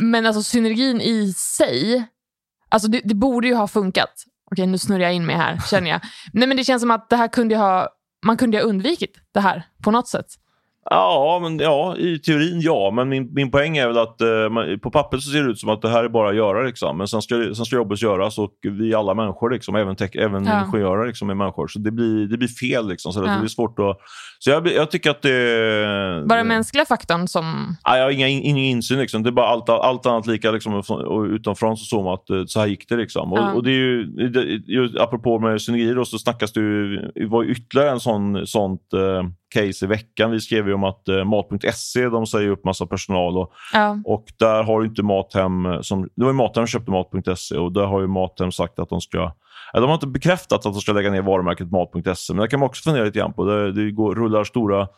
Men 0.00 0.26
alltså 0.26 0.42
synergin 0.42 1.00
i 1.00 1.32
sig, 1.32 2.04
alltså 2.68 2.88
det, 2.88 3.00
det 3.04 3.14
borde 3.14 3.48
ju 3.48 3.54
ha 3.54 3.68
funkat. 3.68 4.24
Okej, 4.50 4.66
nu 4.66 4.78
snurrar 4.78 5.02
jag 5.02 5.14
in 5.14 5.26
mig 5.26 5.36
här, 5.36 5.60
känner 5.70 5.90
jag. 5.90 6.00
Nej, 6.32 6.48
men 6.48 6.56
det 6.56 6.64
känns 6.64 6.82
som 6.82 6.90
att 6.90 7.10
det 7.10 7.16
här 7.16 7.28
kunde 7.28 7.56
ha, 7.56 7.88
man 8.26 8.36
kunde 8.36 8.58
ha 8.58 8.62
undvikit 8.62 9.18
det 9.34 9.40
här 9.40 9.66
på 9.84 9.90
något 9.90 10.08
sätt. 10.08 10.26
Ja, 10.90 11.38
men, 11.42 11.58
ja, 11.58 11.96
i 11.96 12.18
teorin 12.18 12.60
ja. 12.60 12.90
Men 12.90 13.08
min, 13.08 13.34
min 13.34 13.50
poäng 13.50 13.76
är 13.76 13.86
väl 13.86 13.98
att 13.98 14.20
eh, 14.20 14.48
man, 14.50 14.80
på 14.80 14.90
pappret 14.90 15.22
så 15.22 15.30
ser 15.30 15.42
det 15.42 15.50
ut 15.50 15.58
som 15.58 15.68
att 15.68 15.82
det 15.82 15.88
här 15.88 16.04
är 16.04 16.08
bara 16.08 16.28
att 16.28 16.36
göra. 16.36 16.62
Liksom. 16.62 16.98
Men 16.98 17.08
sen 17.08 17.22
ska, 17.22 17.34
sen 17.54 17.64
ska 17.64 17.76
jobbet 17.76 18.02
göras 18.02 18.38
och 18.38 18.52
vi 18.62 18.92
är 18.92 18.96
alla 18.96 19.14
människor, 19.14 19.50
liksom, 19.50 19.74
även, 19.74 19.96
tech, 19.96 20.16
även 20.16 20.46
ja. 20.46 20.64
ingenjörer 20.64 21.06
liksom, 21.06 21.30
är 21.30 21.34
människor. 21.34 21.68
Så 21.68 21.78
det 21.78 21.90
blir, 21.90 22.26
det 22.26 22.36
blir 22.36 22.48
fel. 22.48 22.88
Liksom, 22.88 23.12
så 23.12 23.24
ja. 23.24 23.32
det 23.32 23.38
blir 23.38 23.48
svårt 23.48 23.78
att... 23.78 23.98
Så 24.38 24.50
jag, 24.50 24.72
jag 24.72 24.90
tycker 24.90 25.10
att 25.10 25.22
det... 25.22 26.24
Bara 26.28 26.38
den 26.38 26.48
mänskliga 26.48 26.84
faktorn 26.84 27.28
som... 27.28 27.76
Ja, 27.84 27.96
jag 27.96 28.04
har 28.04 28.10
inga, 28.10 28.28
ingen 28.28 28.64
insyn. 28.64 28.98
Liksom. 28.98 29.22
Det 29.22 29.30
är 29.30 29.32
bara 29.32 29.48
allt, 29.48 29.68
allt 29.68 30.06
annat 30.06 30.26
lika 30.26 30.50
liksom, 30.50 30.82
utanför 31.30 31.74
så 31.74 31.84
som 31.84 32.06
att 32.06 32.30
eh, 32.30 32.44
så 32.46 32.60
här 32.60 32.66
gick 32.66 32.88
det. 32.88 32.96
Liksom. 32.96 33.32
Och, 33.32 33.38
ja. 33.38 33.52
och 33.52 33.62
det 33.62 33.70
är 33.70 33.74
ju, 33.74 34.04
det, 34.28 35.02
apropå 35.02 35.38
med 35.38 35.62
synergier 35.62 36.04
så 36.04 36.18
snackas 36.18 36.52
det 36.52 36.60
ju, 36.60 36.96
det 37.14 37.26
var 37.26 37.44
ytterligare 37.44 37.90
en 37.90 38.00
sån, 38.00 38.46
sånt 38.46 38.92
eh, 38.92 39.22
case 39.54 39.84
i 39.84 39.88
veckan. 39.88 40.30
Vi 40.30 40.40
skrev 40.40 40.68
ju 40.68 40.77
om 40.78 40.84
att 40.84 41.08
eh, 41.08 41.24
Mat.se 41.24 42.08
de 42.08 42.26
säger 42.26 42.48
upp 42.50 42.64
massa 42.64 42.86
personal 42.86 43.38
och, 43.38 43.52
ja. 43.72 43.98
och 44.04 44.24
där 44.38 44.62
har 44.62 44.84
inte 44.84 45.02
Mathem, 45.02 45.66
eh, 45.66 45.80
som, 45.80 46.02
det 46.02 46.24
var 46.24 46.30
ju 46.30 46.36
Mathem 46.36 46.54
som 46.54 46.66
köpte 46.66 46.90
Mat.se 46.90 47.56
och 47.56 47.72
där 47.72 47.86
har 47.86 48.00
ju 48.00 48.06
Mathem 48.06 48.52
sagt 48.52 48.78
att 48.78 48.88
de 48.88 49.00
ska 49.00 49.32
de 49.72 49.82
har 49.82 49.94
inte 49.94 50.06
bekräftat 50.06 50.66
att 50.66 50.72
de 50.72 50.80
ska 50.80 50.92
lägga 50.92 51.10
ner 51.10 51.22
varumärket 51.22 51.70
Mat.se, 51.70 52.34
men 52.34 52.42
det 52.42 52.48
kan 52.48 52.60
man 52.60 52.66
också 52.66 52.82
fundera 52.82 53.04
lite 53.04 53.18
grann 53.18 53.32
på. 53.32 53.44
Det, 53.44 53.72
det 53.72 53.90
går, 53.90 54.14
rullar 54.14 54.44
stora 54.44 54.88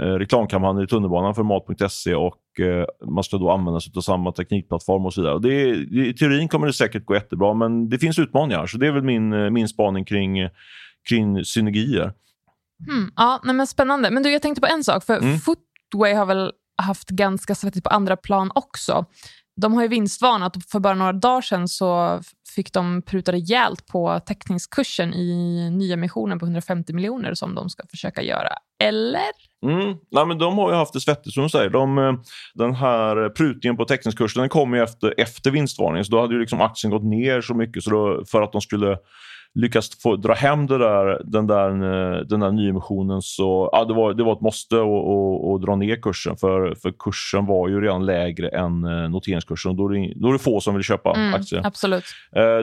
eh, 0.00 0.04
reklamkampanjer 0.04 0.84
i 0.84 0.86
tunnelbanan 0.86 1.34
för 1.34 1.42
Mat.se 1.42 2.14
och 2.14 2.60
eh, 2.60 2.84
man 3.06 3.24
ska 3.24 3.36
då 3.36 3.50
använda 3.50 3.80
sig 3.80 3.92
av 3.96 4.00
samma 4.00 4.32
teknikplattform 4.32 5.06
och 5.06 5.14
så 5.14 5.20
vidare. 5.20 5.34
Och 5.34 5.40
det, 5.40 5.68
I 6.08 6.14
teorin 6.18 6.48
kommer 6.48 6.66
det 6.66 6.72
säkert 6.72 7.04
gå 7.04 7.14
jättebra, 7.14 7.54
men 7.54 7.88
det 7.88 7.98
finns 7.98 8.18
utmaningar. 8.18 8.66
Så 8.66 8.78
det 8.78 8.86
är 8.86 8.92
väl 8.92 9.02
min, 9.02 9.32
eh, 9.32 9.50
min 9.50 9.68
spaning 9.68 10.04
kring, 10.04 10.48
kring 11.08 11.44
synergier. 11.44 12.12
Mm, 12.88 13.12
ja, 13.16 13.40
nej 13.44 13.54
men 13.54 13.66
Spännande. 13.66 14.10
Men 14.10 14.22
du, 14.22 14.30
jag 14.30 14.42
tänkte 14.42 14.60
på 14.60 14.66
en 14.66 14.84
sak. 14.84 15.04
För 15.04 15.16
mm. 15.16 15.38
Footway 15.38 16.14
har 16.14 16.26
väl 16.26 16.52
haft 16.82 17.08
ganska 17.08 17.54
svettigt 17.54 17.84
på 17.84 17.90
andra 17.90 18.16
plan 18.16 18.50
också. 18.54 19.04
De 19.60 19.74
har 19.74 19.82
ju 19.82 19.88
vinstvarnat 19.88 20.56
och 20.56 20.62
för 20.62 20.80
bara 20.80 20.94
några 20.94 21.12
dagar 21.12 21.40
sedan 21.40 21.68
så 21.68 22.20
fick 22.54 22.72
de 22.72 23.02
pruta 23.02 23.32
rejält 23.32 23.86
på 23.86 24.20
teckningskursen 24.26 25.14
i 25.14 25.70
nyemissionen 25.70 26.38
på 26.38 26.46
150 26.46 26.92
miljoner 26.92 27.34
som 27.34 27.54
de 27.54 27.70
ska 27.70 27.82
försöka 27.90 28.22
göra. 28.22 28.52
Eller? 28.82 29.49
Mm. 29.66 29.96
Nej, 30.10 30.26
men 30.26 30.38
de 30.38 30.58
har 30.58 30.70
ju 30.70 30.76
haft 30.76 30.92
det 30.92 31.00
svettigt 31.00 31.34
som 31.34 31.42
du 31.42 31.48
säger. 31.48 31.70
De, 31.70 31.98
eh, 31.98 32.12
den 32.54 32.74
här 32.74 33.28
prutningen 33.28 33.76
på 33.76 33.84
teckningskursen 33.84 34.48
kom 34.48 34.74
ju 34.74 34.82
efter, 34.82 35.14
efter 35.16 35.50
vinstvarningen. 35.50 36.04
Så 36.04 36.12
då 36.12 36.20
hade 36.20 36.34
ju 36.34 36.40
liksom 36.40 36.60
aktien 36.60 36.90
gått 36.90 37.04
ner 37.04 37.40
så 37.40 37.54
mycket 37.54 37.84
så 37.84 37.90
då, 37.90 38.24
för 38.30 38.42
att 38.42 38.52
de 38.52 38.60
skulle 38.60 38.98
lyckas 39.54 40.02
få, 40.02 40.16
dra 40.16 40.34
hem 40.34 40.66
där, 40.66 41.22
den 41.24 41.46
där, 41.46 41.70
eh, 41.70 42.20
den 42.20 42.40
där 42.40 42.52
nyemissionen 42.52 43.22
så 43.22 43.68
ja, 43.72 43.84
det, 43.84 43.94
var, 43.94 44.14
det 44.14 44.24
var 44.24 44.32
ett 44.32 44.40
måste 44.40 44.76
att 44.76 45.62
dra 45.62 45.76
ner 45.76 46.02
kursen. 46.02 46.36
För, 46.36 46.74
för 46.74 46.92
kursen 46.98 47.46
var 47.46 47.68
ju 47.68 47.80
redan 47.80 48.06
lägre 48.06 48.48
än 48.48 48.84
eh, 48.84 49.10
noteringskursen. 49.10 49.76
Då 49.76 49.88
är 49.88 49.92
det, 49.92 50.12
då 50.16 50.28
är 50.28 50.32
det 50.32 50.38
få 50.38 50.60
som 50.60 50.74
vill 50.74 50.84
köpa 50.84 51.14
mm, 51.14 51.34
aktier. 51.34 51.66
Absolut. 51.66 52.04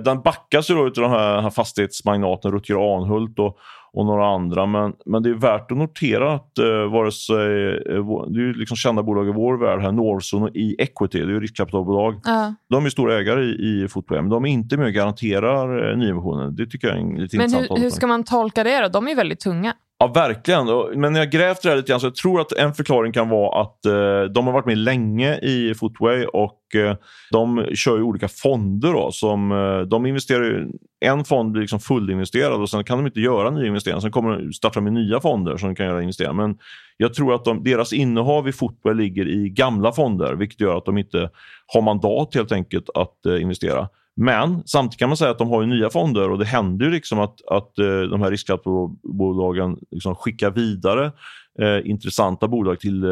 Den 0.03 0.21
backas 0.21 0.69
ju 0.69 0.75
då 0.75 0.86
av 0.86 0.91
den 0.91 1.10
här, 1.10 1.41
här 1.41 1.49
fastighetsmagnaten 1.49 2.51
Rutger 2.51 2.75
Arnhult. 2.75 3.39
Och, 3.39 3.57
och 3.97 4.05
några 4.05 4.27
andra. 4.27 4.65
Men, 4.65 4.93
men 5.05 5.23
det 5.23 5.29
är 5.29 5.33
värt 5.33 5.71
att 5.71 5.77
notera 5.77 6.33
att 6.33 6.57
eh, 6.57 6.91
vare 6.91 7.12
sig, 7.12 7.67
eh, 7.67 8.27
det 8.27 8.39
är 8.39 8.45
ju 8.45 8.53
liksom 8.53 8.77
kända 8.77 9.03
bolag 9.03 9.27
i 9.27 9.31
vår 9.31 9.57
värld, 9.57 9.81
här, 9.81 9.91
Norson 9.91 10.43
och 10.43 10.49
E-equity, 10.55 11.19
det 11.19 11.36
är 11.36 11.39
riskkapitalbolag. 11.39 12.13
Uh. 12.13 12.51
De 12.69 12.86
är 12.86 12.89
stora 12.89 13.19
ägare 13.19 13.43
i, 13.43 13.49
i 13.49 13.88
men 14.10 14.29
de 14.29 14.45
är 14.45 14.49
inte 14.49 14.77
med 14.77 14.86
och 14.86 14.93
garanterar 14.93 15.91
eh, 15.91 15.97
nyemissionen. 15.97 16.55
Det 16.55 16.65
tycker 16.65 16.88
jag 16.88 16.97
är 16.97 17.01
lite 17.01 17.38
men 17.38 17.45
intressant. 17.45 17.69
Men 17.69 17.77
hur, 17.77 17.83
hur 17.83 17.89
ska 17.89 18.07
man 18.07 18.23
tolka 18.23 18.63
det 18.63 18.81
då? 18.81 18.88
De 18.88 19.07
är 19.07 19.15
väldigt 19.15 19.39
tunga. 19.39 19.73
Ja, 19.99 20.07
verkligen. 20.07 20.67
Men 21.01 21.13
när 21.13 21.19
jag 21.19 21.31
grävt 21.31 21.62
det 21.62 21.69
här 21.69 21.75
lite 21.75 21.89
grann 21.91 21.99
så 21.99 22.05
jag 22.05 22.15
tror 22.15 22.41
att 22.41 22.51
en 22.51 22.73
förklaring 22.73 23.12
kan 23.13 23.29
vara 23.29 23.62
att 23.62 23.86
eh, 23.86 24.23
de 24.23 24.45
har 24.45 24.53
varit 24.53 24.65
med 24.65 24.77
länge 24.77 25.38
i 25.38 25.73
Footway 25.75 26.25
och 26.25 26.75
eh, 26.75 26.95
de 27.31 27.65
kör 27.75 27.97
ju 27.97 28.03
olika 28.03 28.27
fonder. 28.27 28.93
Då, 28.93 29.12
som, 29.12 29.51
eh, 29.51 29.79
de 29.79 30.05
investerar 30.05 30.67
en 30.99 31.23
fond 31.25 31.51
blir 31.51 31.62
liksom 31.62 31.79
fullinvesterad 31.79 32.62
och 32.62 32.69
sen 32.69 32.83
kan 32.83 32.97
de 32.97 33.07
inte 33.07 33.19
göra 33.19 33.49
nya 33.49 33.67
investeringar. 33.67 33.99
Sen 33.99 34.12
kommer 34.12 34.38
de 34.38 34.53
starta 34.53 34.81
med 34.81 34.93
nya 34.93 35.19
fonder 35.19 35.57
som 35.57 35.69
de 35.69 35.75
kan 35.75 35.86
göra 35.86 36.01
investeringar. 36.01 36.33
Men 36.33 36.57
jag 36.97 37.13
tror 37.13 37.36
att 37.36 37.45
de, 37.45 37.63
deras 37.63 37.93
innehav 37.93 38.47
i 38.47 38.51
Footway 38.51 38.93
ligger 38.93 39.27
i 39.27 39.49
gamla 39.49 39.91
fonder 39.91 40.36
vilket 40.36 40.62
gör 40.62 40.77
att 40.77 40.86
de 40.86 40.97
inte 40.97 41.29
har 41.67 41.81
mandat 41.81 42.36
helt 42.36 42.51
enkelt 42.51 42.89
att 42.95 43.25
eh, 43.25 43.41
investera. 43.41 43.88
Men 44.19 44.63
samtidigt 44.65 44.99
kan 44.99 45.10
man 45.10 45.17
säga 45.17 45.32
att 45.32 45.38
de 45.38 45.49
har 45.49 45.65
nya 45.65 45.89
fonder 45.89 46.30
och 46.30 46.39
det 46.39 46.45
händer 46.45 46.86
ju 46.86 46.91
liksom 46.91 47.19
att, 47.19 47.47
att 47.47 47.80
eh, 47.80 47.99
de 47.99 48.21
här 48.21 48.32
riskkapitalbolagen 48.32 49.77
liksom 49.91 50.15
skickar 50.15 50.51
vidare 50.51 51.12
eh, 51.62 51.89
intressanta 51.89 52.47
bolag 52.47 52.80
till 52.80 53.03
eh, 53.03 53.10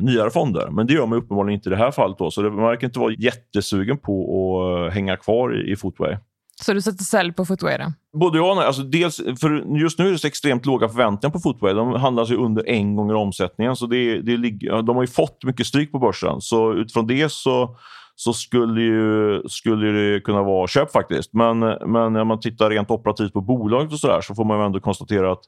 nyare 0.00 0.30
fonder. 0.30 0.68
Men 0.70 0.86
det 0.86 0.94
gör 0.94 1.06
man 1.06 1.18
uppenbarligen 1.18 1.58
inte 1.58 1.68
i 1.68 1.70
det 1.70 1.76
här 1.76 1.90
fallet. 1.90 2.18
Då, 2.18 2.30
så 2.30 2.42
det, 2.42 2.50
verkar 2.50 2.86
inte 2.86 2.98
vara 2.98 3.12
jättesugen 3.18 3.98
på 3.98 4.22
att 4.22 4.90
eh, 4.90 4.94
hänga 4.94 5.16
kvar 5.16 5.56
i, 5.56 5.72
i 5.72 5.76
Footway. 5.76 6.16
Så 6.62 6.72
du 6.72 6.82
sätter 6.82 7.04
sälj 7.04 7.32
på 7.32 7.44
Footway? 7.44 7.78
Då? 7.78 7.92
Både 8.18 8.38
ja 8.38 8.50
och 8.50 8.56
nej. 8.56 8.66
Alltså 8.66 8.82
dels, 8.82 9.16
för 9.40 9.78
just 9.78 9.98
nu 9.98 10.08
är 10.08 10.12
det 10.12 10.18
så 10.18 10.26
extremt 10.26 10.66
låga 10.66 10.88
förväntningar 10.88 11.32
på 11.32 11.40
Footway. 11.40 11.74
De 11.74 11.92
handlas 11.94 12.30
ju 12.30 12.36
under 12.36 12.68
en 12.68 12.96
gång 12.96 13.10
i 13.10 13.14
omsättningen. 13.14 13.76
Så 13.76 13.86
det, 13.86 14.20
det, 14.22 14.36
de 14.82 14.96
har 14.96 15.02
ju 15.02 15.06
fått 15.06 15.44
mycket 15.44 15.66
stryk 15.66 15.92
på 15.92 15.98
börsen. 15.98 16.40
Så 16.40 16.74
utifrån 16.74 17.06
det 17.06 17.32
så 17.32 17.76
så 18.20 18.32
skulle, 18.32 18.80
ju, 18.80 19.42
skulle 19.48 19.86
det 19.92 20.20
kunna 20.20 20.42
vara 20.42 20.66
köp 20.66 20.92
faktiskt. 20.92 21.32
Men, 21.32 21.58
men 21.86 22.12
när 22.12 22.24
man 22.24 22.40
tittar 22.40 22.70
rent 22.70 22.90
operativt 22.90 23.32
på 23.32 23.40
bolaget 23.40 23.92
och 23.92 23.98
så, 23.98 24.06
där, 24.06 24.20
så 24.20 24.34
får 24.34 24.44
man 24.44 24.60
ändå 24.60 24.80
konstatera 24.80 25.32
att 25.32 25.40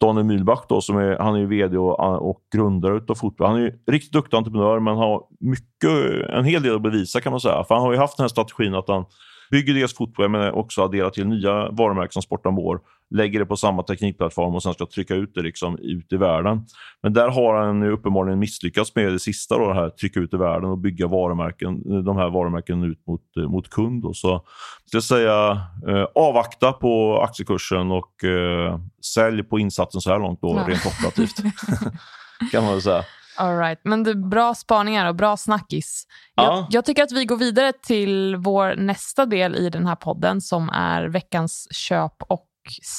Daniel 0.00 0.24
Mühlbach 0.24 0.64
då, 0.68 0.80
som 0.80 0.96
är, 0.96 1.18
han 1.18 1.34
är 1.34 1.38
ju 1.38 1.46
vd 1.46 1.78
och, 1.78 2.28
och 2.28 2.40
grundare 2.54 3.00
av 3.08 3.14
fotboll. 3.14 3.46
Han 3.46 3.56
är 3.56 3.60
ju 3.60 3.72
riktigt 3.90 4.12
duktig 4.12 4.36
entreprenör 4.36 4.80
men 4.80 4.96
har 4.96 5.22
mycket, 5.40 6.30
en 6.30 6.44
hel 6.44 6.62
del 6.62 6.74
att 6.74 6.82
bevisa 6.82 7.20
kan 7.20 7.32
man 7.32 7.40
säga. 7.40 7.64
För 7.64 7.74
han 7.74 7.84
har 7.84 7.92
ju 7.92 7.98
haft 7.98 8.16
den 8.16 8.24
här 8.24 8.28
strategin 8.28 8.74
att 8.74 8.88
han 8.88 9.04
bygger 9.50 9.74
deras 9.74 9.94
footwear 9.94 10.28
men 10.28 10.52
också 10.52 10.82
adderar 10.82 11.10
till 11.10 11.26
nya 11.26 11.70
varumärken 11.70 12.12
som 12.12 12.22
Sportan 12.22 12.54
Vår 12.54 12.80
lägger 13.10 13.38
det 13.38 13.46
på 13.46 13.56
samma 13.56 13.82
teknikplattform 13.82 14.54
och 14.54 14.62
sen 14.62 14.74
ska 14.74 14.86
trycka 14.86 15.14
ut 15.14 15.34
det 15.34 15.42
liksom 15.42 15.78
ut 15.78 16.12
i 16.12 16.16
världen. 16.16 16.66
Men 17.02 17.12
där 17.12 17.28
har 17.28 17.54
han 17.54 17.82
ju 17.82 17.90
uppenbarligen 17.90 18.38
misslyckats 18.38 18.94
med 18.94 19.12
det 19.12 19.18
sista, 19.18 19.58
då, 19.58 19.68
det 19.68 19.74
här 19.74 19.90
trycka 19.90 20.20
ut 20.20 20.34
i 20.34 20.36
världen 20.36 20.70
och 20.70 20.78
bygga 20.78 21.06
varumärken, 21.06 22.04
de 22.04 22.16
här 22.16 22.30
varumärken 22.30 22.84
ut 22.84 23.06
mot, 23.06 23.22
mot 23.48 23.70
kund. 23.70 24.02
Då. 24.02 24.14
Så 24.14 24.44
jag 24.92 25.02
säga 25.02 25.60
eh, 25.88 26.06
avvakta 26.14 26.72
på 26.72 27.20
aktiekursen 27.22 27.90
och 27.90 28.24
eh, 28.24 28.80
sälj 29.14 29.42
på 29.42 29.58
insatsen 29.58 30.00
så 30.00 30.10
här 30.10 30.18
långt 30.18 30.40
då, 30.40 30.56
ja. 30.56 30.68
rent 30.68 30.86
operativt. 30.86 31.36
kan 32.52 32.64
man 32.64 32.72
väl 32.72 32.82
säga. 32.82 33.04
All 33.36 33.58
right. 33.58 33.80
Men 33.82 34.02
det 34.02 34.14
bra 34.14 34.54
spaningar 34.54 35.08
och 35.08 35.14
bra 35.14 35.36
snackis. 35.36 36.06
Ja. 36.34 36.42
Jag, 36.42 36.66
jag, 36.70 36.84
tycker 36.84 37.02
att 37.02 37.12
vi 37.12 37.24
går 37.24 37.36
vidare 37.36 37.72
till 37.72 38.36
vår 38.36 38.74
nästa 38.76 39.26
del 39.26 39.56
i 39.56 39.70
den 39.70 39.86
här 39.86 39.96
podden 39.96 40.40
som 40.40 40.68
är 40.68 41.04
veckans 41.04 41.68
köp 41.70 42.22
och 42.28 42.48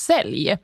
sälj. 0.07 0.57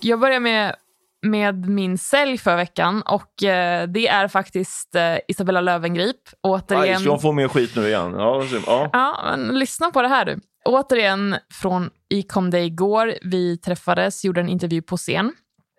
Jag 0.00 0.20
börjar 0.20 0.40
med, 0.40 0.74
med 1.22 1.68
min 1.68 1.98
sälj 1.98 2.38
för 2.38 2.56
veckan 2.56 3.02
och 3.02 3.42
eh, 3.42 3.88
det 3.88 4.08
är 4.08 4.28
faktiskt 4.28 4.94
eh, 4.94 5.16
Isabella 5.28 5.60
Lövengrip. 5.60 6.20
Återigen... 6.42 6.96
Aj, 6.96 7.00
ska 7.00 7.10
hon 7.10 7.20
få 7.20 7.32
mer 7.32 7.48
skit 7.48 7.76
nu 7.76 7.86
igen? 7.86 8.14
Ja, 8.18 8.44
ja. 8.66 8.90
ja 8.92 9.36
men 9.36 9.58
lyssna 9.58 9.90
på 9.90 10.02
det 10.02 10.08
här 10.08 10.24
du. 10.24 10.40
Återigen 10.64 11.36
från 11.52 11.90
Ecom 12.14 12.50
Day 12.50 12.66
igår. 12.66 13.14
Vi 13.22 13.58
träffades, 13.58 14.24
gjorde 14.24 14.40
en 14.40 14.48
intervju 14.48 14.82
på 14.82 14.96
scen. 14.96 15.32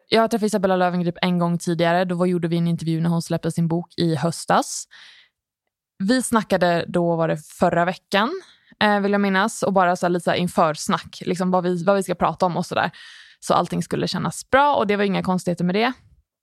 Jag 0.10 0.22
har 0.22 0.28
träffat 0.28 0.48
Isabella 0.48 0.76
Löwengrip 0.76 1.15
en 1.22 1.39
gång 1.39 1.58
tidigare. 1.58 2.06
Då 2.06 2.28
gjorde 2.28 2.48
vi 2.48 2.58
en 2.58 2.67
intervju 2.67 3.02
när 3.02 3.10
hon 3.10 3.22
släppte 3.22 3.52
sin 3.52 3.67
bok 3.67 3.93
i 3.98 4.15
höstas. 4.15 4.88
Vi 6.04 6.24
snackade 6.24 6.86
då 6.88 7.15
var 7.15 7.28
det 7.28 7.38
förra 7.38 7.86
veckan 7.86 8.41
eh, 8.84 9.00
vill 9.00 9.12
jag 9.12 9.22
minnas. 9.22 9.63
Och 9.63 9.74
bara 9.74 9.96
så 9.96 10.06
här, 10.06 10.10
lite 10.10 10.24
så 10.24 10.32
här 10.32 10.38
inför 10.38 10.74
snack, 10.74 11.22
liksom 11.26 11.52
vad, 11.52 11.63
vi, 11.63 11.84
vad 11.84 11.96
vi 11.96 12.04
ska 12.04 12.15
prata 12.15 12.46
om 12.46 12.58
och 12.58 12.65
sådär. 12.65 12.91
Så 13.39 13.54
allting 13.54 13.84
skulle 13.84 14.08
kännas 14.08 14.50
bra 14.50 14.76
och 14.76 14.88
det 14.88 14.96
var 14.96 15.04
inga 15.04 15.24
konstigheter 15.24 15.63
med 15.63 15.76
det. 15.76 15.93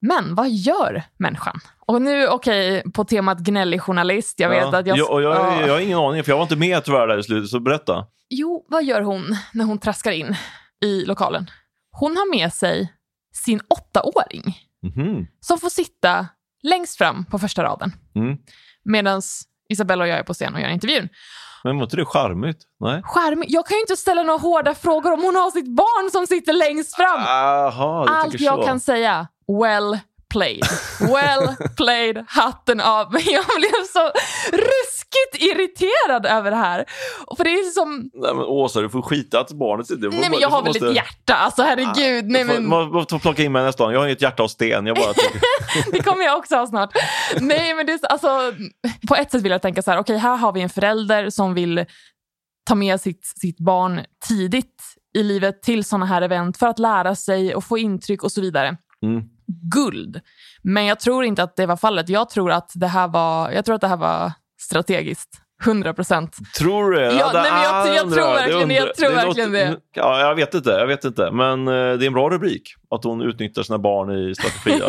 Men 0.00 0.35
vad 0.35 0.50
gör 0.50 1.03
människan? 1.16 1.61
Och 1.87 2.03
nu, 2.03 2.29
okej, 2.29 2.79
okay, 2.79 2.92
på 2.92 3.05
temat 3.05 3.38
gnällig 3.38 3.81
journalist. 3.81 4.40
Jag 4.40 4.48
vet 4.48 4.61
ja, 4.61 4.79
att 4.79 4.87
jag... 4.87 4.98
Jag, 4.98 5.22
jag, 5.22 5.37
jag, 5.37 5.68
jag 5.68 5.72
har 5.72 5.81
ingen 5.81 5.98
aning, 5.98 6.24
för 6.24 6.33
jag 6.33 6.37
var 6.37 6.42
inte 6.42 6.57
med 6.57 6.85
tyvärr 6.85 7.07
där 7.07 7.18
i 7.18 7.22
slutet, 7.22 7.50
så 7.50 7.61
berätta. 7.61 8.07
Jo, 8.29 8.66
vad 8.68 8.85
gör 8.85 9.00
hon 9.00 9.37
när 9.53 9.64
hon 9.64 9.79
traskar 9.79 10.12
in 10.12 10.37
i 10.85 11.05
lokalen? 11.05 11.50
Hon 11.90 12.16
har 12.16 12.31
med 12.31 12.53
sig 12.53 12.92
sin 13.37 13.61
åttaåring 13.68 14.59
mm. 14.97 15.27
som 15.40 15.59
får 15.59 15.68
sitta 15.68 16.27
längst 16.62 16.99
fram 16.99 17.25
på 17.25 17.38
första 17.38 17.62
raden. 17.62 17.92
Mm. 18.14 18.37
Medan 18.85 19.23
Isabella 19.68 20.05
och 20.05 20.09
jag 20.09 20.18
är 20.18 20.23
på 20.23 20.35
scen 20.35 20.55
och 20.55 20.61
gör 20.61 20.68
intervjun. 20.68 21.09
Men 21.64 21.77
var 21.77 21.85
inte 21.85 21.97
det 21.97 22.05
charmigt? 22.05 22.59
Nej. 22.81 23.03
Charmigt? 23.05 23.51
Jag 23.51 23.66
kan 23.66 23.75
ju 23.75 23.81
inte 23.81 23.97
ställa 23.97 24.23
några 24.23 24.38
hårda 24.38 24.75
frågor 24.75 25.12
om 25.12 25.23
hon 25.23 25.37
har 25.37 25.51
sitt 25.51 25.77
barn 25.77 26.11
som 26.11 26.27
sitter 26.27 26.53
längst 26.53 26.97
fram. 26.97 27.20
Aha, 27.20 28.07
Allt 28.09 28.40
jag 28.40 28.59
så. 28.59 28.66
kan 28.66 28.81
säga, 28.81 29.29
well 29.62 29.99
played. 30.35 30.64
Well 31.01 31.57
played, 31.77 32.25
hatten 32.29 32.81
av. 32.81 33.12
Men 33.12 33.23
jag 33.27 33.44
blev 33.44 33.85
så 33.92 34.11
ruskigt 34.53 35.35
irriterad 35.35 36.27
över 36.27 36.51
det 36.51 36.57
här. 36.57 36.85
För 37.37 37.44
det 37.44 37.51
är 37.51 37.70
som... 37.70 38.11
Nej 38.14 38.35
men 38.35 38.44
Åsa, 38.44 38.81
du 38.81 38.88
får 38.88 39.03
skita 39.03 39.40
att 39.40 39.53
barnet 39.53 39.87
sitter. 39.87 40.09
Nej 40.09 40.31
men 40.31 40.40
jag 40.40 40.49
har 40.49 40.62
väl 40.62 40.68
måste... 40.68 40.88
ett 40.88 40.97
hjärta, 40.97 41.35
alltså 41.35 41.62
herregud. 41.62 42.25
Nej, 42.25 42.44
men... 42.44 42.68
Man 42.68 42.90
får 42.90 43.18
plocka 43.18 43.42
in 43.42 43.53
mig 43.53 43.64
nästa 43.64 43.85
gång. 43.85 43.92
Jag 43.92 44.01
har 44.01 44.07
inget 44.07 44.23
hjärta 44.23 44.42
av 44.42 44.49
sten. 44.49 44.87
Jag 44.87 44.97
bara 44.97 45.12
det 45.92 46.03
kommer 46.03 46.25
jag 46.25 46.38
också 46.38 46.57
ha 46.57 46.66
snart. 46.66 46.90
Nej 47.40 47.75
men 47.75 47.87
det 47.87 47.92
är 47.92 48.07
alltså, 48.07 48.53
på 49.09 49.14
ett 49.16 49.31
sätt 49.31 49.42
vill 49.42 49.53
jag 49.53 49.62
tänka 49.62 49.83
så 49.83 49.90
här, 49.90 49.99
okej 49.99 50.16
okay, 50.16 50.31
här 50.31 50.37
har 50.37 50.53
vi 50.53 50.61
en 50.61 50.68
förälder 50.68 51.31
som 51.31 51.55
vill 51.55 51.85
ta 52.66 52.75
med 52.75 53.01
sitt, 53.01 53.33
sitt 53.40 53.59
barn 53.59 54.01
tidigt 54.29 54.83
i 55.18 55.23
livet 55.23 55.62
till 55.62 55.85
såna 55.85 56.07
här 56.07 56.23
event 56.23 56.57
för 56.57 56.66
att 56.66 56.79
lära 56.79 57.14
sig 57.14 57.55
och 57.55 57.64
få 57.64 57.79
intryck 57.79 58.23
och 58.23 58.33
så 58.33 58.40
vidare. 58.40 58.77
Mm 59.03 59.34
guld. 59.46 60.20
Men 60.62 60.85
jag 60.85 61.00
tror 61.00 61.24
inte 61.24 61.42
att 61.42 61.57
det 61.57 61.66
var 61.66 61.76
fallet. 61.76 62.09
Jag 62.09 62.30
tror 62.30 62.52
att 62.52 62.72
det 62.74 62.87
här 62.87 63.09
var, 63.09 63.50
jag 63.50 63.64
tror 63.64 63.74
att 63.74 63.80
det 63.80 63.88
här 63.88 63.96
var 63.96 64.33
strategiskt. 64.61 65.43
100 65.62 65.95
procent. 65.95 66.37
Tror 66.59 66.90
du 66.90 66.97
det? 66.97 67.14
Ja, 67.14 67.31
nej, 67.35 67.53
men 67.53 67.62
jag, 67.62 67.97
jag 67.97 68.12
tror 68.12 68.35
verkligen 68.35 68.69
det. 68.69 68.75
Jag 68.75 68.95
tror 68.95 69.09
det 69.09 69.14
verkligen 69.14 69.53
det. 69.53 69.77
Ja, 69.93 70.21
jag 70.21 70.35
vet 70.35 70.55
inte. 70.55 70.71
Jag 70.71 70.87
vet 70.87 71.05
inte. 71.05 71.31
Men 71.31 71.69
uh, 71.69 71.99
det 71.99 72.05
är 72.05 72.07
en 72.07 72.12
bra 72.12 72.31
rubrik. 72.31 72.62
Att 72.90 73.05
hon 73.05 73.23
utnyttjar 73.23 73.62
sina 73.62 73.79
barn 73.79 74.31
i 74.31 74.35
strategi. 74.35 74.81
ja. 74.81 74.88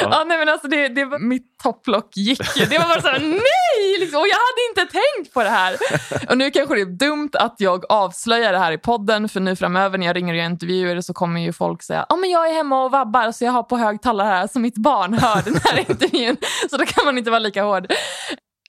ja, 0.00 0.24
nej, 0.26 0.38
men 0.38 0.48
alltså 0.48 0.68
det, 0.68 0.88
det 0.88 1.04
var, 1.04 1.18
mitt 1.18 1.58
topplock 1.62 2.16
gick 2.16 2.56
ju. 2.56 2.64
Det 2.64 2.78
var 2.78 2.88
bara 2.88 3.00
så 3.00 3.08
här, 3.08 3.18
nej! 3.20 4.00
Liksom, 4.00 4.20
och 4.20 4.26
jag 4.26 4.36
hade 4.36 4.82
inte 4.82 4.98
tänkt 4.98 5.34
på 5.34 5.42
det 5.42 5.48
här. 5.48 5.76
Och 6.30 6.38
nu 6.38 6.50
kanske 6.50 6.74
det 6.74 6.80
är 6.80 6.86
dumt 6.86 7.30
att 7.32 7.54
jag 7.58 7.84
avslöjar 7.88 8.52
det 8.52 8.58
här 8.58 8.72
i 8.72 8.78
podden. 8.78 9.28
För 9.28 9.40
nu 9.40 9.56
framöver 9.56 9.98
när 9.98 10.06
jag 10.06 10.16
ringer 10.16 10.34
och 10.34 10.38
gör 10.38 10.46
intervjuer 10.46 11.00
så 11.00 11.14
kommer 11.14 11.40
ju 11.40 11.52
folk 11.52 11.82
säga 11.82 12.06
ja 12.08 12.16
men 12.16 12.30
jag 12.30 12.48
är 12.48 12.54
hemma 12.54 12.84
och 12.84 12.90
vabbar 12.90 13.32
så 13.32 13.44
jag 13.44 13.52
har 13.52 13.62
på 13.62 13.76
högtalare 13.76 14.28
här 14.28 14.46
så 14.46 14.58
mitt 14.58 14.76
barn 14.76 15.14
hör 15.14 15.42
den 15.42 15.60
här 15.64 15.78
intervjun. 15.78 16.36
Så 16.70 16.76
då 16.76 16.84
kan 16.84 17.04
man 17.04 17.18
inte 17.18 17.30
vara 17.30 17.40
lika 17.40 17.62
hård. 17.62 17.86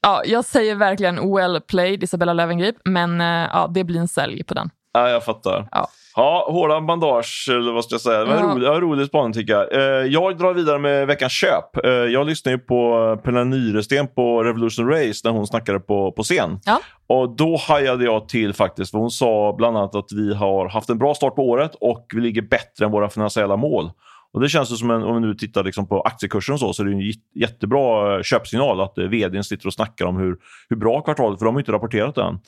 Ja, 0.01 0.21
jag 0.25 0.45
säger 0.45 0.75
verkligen 0.75 1.33
well 1.35 1.61
played, 1.61 2.03
Isabella 2.03 2.33
Löwengrip, 2.33 2.75
men 2.83 3.21
eh, 3.21 3.49
ja, 3.53 3.71
det 3.73 3.83
blir 3.83 3.99
en 3.99 4.07
sälj 4.07 4.43
på 4.43 4.53
den. 4.53 4.69
Ja, 4.93 5.09
jag 5.09 5.23
fattar. 5.25 5.67
Ja. 5.71 5.87
Ja, 6.15 6.47
hårda 6.51 6.81
bandage, 6.81 7.47
eller 7.51 7.71
vad 7.71 7.85
ska 7.85 7.93
jag 7.93 8.01
säga. 8.01 8.19
Det 8.19 8.25
var 8.25 8.35
ja. 8.35 8.73
ja, 8.73 8.79
rolig 8.79 9.07
spaning 9.07 9.33
tycker 9.33 9.53
jag. 9.53 9.73
Eh, 9.73 10.05
jag 10.05 10.37
drar 10.37 10.53
vidare 10.53 10.79
med 10.79 11.07
veckans 11.07 11.33
köp. 11.33 11.85
Eh, 11.85 11.91
jag 11.91 12.27
lyssnade 12.27 12.57
ju 12.57 12.59
på 12.59 13.17
Pernilla 13.23 13.43
Nyresten 13.43 14.07
på 14.07 14.43
Revolution 14.43 14.89
Race 14.89 15.21
när 15.23 15.31
hon 15.31 15.47
snackade 15.47 15.79
på, 15.79 16.11
på 16.11 16.23
scen. 16.23 16.59
Ja. 16.65 16.79
Och 17.07 17.35
Då 17.35 17.57
hajade 17.67 18.05
jag 18.05 18.29
till 18.29 18.53
faktiskt. 18.53 18.91
För 18.91 18.97
hon 18.97 19.11
sa 19.11 19.55
bland 19.57 19.77
annat 19.77 19.95
att 19.95 20.11
vi 20.11 20.33
har 20.33 20.69
haft 20.69 20.89
en 20.89 20.97
bra 20.97 21.13
start 21.15 21.35
på 21.35 21.49
året 21.49 21.71
och 21.81 22.05
vi 22.13 22.21
ligger 22.21 22.41
bättre 22.41 22.85
än 22.85 22.91
våra 22.91 23.09
finansiella 23.09 23.55
mål. 23.55 23.91
Och 24.33 24.41
Det 24.41 24.49
känns 24.49 24.79
som 24.79 24.91
en, 24.91 25.03
om 25.03 25.21
vi 25.21 25.27
nu 25.27 25.35
tittar 25.35 25.63
liksom 25.63 25.87
på 25.87 26.01
aktiekursen 26.01 26.53
och 26.53 26.59
så, 26.59 26.73
så 26.73 26.83
är 26.83 26.87
det 26.87 26.93
en 26.93 27.13
jättebra 27.35 28.15
eh, 28.15 28.21
köpsignal 28.21 28.81
att 28.81 28.97
eh, 28.97 29.05
vdn 29.05 29.43
sitter 29.43 29.67
och 29.67 29.73
snackar 29.73 30.05
om 30.05 30.17
hur, 30.17 30.37
hur 30.69 30.77
bra 30.77 31.01
kvartalet 31.01 31.39
för 31.39 31.45
de 31.45 31.55
har 31.55 31.61
inte 31.61 31.71
rapporterat 31.71 32.17
än. 32.17 32.39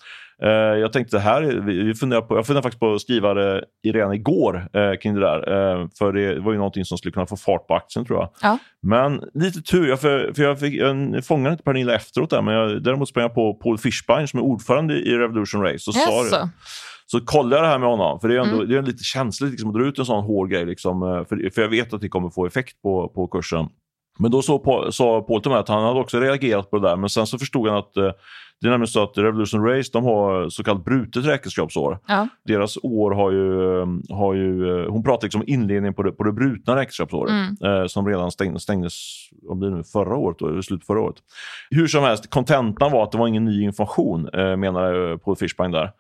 Uh, 0.43 0.79
jag 0.79 0.93
tänkte 0.93 1.19
här, 1.19 1.41
vi 1.41 1.93
funderar 1.95 2.21
på, 2.21 2.35
jag 2.35 2.45
funderar 2.45 2.63
faktiskt 2.63 2.79
på 2.79 2.93
att 2.93 3.01
skriva 3.01 3.33
det 3.33 3.63
redan 3.87 4.13
igår 4.13 4.69
uh, 4.77 4.97
kring 5.01 5.15
det 5.15 5.21
där. 5.21 5.49
Uh, 5.49 5.87
för 5.97 6.13
det 6.13 6.39
var 6.39 6.51
ju 6.51 6.57
någonting 6.57 6.85
som 6.85 6.97
skulle 6.97 7.11
kunna 7.11 7.25
få 7.25 7.37
fart 7.37 7.67
på 7.67 7.75
aktien 7.75 8.05
tror 8.05 8.19
jag. 8.19 8.29
Ja. 8.41 8.57
Men 8.81 9.23
lite 9.33 9.61
tur, 9.61 9.87
jag, 9.87 10.01
för, 10.01 10.33
för 10.35 10.43
jag, 10.43 10.59
fick, 10.59 10.73
jag 10.75 11.25
fångade 11.25 11.51
inte 11.51 11.63
Pernilla 11.63 11.95
efteråt 11.95 12.29
där, 12.29 12.41
men 12.41 12.53
jag, 12.53 12.83
däremot 12.83 13.09
sprang 13.09 13.23
jag 13.23 13.33
på 13.33 13.53
Paul 13.53 13.77
Fischbein 13.77 14.27
som 14.27 14.39
är 14.39 14.43
ordförande 14.43 14.93
i 14.93 15.17
Revolution 15.17 15.61
Race 15.61 15.89
och 15.89 15.95
yes. 15.95 16.05
sa 16.05 16.23
det. 16.23 16.49
Så 17.11 17.19
kolla 17.25 17.55
jag 17.55 17.65
det 17.65 17.67
här 17.67 17.79
med 17.79 17.89
honom, 17.89 18.19
för 18.19 18.27
det 18.27 18.35
är, 18.35 18.39
ändå, 18.39 18.55
mm. 18.55 18.69
det 18.69 18.77
är 18.77 18.81
lite 18.81 19.03
känsligt 19.03 19.51
liksom, 19.51 19.69
att 19.69 19.75
dra 19.75 19.85
ut 19.85 19.99
en 19.99 20.05
sån 20.05 20.23
hård 20.23 20.49
grej. 20.49 20.65
Liksom, 20.65 21.03
eh, 21.03 21.25
för, 21.25 21.49
för 21.49 21.61
jag 21.61 21.69
vet 21.69 21.93
att 21.93 22.01
det 22.01 22.09
kommer 22.09 22.29
få 22.29 22.45
effekt 22.45 22.81
på, 22.81 23.07
på 23.15 23.27
kursen. 23.27 23.67
Men 24.19 24.31
då 24.31 24.41
sa 24.41 24.59
Paul 25.27 25.41
till 25.41 25.51
mig 25.51 25.59
att 25.59 25.69
han 25.69 25.83
hade 25.83 25.99
också 25.99 26.19
reagerat 26.19 26.69
på 26.69 26.79
det 26.79 26.87
där, 26.87 26.95
men 26.95 27.09
sen 27.09 27.27
så 27.27 27.37
förstod 27.39 27.67
han 27.67 27.77
att 27.77 27.97
eh, 27.97 28.11
det 28.61 28.67
är 28.67 28.71
nämligen 28.71 28.87
så 28.87 29.03
att 29.03 29.17
Revolution 29.17 29.65
Race 29.65 29.89
de 29.93 30.03
har 30.03 30.49
så 30.49 30.63
kallat 30.63 30.85
brutet 30.85 31.25
räkenskapsår. 31.25 31.99
Ja. 32.07 32.27
Deras 32.45 32.77
år 32.83 33.11
har 33.11 33.31
ju, 33.31 33.79
eh, 33.79 34.17
har 34.17 34.33
ju... 34.33 34.85
Hon 34.87 35.03
pratar 35.03 35.25
liksom 35.25 35.41
om 35.41 35.47
inledningen 35.47 35.93
på 35.93 36.03
det, 36.03 36.11
på 36.11 36.23
det 36.23 36.31
brutna 36.31 36.75
räkenskapsåret 36.75 37.31
mm. 37.31 37.81
eh, 37.81 37.87
som 37.87 38.07
redan 38.07 38.31
stäng, 38.31 38.59
stängdes 38.59 38.93
vad 39.41 39.57
blir 39.57 39.69
det 39.69 39.75
nu, 39.75 39.83
förra 39.83 40.15
året, 40.15 40.39
då, 40.39 40.61
slutet 40.61 40.87
förra 40.87 41.01
året. 41.01 41.15
Hur 41.69 41.87
som 41.87 42.03
helst, 42.03 42.29
kontentan 42.29 42.91
var 42.91 43.03
att 43.03 43.11
det 43.11 43.17
var 43.17 43.27
ingen 43.27 43.45
ny 43.45 43.63
information, 43.63 44.29
eh, 44.33 44.57
menar 44.57 45.17
Paul 45.17 45.35
Fishbein 45.35 45.71
där. 45.71 45.91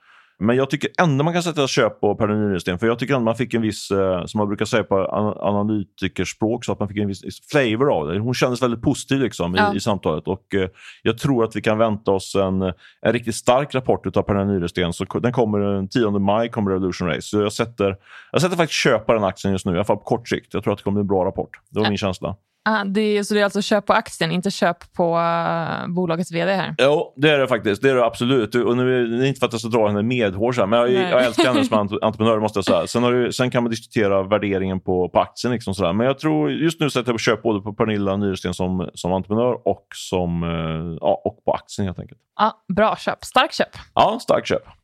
Men 0.41 0.55
jag 0.55 0.69
tycker 0.69 0.89
ändå 1.01 1.23
man 1.23 1.33
kan 1.33 1.43
sätta 1.43 1.67
köp 1.67 1.99
på 1.99 2.15
Pernilla 2.15 2.39
Nyrensten. 2.39 2.79
För 2.79 2.87
jag 2.87 2.99
tycker 2.99 3.13
ändå 3.13 3.25
man 3.25 3.35
fick 3.35 3.53
en 3.53 3.61
viss, 3.61 3.91
eh, 3.91 4.25
som 4.25 4.37
man 4.37 4.47
brukar 4.47 4.65
säga 4.65 4.83
på 4.83 4.95
analytikerspråk, 5.41 6.65
så 6.65 6.71
att 6.71 6.79
man 6.79 6.87
fick 6.87 6.97
en 6.97 7.07
viss 7.07 7.21
flavor 7.51 7.93
av 7.93 8.07
det. 8.07 8.19
Hon 8.19 8.33
kändes 8.33 8.61
väldigt 8.61 8.81
positiv 8.81 9.19
liksom, 9.19 9.55
ja. 9.55 9.73
i, 9.73 9.77
i, 9.77 9.79
samtalet. 9.79 10.27
Och 10.27 10.55
eh, 10.55 10.69
Jag 11.03 11.17
tror 11.17 11.43
att 11.43 11.55
vi 11.55 11.61
kan 11.61 11.77
vänta 11.77 12.11
oss 12.11 12.35
en, 12.35 12.61
en 12.61 13.13
riktigt 13.13 13.35
stark 13.35 13.75
rapport 13.75 14.17
av 14.17 14.21
Pernilla 14.21 14.45
Nyrensten. 14.45 14.93
Så 14.93 15.05
den 15.05 15.31
kommer 15.31 15.59
den 15.59 15.89
10 15.89 16.09
maj, 16.09 16.49
kommer 16.49 16.71
Revolution 16.71 17.07
Race. 17.07 17.21
Så 17.21 17.39
jag 17.39 17.53
sätter, 17.53 17.95
jag 18.31 18.41
sätter 18.41 18.57
faktiskt 18.57 18.79
köp 18.79 19.05
på 19.05 19.13
den 19.13 19.23
aktien 19.23 19.51
just 19.51 19.65
nu, 19.65 19.71
i 19.71 19.75
alla 19.75 19.85
fall 19.85 19.97
på 19.97 20.03
kort 20.03 20.29
sikt. 20.29 20.53
Jag 20.53 20.63
tror 20.63 20.73
att 20.73 20.79
det 20.79 20.83
kommer 20.83 20.95
bli 20.95 21.01
en 21.01 21.07
bra 21.07 21.25
rapport. 21.25 21.49
Det 21.69 21.79
var 21.79 21.85
ja. 21.85 21.89
min 21.89 21.97
känsla. 21.97 22.35
Ah, 22.65 22.83
det 22.83 23.01
är, 23.01 23.23
så 23.23 23.33
det 23.33 23.39
är 23.39 23.43
alltså 23.43 23.61
köp 23.61 23.85
på 23.85 23.93
aktien, 23.93 24.31
inte 24.31 24.51
köp 24.51 24.93
på 24.93 25.17
uh, 25.17 25.87
bolagets 25.87 26.31
vd 26.31 26.53
här? 26.53 26.75
Jo, 26.77 27.13
det 27.17 27.29
är 27.29 27.39
det 27.39 27.47
faktiskt. 27.47 27.81
Det 27.81 27.89
är 27.89 27.95
det 27.95 28.05
absolut. 28.05 28.55
Och 28.55 28.77
nu, 28.77 29.07
det 29.07 29.27
inte 29.27 29.39
för 29.39 29.47
att 29.47 29.53
jag 29.53 29.59
ska 29.59 29.69
dra 29.69 29.87
henne 29.87 30.03
medhårs 30.03 30.57
men 30.57 30.71
jag, 30.71 30.91
jag 30.91 31.25
älskar 31.25 31.53
henne 31.53 31.65
som 31.65 31.77
entreprenör. 32.01 32.39
måste 32.39 32.57
jag 32.57 32.65
säga. 32.65 32.87
Sen, 32.87 33.03
du, 33.03 33.31
sen 33.31 33.51
kan 33.51 33.63
man 33.63 33.69
diskutera 33.69 34.23
värderingen 34.23 34.79
på, 34.79 35.09
på 35.09 35.19
aktien. 35.19 35.53
Liksom 35.53 35.75
sådär. 35.75 35.93
Men 35.93 36.07
jag 36.07 36.19
tror 36.19 36.51
just 36.51 36.79
nu 36.79 36.89
sätter 36.89 37.09
jag 37.09 37.15
på 37.15 37.19
köp 37.19 37.41
både 37.41 37.61
på 37.61 37.73
Pernilla 37.73 38.17
Nyresten 38.17 38.53
som, 38.53 38.89
som 38.93 39.13
entreprenör 39.13 39.67
och, 39.67 39.87
som, 39.95 40.43
uh, 40.43 40.97
ja, 41.01 41.21
och 41.25 41.43
på 41.45 41.53
aktien 41.53 41.85
helt 41.85 41.99
enkelt. 41.99 42.19
Ja, 42.39 42.63
bra 42.75 42.95
köp. 42.95 43.25
Stark 43.25 43.53
köp. 43.53 43.69
Ja, 43.95 44.19
stark 44.21 44.45
köp. 44.45 44.78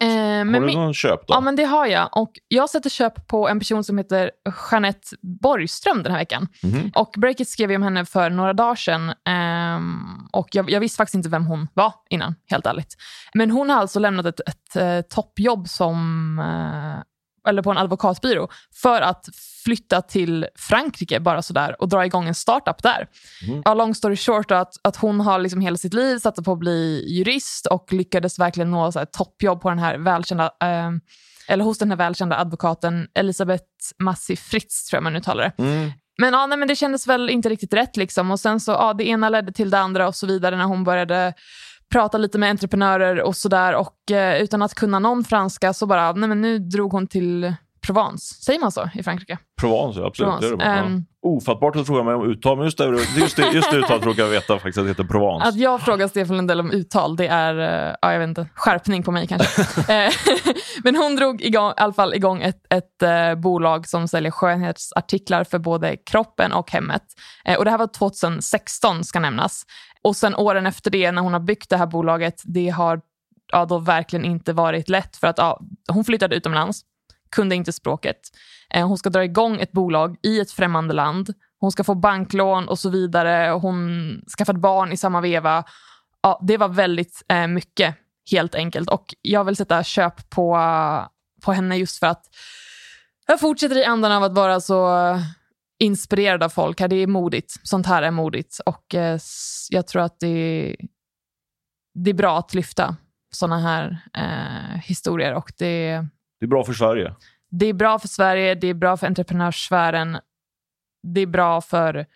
Eh, 0.00 0.08
har 0.08 0.44
du 0.44 0.60
min- 0.60 0.78
någon 0.78 0.94
köp 0.94 1.20
då? 1.26 1.34
Ja, 1.34 1.40
men 1.40 1.56
det 1.56 1.64
har 1.64 1.86
jag. 1.86 2.08
Och 2.16 2.32
jag 2.48 2.70
sätter 2.70 2.90
köp 2.90 3.26
på 3.26 3.48
en 3.48 3.58
person 3.58 3.84
som 3.84 3.98
heter 3.98 4.30
Jeanette 4.70 5.08
Borgström 5.22 6.02
den 6.02 6.12
här 6.12 6.18
veckan. 6.18 6.48
Mhm. 6.62 6.92
Och 6.94 7.14
Breakit 7.18 7.48
skrev 7.48 7.70
ju 7.70 7.76
om 7.76 7.82
henne 7.82 8.04
för 8.04 8.30
några 8.30 8.52
dagar 8.52 8.74
sedan. 8.74 9.12
ehm, 9.28 10.28
och 10.32 10.48
jag, 10.52 10.70
jag 10.70 10.80
visste 10.80 10.96
faktiskt 10.96 11.14
inte 11.14 11.28
vem 11.28 11.46
hon 11.46 11.68
var 11.74 11.92
innan, 12.10 12.34
helt 12.50 12.66
ärligt. 12.66 12.94
Men 13.34 13.50
hon 13.50 13.70
har 13.70 13.76
alltså 13.80 13.98
lämnat 13.98 14.26
ett, 14.26 14.40
ett, 14.48 14.76
eh, 14.76 15.00
toppjobb 15.00 15.68
som, 15.68 16.38
eh, 16.38 17.02
eller 17.48 17.62
på 17.62 17.70
en 17.70 17.78
advokatbyrå 17.78 18.48
för 18.82 19.00
att 19.00 19.28
flytta 19.64 20.02
till 20.02 20.46
Frankrike 20.56 21.20
bara 21.20 21.42
sådär 21.42 21.82
och 21.82 21.88
dra 21.88 22.06
igång 22.06 22.28
en 22.28 22.34
startup 22.34 22.82
där. 22.82 23.08
Mhm. 23.48 23.62
Ja, 23.64 23.74
long 23.74 23.94
story 23.94 24.16
short, 24.16 24.50
att, 24.50 24.72
att 24.82 24.96
hon 24.96 25.20
har 25.20 25.38
liksom 25.38 25.60
hela 25.60 25.76
sitt 25.76 25.94
liv 25.94 26.18
satsat 26.18 26.44
på 26.44 26.52
att 26.52 26.58
bli 26.58 27.04
jurist 27.08 27.66
och 27.66 27.92
lyckades 27.92 28.38
verkligen 28.38 28.70
nå 28.70 28.92
så 28.92 28.98
här, 28.98 29.06
toppjobb 29.06 29.60
på 29.60 29.68
den 29.68 29.78
här 29.78 29.98
välkända, 29.98 30.44
eh, 30.44 30.90
eller 31.48 31.64
hos 31.64 31.78
den 31.78 31.90
här 31.90 31.96
välkända 31.96 32.38
advokaten 32.38 33.08
Elisabeth 33.14 33.64
Massi 33.98 34.36
Fritz, 34.36 34.84
tror 34.84 34.96
jag 34.96 35.04
man 35.04 35.16
uttalar 35.16 35.42
det. 35.44 35.62
Mm. 35.62 35.90
Men, 36.20 36.32
ja, 36.32 36.46
nej, 36.46 36.58
men 36.58 36.68
det 36.68 36.76
kändes 36.76 37.06
väl 37.06 37.30
inte 37.30 37.48
riktigt 37.48 37.74
rätt. 37.74 37.96
Liksom. 37.96 38.30
Och 38.30 38.40
sen 38.40 38.60
så, 38.60 38.72
ja, 38.72 38.94
Det 38.94 39.08
ena 39.08 39.28
ledde 39.28 39.52
till 39.52 39.70
det 39.70 39.78
andra 39.78 40.08
och 40.08 40.14
så 40.14 40.26
vidare 40.26 40.56
när 40.56 40.64
hon 40.64 40.84
började 40.84 41.34
prata 41.92 42.18
lite 42.18 42.38
med 42.38 42.50
entreprenörer 42.50 43.22
och 43.22 43.36
sådär. 43.36 43.74
Och 43.74 44.10
eh, 44.10 44.42
utan 44.42 44.62
att 44.62 44.74
kunna 44.74 44.98
någon 44.98 45.24
franska 45.24 45.72
så 45.72 45.86
bara, 45.86 46.12
nej 46.12 46.28
men 46.28 46.40
nu 46.40 46.58
drog 46.58 46.92
hon 46.92 47.06
till 47.06 47.54
Provence. 47.86 48.34
Säger 48.34 48.60
man 48.60 48.72
så 48.72 48.90
i 48.94 49.02
Frankrike? 49.02 49.38
Provence, 49.60 50.04
absolut. 50.04 50.40
Provence. 50.40 50.48
Det 50.48 50.56
det. 50.56 50.64
Ehm. 50.64 51.04
Ofattbart 51.22 51.76
att 51.76 51.86
fråga 51.86 52.02
mig 52.02 52.14
om 52.14 52.30
uttal, 52.30 52.56
men 52.56 52.64
just 52.64 52.78
det, 52.78 52.84
just 53.16 53.36
det, 53.36 53.50
just 53.52 53.70
det 53.70 53.76
uttalet 53.76 54.04
råkar 54.04 54.22
jag 54.22 54.30
veta 54.30 54.54
faktiskt 54.54 54.78
att 54.78 54.84
det 54.84 54.88
heter 54.88 55.04
Provence. 55.04 55.48
Att 55.48 55.56
jag 55.56 55.80
frågar 55.80 56.08
Stefan 56.08 56.36
Lundell 56.36 56.60
om 56.60 56.70
uttal, 56.70 57.16
det 57.16 57.26
är 57.26 57.58
eh, 57.88 57.94
ja, 58.02 58.12
jag 58.12 58.18
vet 58.18 58.28
inte, 58.28 58.46
skärpning 58.54 59.02
på 59.02 59.10
mig 59.10 59.26
kanske. 59.26 59.62
Eh, 59.92 60.12
Men 60.84 60.96
hon 60.96 61.16
drog 61.16 61.42
igång, 61.42 61.70
i 61.70 61.74
alla 61.76 61.92
fall 61.92 62.14
igång 62.14 62.42
ett, 62.42 62.72
ett 62.72 63.02
eh, 63.02 63.34
bolag 63.34 63.88
som 63.88 64.08
säljer 64.08 64.30
skönhetsartiklar 64.30 65.44
för 65.44 65.58
både 65.58 65.96
kroppen 65.96 66.52
och 66.52 66.70
hemmet. 66.70 67.02
Eh, 67.44 67.58
och 67.58 67.64
Det 67.64 67.70
här 67.70 67.78
var 67.78 67.86
2016 67.86 69.04
ska 69.04 69.20
nämnas. 69.20 69.62
Och 70.02 70.16
sen 70.16 70.34
åren 70.34 70.66
efter 70.66 70.90
det, 70.90 71.12
när 71.12 71.22
hon 71.22 71.32
har 71.32 71.40
byggt 71.40 71.70
det 71.70 71.76
här 71.76 71.86
bolaget, 71.86 72.42
det 72.44 72.68
har 72.68 73.00
ja, 73.52 73.64
då 73.64 73.78
verkligen 73.78 74.24
inte 74.24 74.52
varit 74.52 74.88
lätt. 74.88 75.16
För 75.16 75.26
att 75.26 75.38
ja, 75.38 75.60
Hon 75.92 76.04
flyttade 76.04 76.36
utomlands, 76.36 76.80
kunde 77.30 77.54
inte 77.54 77.72
språket. 77.72 78.20
Eh, 78.74 78.86
hon 78.88 78.98
ska 78.98 79.10
dra 79.10 79.24
igång 79.24 79.60
ett 79.60 79.72
bolag 79.72 80.16
i 80.22 80.40
ett 80.40 80.50
främmande 80.50 80.94
land. 80.94 81.34
Hon 81.60 81.72
ska 81.72 81.84
få 81.84 81.94
banklån 81.94 82.68
och 82.68 82.78
så 82.78 82.90
vidare. 82.90 83.50
Hon 83.50 84.20
skaffade 84.38 84.58
barn 84.58 84.92
i 84.92 84.96
samma 84.96 85.20
veva. 85.20 85.64
Ja, 86.22 86.40
det 86.42 86.56
var 86.56 86.68
väldigt 86.68 87.22
eh, 87.28 87.46
mycket, 87.46 87.94
helt 88.30 88.54
enkelt. 88.54 88.90
Och 88.90 89.14
jag 89.22 89.44
vill 89.44 89.56
sätta 89.56 89.84
köp 89.84 90.30
på, 90.30 90.58
på 91.42 91.52
henne 91.52 91.76
just 91.76 91.98
för 91.98 92.06
att 92.06 92.24
jag 93.26 93.40
fortsätter 93.40 93.76
i 93.76 93.84
andan 93.84 94.12
av 94.12 94.22
att 94.22 94.34
vara 94.34 94.60
så 94.60 94.86
inspirerad 95.78 96.42
av 96.42 96.48
folk. 96.48 96.78
Det 96.78 96.96
är 96.96 97.06
modigt. 97.06 97.54
Sånt 97.62 97.86
här 97.86 98.02
är 98.02 98.10
modigt. 98.10 98.60
Och 98.66 98.94
eh, 98.94 99.18
jag 99.70 99.86
tror 99.86 100.02
att 100.02 100.20
det, 100.20 100.76
det 101.94 102.10
är 102.10 102.14
bra 102.14 102.38
att 102.38 102.54
lyfta 102.54 102.96
såna 103.30 103.58
här 103.58 103.98
eh, 104.14 104.78
historier. 104.80 105.34
Och 105.34 105.52
det, 105.58 106.06
Det 106.40 106.46
är 106.46 106.48
bra 106.48 106.64
för 106.64 106.72
Sverige. 106.72 107.14
det 107.50 107.66
är 107.66 107.72
bra 107.72 107.98
för 107.98 108.08
Sverige, 108.08 108.54
det 108.54 108.66
är 108.66 108.74
bra 108.74 108.96
för 108.96 109.06
entreprenörssfären. 109.06 110.18
Det 111.02 111.20
är 111.20 111.26
bra 111.26 111.60
för 111.60 112.06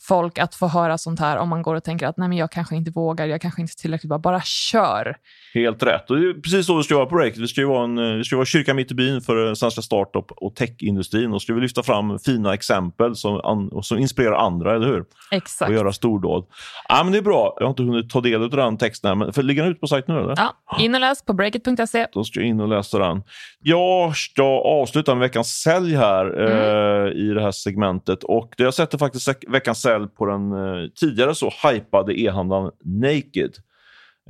folk 0.00 0.38
att 0.38 0.54
få 0.54 0.66
höra 0.66 0.98
sånt 0.98 1.20
här 1.20 1.36
om 1.36 1.48
man 1.48 1.62
går 1.62 1.74
och 1.74 1.84
tänker 1.84 2.06
att 2.06 2.16
nej 2.16 2.28
men 2.28 2.38
jag 2.38 2.52
kanske 2.52 2.76
inte 2.76 2.90
vågar, 2.90 3.26
jag 3.26 3.40
kanske 3.40 3.60
inte 3.60 3.72
är 3.72 3.80
tillräckligt 3.80 4.08
bra. 4.08 4.18
Bara 4.18 4.40
kör. 4.40 5.16
Helt 5.54 5.82
rätt. 5.82 6.10
Och 6.10 6.16
det 6.16 6.28
är 6.28 6.34
precis 6.34 6.66
så 6.66 6.78
det 6.78 6.84
ska 6.84 6.94
vara 6.94 7.06
på 7.06 7.16
Break. 7.16 7.34
Det 7.36 7.48
ska 7.48 7.66
vara, 7.66 7.84
en, 7.84 7.96
det 7.96 8.24
ska 8.24 8.36
vara 8.36 8.46
kyrka 8.46 8.74
mitt 8.74 8.90
i 8.90 8.94
byn 8.94 9.20
för 9.20 9.36
den 9.36 9.56
svenska 9.56 9.82
startup 9.82 10.30
och 10.30 10.54
techindustrin. 10.54 11.32
Och 11.32 11.42
ska 11.42 11.54
vi 11.54 11.60
lyfta 11.60 11.82
fram 11.82 12.18
fina 12.18 12.54
exempel 12.54 13.16
som, 13.16 13.40
an, 13.40 13.82
som 13.82 13.98
inspirerar 13.98 14.36
andra, 14.36 14.76
eller 14.76 14.86
hur? 14.86 15.04
Exakt. 15.30 15.68
Och 15.68 15.74
göra 15.74 15.92
stordåd. 15.92 16.46
Ja, 16.88 17.04
men 17.04 17.12
det 17.12 17.18
är 17.18 17.22
bra. 17.22 17.54
Jag 17.56 17.66
har 17.66 17.70
inte 17.70 17.82
hunnit 17.82 18.10
ta 18.10 18.20
del 18.20 18.42
av 18.42 18.50
den 18.50 18.78
texten, 18.78 19.08
här, 19.08 19.14
men 19.14 19.32
för, 19.32 19.42
ligger 19.42 19.62
den 19.62 19.70
ute 19.70 19.80
på 19.80 19.86
sajten 19.86 20.14
nu? 20.14 20.20
Eller? 20.20 20.34
Ja, 20.36 20.78
in 20.78 20.94
och 20.94 21.00
läs 21.00 21.24
på 21.24 21.32
breakit.se. 21.32 22.06
Då 22.12 22.24
ska 22.24 22.40
jag 22.40 22.48
in 22.48 22.60
och 22.60 22.68
läsa 22.68 22.98
den. 22.98 23.22
Jag 23.62 24.16
ska 24.16 24.60
avsluta 24.60 25.14
med 25.14 25.20
veckans 25.20 25.48
sälj 25.48 25.96
här 25.96 26.40
eh, 26.40 27.12
i 27.12 27.34
det 27.34 27.42
här 27.42 27.50
segmentet. 27.50 28.24
Och 28.24 28.54
Jag 28.56 28.74
sätter 28.74 28.98
faktiskt 28.98 29.28
veckans 29.48 29.80
sälj 29.88 30.08
på 30.08 30.26
den 30.26 30.52
eh, 30.52 30.88
tidigare 31.00 31.34
så 31.34 31.52
hypade 31.62 32.20
e-handlaren 32.20 32.70
Naked. 32.84 33.54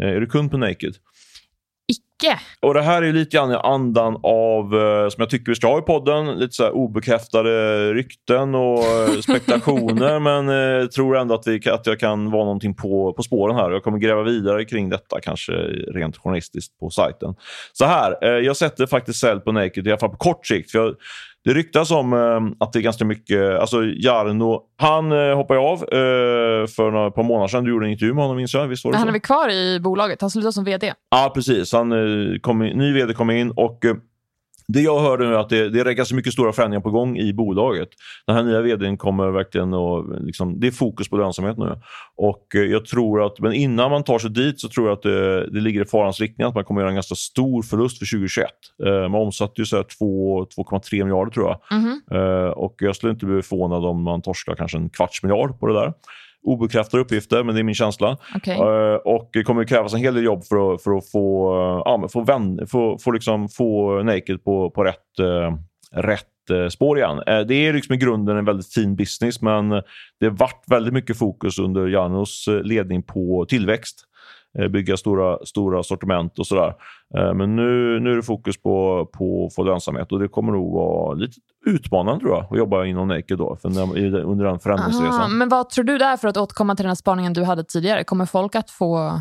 Eh, 0.00 0.08
är 0.08 0.20
du 0.20 0.26
kund 0.26 0.50
på 0.50 0.58
Naked? 0.58 0.94
Icke. 1.88 2.38
Och 2.60 2.74
Det 2.74 2.82
här 2.82 3.02
är 3.02 3.12
lite 3.12 3.36
grann 3.36 3.52
i 3.52 3.54
andan 3.54 4.20
av, 4.22 4.64
eh, 4.74 5.08
som 5.08 5.20
jag 5.20 5.30
tycker 5.30 5.52
vi 5.52 5.56
ska 5.56 5.66
ha 5.66 5.78
i 5.78 5.82
podden, 5.82 6.38
lite 6.38 6.54
så 6.54 6.62
här 6.62 6.72
obekräftade 6.72 7.94
rykten 7.94 8.54
och 8.54 8.84
spekulationer. 9.22 10.20
men 10.20 10.48
eh, 10.48 10.86
tror 10.86 11.16
ändå 11.16 11.34
att, 11.34 11.46
vi, 11.46 11.70
att 11.70 11.86
jag 11.86 12.00
kan 12.00 12.30
vara 12.30 12.44
någonting 12.44 12.74
på, 12.74 13.12
på 13.12 13.22
spåren 13.22 13.56
här. 13.56 13.70
Jag 13.70 13.82
kommer 13.82 13.98
gräva 13.98 14.22
vidare 14.22 14.64
kring 14.64 14.88
detta, 14.88 15.20
kanske 15.20 15.52
rent 15.92 16.16
journalistiskt 16.16 16.78
på 16.78 16.90
sajten. 16.90 17.34
Så 17.72 17.84
här, 17.84 18.16
eh, 18.22 18.44
jag 18.44 18.56
sätter 18.56 18.86
faktiskt 18.86 19.20
sälj 19.20 19.40
på 19.40 19.52
Naked, 19.52 19.86
i 19.86 19.90
alla 19.90 19.98
fall 19.98 20.10
på 20.10 20.16
kort 20.16 20.46
sikt. 20.46 20.70
För 20.70 20.78
jag, 20.78 20.94
det 21.44 21.54
ryktas 21.54 21.90
om 21.90 22.12
eh, 22.12 22.66
att 22.66 22.72
det 22.72 22.78
är 22.78 22.82
ganska 22.82 23.04
mycket, 23.04 23.60
alltså 23.60 23.84
Jarno, 23.84 24.62
han 24.76 25.12
eh, 25.12 25.36
hoppade 25.36 25.60
av 25.60 25.78
eh, 25.82 26.66
för 26.66 26.90
några 26.90 27.10
par 27.10 27.22
månader 27.22 27.48
sedan. 27.48 27.64
Du 27.64 27.70
gjorde 27.70 27.86
en 27.86 27.92
intervju 27.92 28.14
med 28.14 28.24
honom 28.24 28.36
minns 28.36 28.54
jag, 28.54 28.68
visst 28.68 28.84
var 28.84 28.92
det 28.92 28.98
han 28.98 29.06
så? 29.06 29.08
är 29.08 29.12
väl 29.12 29.20
kvar 29.20 29.50
i 29.50 29.80
bolaget? 29.80 30.20
Han 30.20 30.30
slutar 30.30 30.50
som 30.50 30.64
vd. 30.64 30.92
Ja, 31.10 31.32
precis. 31.34 31.72
Han, 31.72 31.92
kom 32.40 32.62
in, 32.62 32.78
ny 32.78 32.92
vd 32.92 33.14
kom 33.14 33.30
in 33.30 33.50
och 33.50 33.84
det 34.72 34.80
jag 34.80 35.00
hörde 35.00 35.26
nu 35.26 35.34
är 35.34 35.38
att 35.38 35.48
det, 35.48 35.68
det 35.68 35.80
är 35.80 35.90
ganska 35.92 36.14
mycket 36.14 36.32
stora 36.32 36.52
förändringar 36.52 36.82
på 36.82 36.90
gång 36.90 37.18
i 37.18 37.32
bolaget. 37.32 37.88
Den 38.26 38.36
här 38.36 38.42
nya 38.42 38.60
vdn 38.62 38.96
kommer 38.96 39.30
verkligen 39.30 39.74
att... 39.74 40.04
Liksom, 40.20 40.60
det 40.60 40.66
är 40.66 40.70
fokus 40.70 41.08
på 41.08 41.16
lönsamhet 41.16 41.58
nu. 41.58 41.80
Och 42.16 42.46
eh, 42.54 42.60
jag 42.60 42.84
tror 42.86 43.26
att, 43.26 43.40
men 43.40 43.52
innan 43.52 43.90
man 43.90 44.04
tar 44.04 44.18
sig 44.18 44.30
dit 44.30 44.60
så 44.60 44.68
tror 44.68 44.86
jag 44.88 44.96
att 44.96 45.02
det, 45.02 45.50
det 45.50 45.60
ligger 45.60 45.82
i 45.82 45.84
farans 45.84 46.20
riktning 46.20 46.46
att 46.46 46.54
man 46.54 46.64
kommer 46.64 46.80
göra 46.80 46.90
en 46.90 46.96
ganska 46.96 47.14
stor 47.14 47.62
förlust 47.62 47.98
för 47.98 48.06
2021. 48.06 48.50
Eh, 48.86 49.08
man 49.08 49.14
omsatte 49.20 49.60
ju 49.60 49.64
så 49.64 49.76
här 49.76 49.84
två- 49.98 50.44
2,3 50.44 51.04
miljarder 51.04 51.32
tror 51.32 51.46
jag. 51.46 51.78
Mhm. 51.78 52.00
Eh, 52.12 52.48
och 52.50 52.74
jag 52.78 52.96
skulle 52.96 53.12
inte 53.12 53.26
bli 53.26 53.42
förvånad 53.42 53.84
om 53.84 54.02
man 54.02 54.22
torskar 54.22 54.54
kanske 54.54 54.78
en 54.78 54.90
kvarts 54.90 55.22
miljard 55.22 55.60
på 55.60 55.66
det 55.66 55.74
där. 55.74 55.92
Obekräftade 56.42 57.02
uppgifter, 57.02 57.44
men 57.44 57.54
det 57.54 57.60
är 57.60 57.64
min 57.64 57.74
känsla. 57.74 58.16
Okej. 58.34 58.58
Eh, 58.58 58.94
och 58.94 59.30
det 59.32 59.42
kommer 59.42 59.64
krävas 59.64 59.94
en 59.94 60.00
hel 60.00 60.14
del 60.14 60.24
jobb 60.24 60.44
för 60.44 60.74
att, 60.74 60.82
för 60.82 60.96
att 60.96 61.10
få, 61.10 61.54
eh, 61.54 61.82
ja, 61.84 61.96
men 61.96 62.08
få, 62.08 62.20
vänd, 62.20 62.70
få, 62.70 62.98
få, 62.98 63.10
liksom, 63.10 63.48
få 63.48 64.02
Naked 64.02 64.44
på, 64.44 64.70
på 64.70 64.84
rätt, 64.84 65.18
eh, 65.18 65.56
rätt 66.00 66.24
spår 66.70 66.98
igen. 66.98 67.22
Det 67.26 67.54
är 67.54 67.72
liksom 67.72 67.94
i 67.94 67.98
grunden 67.98 68.36
en 68.36 68.44
väldigt 68.44 68.72
fin 68.74 68.96
business, 68.96 69.42
men 69.42 69.68
det 70.20 70.26
har 70.26 70.30
varit 70.30 70.64
väldigt 70.66 70.94
mycket 70.94 71.18
fokus 71.18 71.58
under 71.58 71.86
Janos 71.86 72.48
ledning 72.62 73.02
på 73.02 73.46
tillväxt. 73.48 74.07
Eh, 74.58 74.68
bygga 74.68 74.96
stora, 74.96 75.38
stora 75.46 75.82
sortiment 75.82 76.38
och 76.38 76.46
sådär. 76.46 76.74
Eh, 77.14 77.34
men 77.34 77.56
nu, 77.56 78.00
nu 78.00 78.12
är 78.12 78.16
det 78.16 78.22
fokus 78.22 78.62
på, 78.62 79.06
på 79.12 79.46
att 79.46 79.54
få 79.54 79.62
lönsamhet 79.62 80.12
och 80.12 80.18
det 80.18 80.28
kommer 80.28 80.52
nog 80.52 80.74
vara 80.74 81.14
lite 81.14 81.36
utmanande 81.66 82.20
tror 82.20 82.32
jag 82.32 82.44
att 82.50 82.58
jobba 82.58 82.84
inom 82.84 83.08
Naked 83.08 83.38
då, 83.38 83.56
för 83.56 83.68
när, 83.68 83.82
under 84.24 84.44
den 84.44 84.58
förändringsresan. 84.58 85.20
Aha, 85.20 85.28
men 85.28 85.48
vad 85.48 85.70
tror 85.70 85.84
du 85.84 85.98
där, 85.98 86.16
för 86.16 86.28
att 86.28 86.36
återkomma 86.36 86.76
till 86.76 86.82
den 86.82 86.90
här 86.90 86.94
spaningen 86.94 87.32
du 87.32 87.44
hade 87.44 87.64
tidigare? 87.64 88.04
Kommer 88.04 88.26
folk 88.26 88.54
att 88.54 88.70
få 88.70 89.20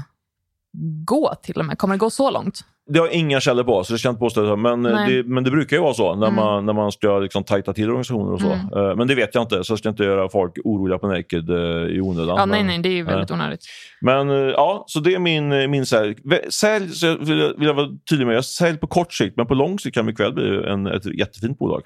gå 1.05 1.35
till 1.43 1.59
och 1.59 1.65
med? 1.65 1.77
Kommer 1.77 1.95
det 1.95 1.99
gå 1.99 2.09
så 2.09 2.31
långt? 2.31 2.65
Det 2.89 2.99
har 2.99 3.07
inga 3.15 3.39
källor 3.39 3.63
på, 3.63 3.83
så 3.83 3.93
det 3.93 3.99
ska 3.99 4.07
jag 4.07 4.13
inte 4.13 4.19
påstå. 4.19 4.55
Men, 4.55 4.85
eh, 4.85 5.05
det, 5.07 5.23
men 5.23 5.43
det 5.43 5.51
brukar 5.51 5.77
ju 5.77 5.83
vara 5.83 5.93
så 5.93 6.15
när, 6.15 6.27
Mm. 6.27 6.35
man, 6.35 6.65
när 6.65 6.73
man 6.73 6.91
ska 6.91 7.19
liksom 7.19 7.43
tajta 7.43 7.73
till 7.73 7.89
organisationer 7.89 8.33
och 8.33 8.41
så. 8.41 8.51
Mm. 8.51 8.89
Eh, 8.89 8.95
Men 8.95 9.07
det 9.07 9.15
vet 9.15 9.35
jag 9.35 9.41
inte, 9.43 9.63
så 9.63 9.71
jag 9.71 9.79
ska 9.79 9.89
inte 9.89 10.03
göra 10.03 10.29
folk 10.29 10.53
oroliga 10.63 10.97
på 10.97 11.07
Naked 11.07 11.49
eh, 11.49 11.95
i 11.95 12.01
onödan. 12.01 12.35
Ja, 12.37 12.45
nej, 12.45 12.63
nej, 12.63 12.79
det 12.79 12.89
är 12.89 12.93
ju 12.93 13.03
väldigt 13.03 13.31
onödigt. 13.31 13.65
Men 14.01 14.29
ja, 14.29 14.83
så 14.87 14.99
det 14.99 15.13
är 15.15 15.19
min, 15.19 15.71
min 15.71 15.85
sälj. 15.85 16.15
Sälj, 16.49 16.89
så 16.89 17.05
jag 17.05 17.17
vill, 17.17 17.53
vill 17.57 17.67
jag 17.67 17.73
vara 17.73 17.89
tydlig 18.09 18.27
med, 18.27 18.35
jag 18.35 18.45
sälj 18.45 18.77
på 18.77 18.87
kort 18.87 19.13
sikt, 19.13 19.37
men 19.37 19.47
på 19.47 19.53
lång 19.53 19.79
sikt 19.79 19.95
kan 19.95 20.05
mycket 20.05 20.25
väl 20.25 20.33
bli 20.33 20.63
en, 20.67 20.87
ett 20.87 21.05
jättefint 21.19 21.57
bolag. 21.59 21.81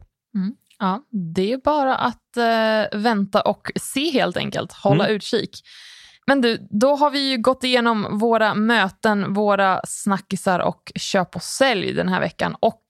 Ja, 0.79 1.01
det 1.35 1.51
är 1.53 1.57
bara 1.57 1.95
att 1.95 2.37
eh, 2.37 2.99
vänta 2.99 3.41
och 3.41 3.71
se 3.75 4.11
helt 4.11 4.37
enkelt. 4.37 4.71
Hålla 4.73 5.03
Mm. 5.03 5.15
utkik. 5.15 5.49
Men 6.27 6.41
du, 6.41 6.67
då 6.69 6.95
har 6.95 7.09
vi 7.09 7.19
ju 7.19 7.37
gått 7.37 7.63
igenom 7.63 8.17
våra 8.17 8.53
möten, 8.53 9.33
våra 9.33 9.81
snackisar 9.87 10.59
och 10.59 10.91
köp 10.95 11.35
och 11.35 11.43
sälj 11.43 11.93
den 11.93 12.09
här 12.09 12.19
veckan. 12.19 12.55
Och 12.59 12.85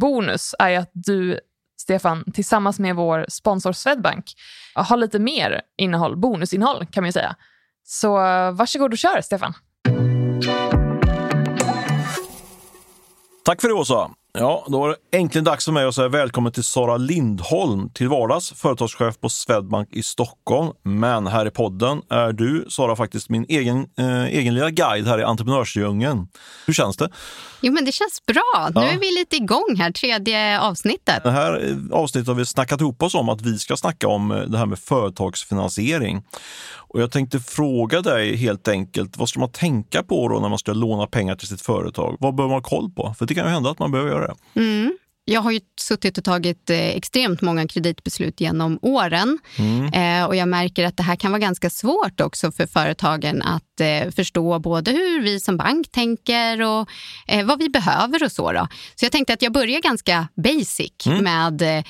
bonus 0.00 0.54
är 0.58 0.68
ju 0.68 0.76
att 0.76 0.90
du, 0.92 1.40
Stefan, 1.80 2.32
tillsammans 2.32 2.78
med 2.78 2.96
vår 2.96 3.26
sponsor 3.28 3.72
Swedbank 3.72 4.24
har 4.74 4.96
lite 4.96 5.18
mer 5.18 5.62
innehåll, 5.76 6.16
bonusinnehåll 6.16 6.86
kan 6.86 7.02
man 7.02 7.08
ju 7.08 7.12
säga. 7.12 7.36
Så 7.84 8.16
varsågod 8.52 8.92
och 8.92 8.98
kör, 8.98 9.20
Stefan. 9.20 9.54
Tack 13.44 13.60
för 13.60 13.68
det 13.68 13.74
Åsa. 13.74 14.10
Ja, 14.38 14.66
då 14.68 14.80
var 14.80 14.88
det 14.88 15.18
äntligen 15.18 15.44
dags 15.44 15.64
för 15.64 15.72
mig 15.72 15.84
att 15.84 15.94
säga 15.94 16.08
välkommen 16.08 16.52
till 16.52 16.64
Sara 16.64 16.96
Lindholm, 16.96 17.90
till 17.90 18.08
vardags 18.08 18.52
företagschef 18.52 19.20
på 19.20 19.28
Swedbank 19.28 19.88
i 19.92 20.02
Stockholm. 20.02 20.72
Men 20.82 21.26
här 21.26 21.46
i 21.46 21.50
podden 21.50 22.02
är 22.10 22.32
du, 22.32 22.66
Sara, 22.68 22.96
faktiskt 22.96 23.28
min 23.28 23.46
egen, 23.48 23.86
eh, 23.98 24.24
egen 24.24 24.54
lilla 24.54 24.70
guide 24.70 25.06
här 25.06 25.18
i 25.18 25.22
entreprenörsdjungeln. 25.22 26.28
Hur 26.66 26.74
känns 26.74 26.96
det? 26.96 27.10
Jo, 27.60 27.72
men 27.72 27.84
det 27.84 27.92
känns 27.92 28.26
bra. 28.26 28.70
Nu 28.74 28.80
är 28.80 28.98
vi 28.98 29.10
lite 29.10 29.36
igång 29.36 29.76
här, 29.78 29.90
tredje 29.90 30.60
avsnittet. 30.60 31.22
Det 31.24 31.30
här 31.30 31.68
eh, 31.68 31.98
avsnittet 31.98 32.28
har 32.28 32.34
vi 32.34 32.46
snackat 32.46 32.80
ihop 32.80 33.02
oss 33.02 33.14
om 33.14 33.28
att 33.28 33.40
vi 33.40 33.58
ska 33.58 33.76
snacka 33.76 34.08
om 34.08 34.30
eh, 34.30 34.38
det 34.38 34.58
här 34.58 34.66
med 34.66 34.78
företagsfinansiering. 34.78 36.22
Och 36.92 37.02
jag 37.02 37.10
tänkte 37.10 37.40
fråga 37.40 38.02
dig 38.02 38.36
helt 38.36 38.68
enkelt, 38.68 39.16
vad 39.16 39.28
ska 39.28 39.40
man 39.40 39.52
tänka 39.52 40.02
på 40.02 40.28
då 40.28 40.40
när 40.40 40.48
man 40.48 40.58
ska 40.58 40.72
låna 40.72 41.06
pengar 41.06 41.36
till 41.36 41.48
sitt 41.48 41.60
företag? 41.60 42.16
Vad 42.20 42.34
bör 42.34 42.44
man 42.44 42.52
ha 42.52 42.60
koll 42.60 42.90
på? 42.90 43.14
För 43.18 43.26
det 43.26 43.34
kan 43.34 43.44
ju 43.44 43.50
hända 43.50 43.70
att 43.70 43.78
man 43.78 43.90
behöver 43.90 44.10
göra 44.10 44.26
det. 44.26 44.60
Mm. 44.60 44.96
Jag 45.24 45.40
har 45.40 45.50
ju 45.50 45.60
suttit 45.80 46.18
och 46.18 46.24
tagit 46.24 46.70
eh, 46.70 46.88
extremt 46.88 47.40
många 47.40 47.68
kreditbeslut 47.68 48.40
genom 48.40 48.78
åren. 48.82 49.38
Mm. 49.58 49.92
Eh, 49.92 50.26
och 50.26 50.36
jag 50.36 50.48
märker 50.48 50.84
att 50.84 50.96
det 50.96 51.02
här 51.02 51.16
kan 51.16 51.30
vara 51.30 51.40
ganska 51.40 51.70
svårt 51.70 52.20
också 52.20 52.52
för 52.52 52.66
företagen 52.66 53.42
att 53.42 53.80
eh, 53.80 54.10
förstå 54.10 54.58
både 54.58 54.90
hur 54.90 55.22
vi 55.22 55.40
som 55.40 55.56
bank 55.56 55.90
tänker 55.90 56.62
och 56.62 56.88
vad 57.44 57.58
vi 57.58 57.68
behöver 57.68 58.24
och 58.24 58.32
så. 58.32 58.52
Då. 58.52 58.68
Så 58.94 59.04
jag 59.04 59.12
tänkte 59.12 59.32
att 59.32 59.42
jag 59.42 59.52
börjar 59.52 59.80
ganska 59.80 60.28
basic 60.34 61.06
mm. 61.06 61.24
med 61.24 61.84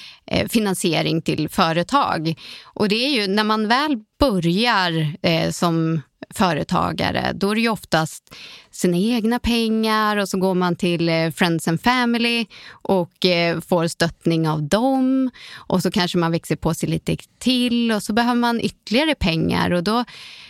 finansiering 0.51 1.23
till 1.23 1.49
företag. 1.49 2.35
Och 2.65 2.89
det 2.89 2.97
är 3.07 3.09
ju 3.09 3.27
när 3.27 3.45
man 3.45 3.69
väl 3.69 3.97
börjar 4.19 5.17
som 5.53 6.01
företagare, 6.35 7.33
då 7.35 7.51
är 7.51 7.55
det 7.55 7.61
ju 7.61 7.69
oftast 7.69 8.35
sina 8.73 8.97
egna 8.97 9.39
pengar 9.39 10.17
och 10.17 10.29
så 10.29 10.39
går 10.39 10.55
man 10.55 10.77
till 10.77 11.09
eh, 11.09 11.31
Friends 11.31 11.69
and 11.69 11.81
Family 11.81 12.47
och 12.71 13.27
eh, 13.27 13.61
får 13.61 13.87
stöttning 13.87 14.49
av 14.49 14.63
dem. 14.63 15.31
Och 15.55 15.83
så 15.83 15.91
kanske 15.91 16.19
man 16.19 16.33
växer 16.33 16.57
på 16.57 16.75
sig 16.75 16.89
lite 16.89 17.17
till 17.39 17.93
och 17.93 18.03
så 18.03 18.13
behöver 18.13 18.41
man 18.41 18.61
ytterligare 18.61 19.15
pengar 19.15 19.71
och 19.71 19.85
då, 19.85 20.05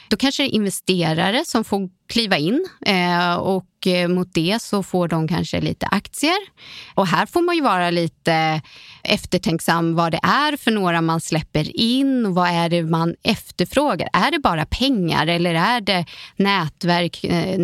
då 0.08 0.16
kanske 0.16 0.42
det 0.42 0.48
är 0.48 0.54
investerare 0.54 1.44
som 1.46 1.64
får 1.64 1.88
kliva 2.08 2.38
in 2.38 2.66
eh, 2.86 3.34
och 3.34 3.66
mot 4.08 4.34
det 4.34 4.62
så 4.62 4.82
får 4.82 5.08
de 5.08 5.28
kanske 5.28 5.60
lite 5.60 5.86
aktier. 5.86 6.38
Och 6.94 7.06
här 7.06 7.26
får 7.26 7.42
man 7.42 7.54
ju 7.54 7.62
vara 7.62 7.90
lite 7.90 8.60
eftertänksam 9.02 9.94
vad 9.94 10.12
det 10.12 10.20
är 10.22 10.56
för 10.56 10.70
några 10.70 11.00
man 11.00 11.20
släpper 11.20 11.76
in 11.76 12.26
och 12.26 12.34
vad 12.34 12.48
är 12.48 12.68
det 12.68 12.82
man 12.82 13.14
efterfrågar. 13.22 14.08
Är 14.12 14.30
det 14.30 14.38
bara 14.38 14.66
pengar 14.66 15.26
eller 15.26 15.54
är 15.54 15.80
det 15.80 16.06
nätverk, 16.36 17.24
eh, 17.24 17.58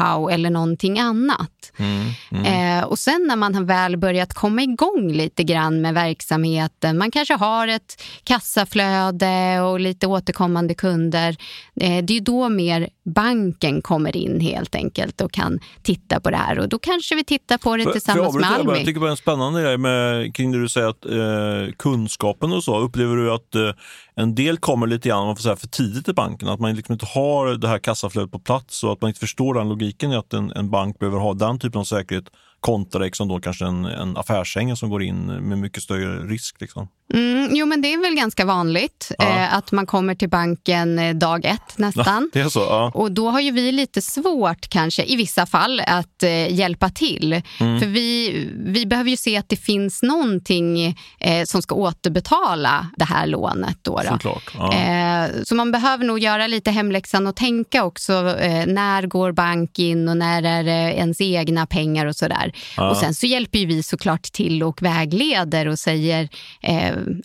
know-how 0.00 0.28
eller 0.30 0.50
någonting 0.50 0.98
annat? 0.98 1.50
Mm, 1.76 2.10
mm. 2.30 2.78
Eh, 2.78 2.84
och 2.84 2.98
sen 2.98 3.24
när 3.28 3.36
man 3.36 3.54
har 3.54 3.64
väl 3.64 3.96
börjat 3.96 4.34
komma 4.34 4.62
igång 4.62 5.12
lite 5.12 5.42
grann 5.42 5.80
med 5.80 5.94
verksamheten, 5.94 6.98
man 6.98 7.10
kanske 7.10 7.34
har 7.34 7.68
ett 7.68 8.02
kassaflöde 8.24 9.60
och 9.60 9.80
lite 9.80 10.06
återkommande 10.06 10.74
kunder, 10.74 11.36
eh, 11.80 12.04
det 12.04 12.16
är 12.16 12.20
då 12.20 12.48
mer 12.48 12.88
banken 13.04 13.82
kommer 13.82 14.16
in 14.16 14.40
helt 14.40 14.74
enkelt 14.74 15.20
och 15.20 15.32
kan 15.32 15.60
titta 15.82 16.20
på 16.20 16.30
det 16.30 16.36
här. 16.36 16.58
Och 16.58 16.68
då 16.68 16.78
kanske 16.78 17.14
vi 17.14 17.24
tittar 17.24 17.58
på 17.58 17.76
det 17.76 17.84
för, 17.84 17.92
tillsammans 17.92 18.32
för 18.32 18.40
med 18.40 18.50
Almi. 18.50 18.72
Jag 18.76 18.86
tycker 18.86 19.00
det 19.00 19.06
är 19.06 19.10
en 19.10 19.16
spännande 19.16 19.62
grej 19.62 19.78
med, 19.78 20.34
kring 20.34 20.52
det 20.52 20.60
du 20.60 20.68
säger 20.68 20.88
att 20.88 21.06
eh, 21.06 21.74
kunskapen 21.76 22.52
och 22.52 22.64
så. 22.64 22.78
Upplever 22.78 23.16
du 23.16 23.32
att 23.32 23.54
eh, 23.54 23.70
en 24.14 24.34
del 24.34 24.58
kommer 24.58 24.86
lite 24.86 25.08
grann 25.08 25.26
man 25.26 25.36
får 25.36 25.42
säga, 25.42 25.56
för 25.56 25.66
tidigt 25.66 26.08
i 26.08 26.12
banken? 26.12 26.48
Att 26.48 26.60
man 26.60 26.74
liksom 26.74 26.92
inte 26.92 27.06
har 27.06 27.54
det 27.54 27.68
här 27.68 27.78
kassaflödet 27.78 28.32
på 28.32 28.38
plats 28.38 28.84
och 28.84 28.92
att 28.92 29.00
man 29.00 29.08
inte 29.08 29.20
förstår 29.20 29.54
den 29.54 29.68
logiken 29.68 30.12
i 30.12 30.16
att 30.16 30.32
en, 30.32 30.52
en 30.52 30.70
bank 30.70 30.98
behöver 30.98 31.18
ha 31.18 31.34
den 31.34 31.58
typen 31.60 31.80
av 31.80 31.84
säkerhet 31.84 32.24
kontra 32.60 33.02
liksom 33.02 33.28
då 33.28 33.40
kanske 33.40 33.66
en, 33.66 33.84
en 33.84 34.16
affärsängel 34.16 34.76
som 34.76 34.90
går 34.90 35.02
in 35.02 35.26
med 35.26 35.58
mycket 35.58 35.82
större 35.82 36.26
risk. 36.26 36.60
Liksom. 36.60 36.88
Mm, 37.14 37.48
jo, 37.54 37.66
men 37.66 37.82
det 37.82 37.92
är 37.92 37.98
väl 37.98 38.14
ganska 38.14 38.44
vanligt 38.44 39.12
ja. 39.18 39.28
eh, 39.28 39.54
att 39.54 39.72
man 39.72 39.86
kommer 39.86 40.14
till 40.14 40.28
banken 40.28 40.98
eh, 40.98 41.14
dag 41.14 41.44
ett 41.44 41.78
nästan. 41.78 42.30
Ja, 42.32 42.40
det 42.40 42.40
är 42.40 42.48
så, 42.48 42.60
ja. 42.60 42.90
Och 42.94 43.12
då 43.12 43.30
har 43.30 43.40
ju 43.40 43.50
vi 43.50 43.72
lite 43.72 44.02
svårt 44.02 44.68
kanske 44.68 45.04
i 45.04 45.16
vissa 45.16 45.46
fall 45.46 45.82
att 45.86 46.22
eh, 46.22 46.54
hjälpa 46.54 46.90
till. 46.90 47.42
Mm. 47.60 47.80
För 47.80 47.86
vi, 47.86 48.48
vi 48.64 48.86
behöver 48.86 49.10
ju 49.10 49.16
se 49.16 49.36
att 49.36 49.48
det 49.48 49.56
finns 49.56 50.02
någonting 50.02 50.96
eh, 51.20 51.44
som 51.44 51.62
ska 51.62 51.74
återbetala 51.74 52.86
det 52.96 53.04
här 53.04 53.26
lånet. 53.26 53.76
Då, 53.82 54.00
då. 54.22 54.40
Ja. 54.58 54.74
Eh, 54.74 55.30
så 55.44 55.54
man 55.54 55.72
behöver 55.72 56.04
nog 56.04 56.18
göra 56.18 56.46
lite 56.46 56.70
hemläxan 56.70 57.26
och 57.26 57.36
tänka 57.36 57.84
också 57.84 58.12
eh, 58.38 58.66
när 58.66 59.06
går 59.06 59.32
bank 59.32 59.78
in 59.78 60.08
och 60.08 60.16
när 60.16 60.42
är 60.42 60.64
det 60.64 60.94
ens 60.94 61.20
egna 61.20 61.66
pengar 61.66 62.06
och 62.06 62.16
sådär. 62.16 62.52
Och 62.90 62.96
sen 62.96 63.14
så 63.14 63.26
hjälper 63.26 63.66
vi 63.66 63.82
såklart 63.82 64.22
till 64.22 64.62
och 64.62 64.82
vägleder 64.82 65.68
och 65.68 65.78
säger 65.78 66.28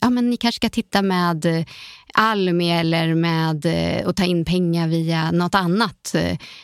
ja, 0.01 0.09
men 0.09 0.29
ni 0.29 0.37
kanske 0.37 0.59
ska 0.59 0.69
titta 0.69 1.01
med 1.01 1.45
eh, 1.45 1.65
Almi 2.13 2.71
eller 2.71 3.15
med 3.15 3.51
att 3.51 3.65
eh, 3.65 4.11
ta 4.11 4.23
in 4.23 4.45
pengar 4.45 4.87
via 4.87 5.31
något 5.31 5.55
annat. 5.55 6.15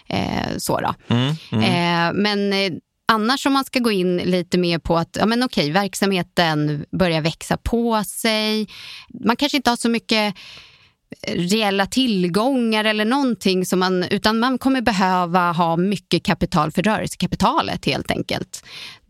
Eh, 0.08 0.58
så 0.58 0.80
då. 0.80 1.16
Mm, 1.16 1.34
mm. 1.52 1.64
Eh, 1.64 2.22
men 2.22 2.54
eh, 2.54 2.72
annars 3.12 3.46
om 3.46 3.54
man 3.54 3.66
ska 3.66 3.80
gå 3.80 3.92
in 3.92 4.18
lite 4.18 4.58
mer 4.58 4.80
på 4.80 4.98
att 4.98 5.18
ja, 5.20 5.26
men 5.26 5.44
okej, 5.44 5.72
verksamheten 5.72 6.86
börjar 6.92 7.22
växa 7.22 7.58
på 7.58 8.04
sig. 8.04 8.68
Man 9.26 9.36
kanske 9.36 9.58
inte 9.58 9.70
har 9.70 9.78
så 9.78 9.90
mycket 9.90 10.36
reella 11.28 11.86
tillgångar 11.86 12.84
eller 12.84 13.06
någonting 13.06 13.66
som 13.66 13.80
man, 13.80 14.04
utan 14.04 14.40
man 14.40 14.58
kommer 14.58 14.82
behöva 14.82 15.52
ha 15.52 15.78
mycket 15.78 16.24
kapital 16.24 16.72
för 16.72 16.82
rörelsekapitalet 16.82 17.86
helt 17.86 18.12
enkelt 18.12 18.64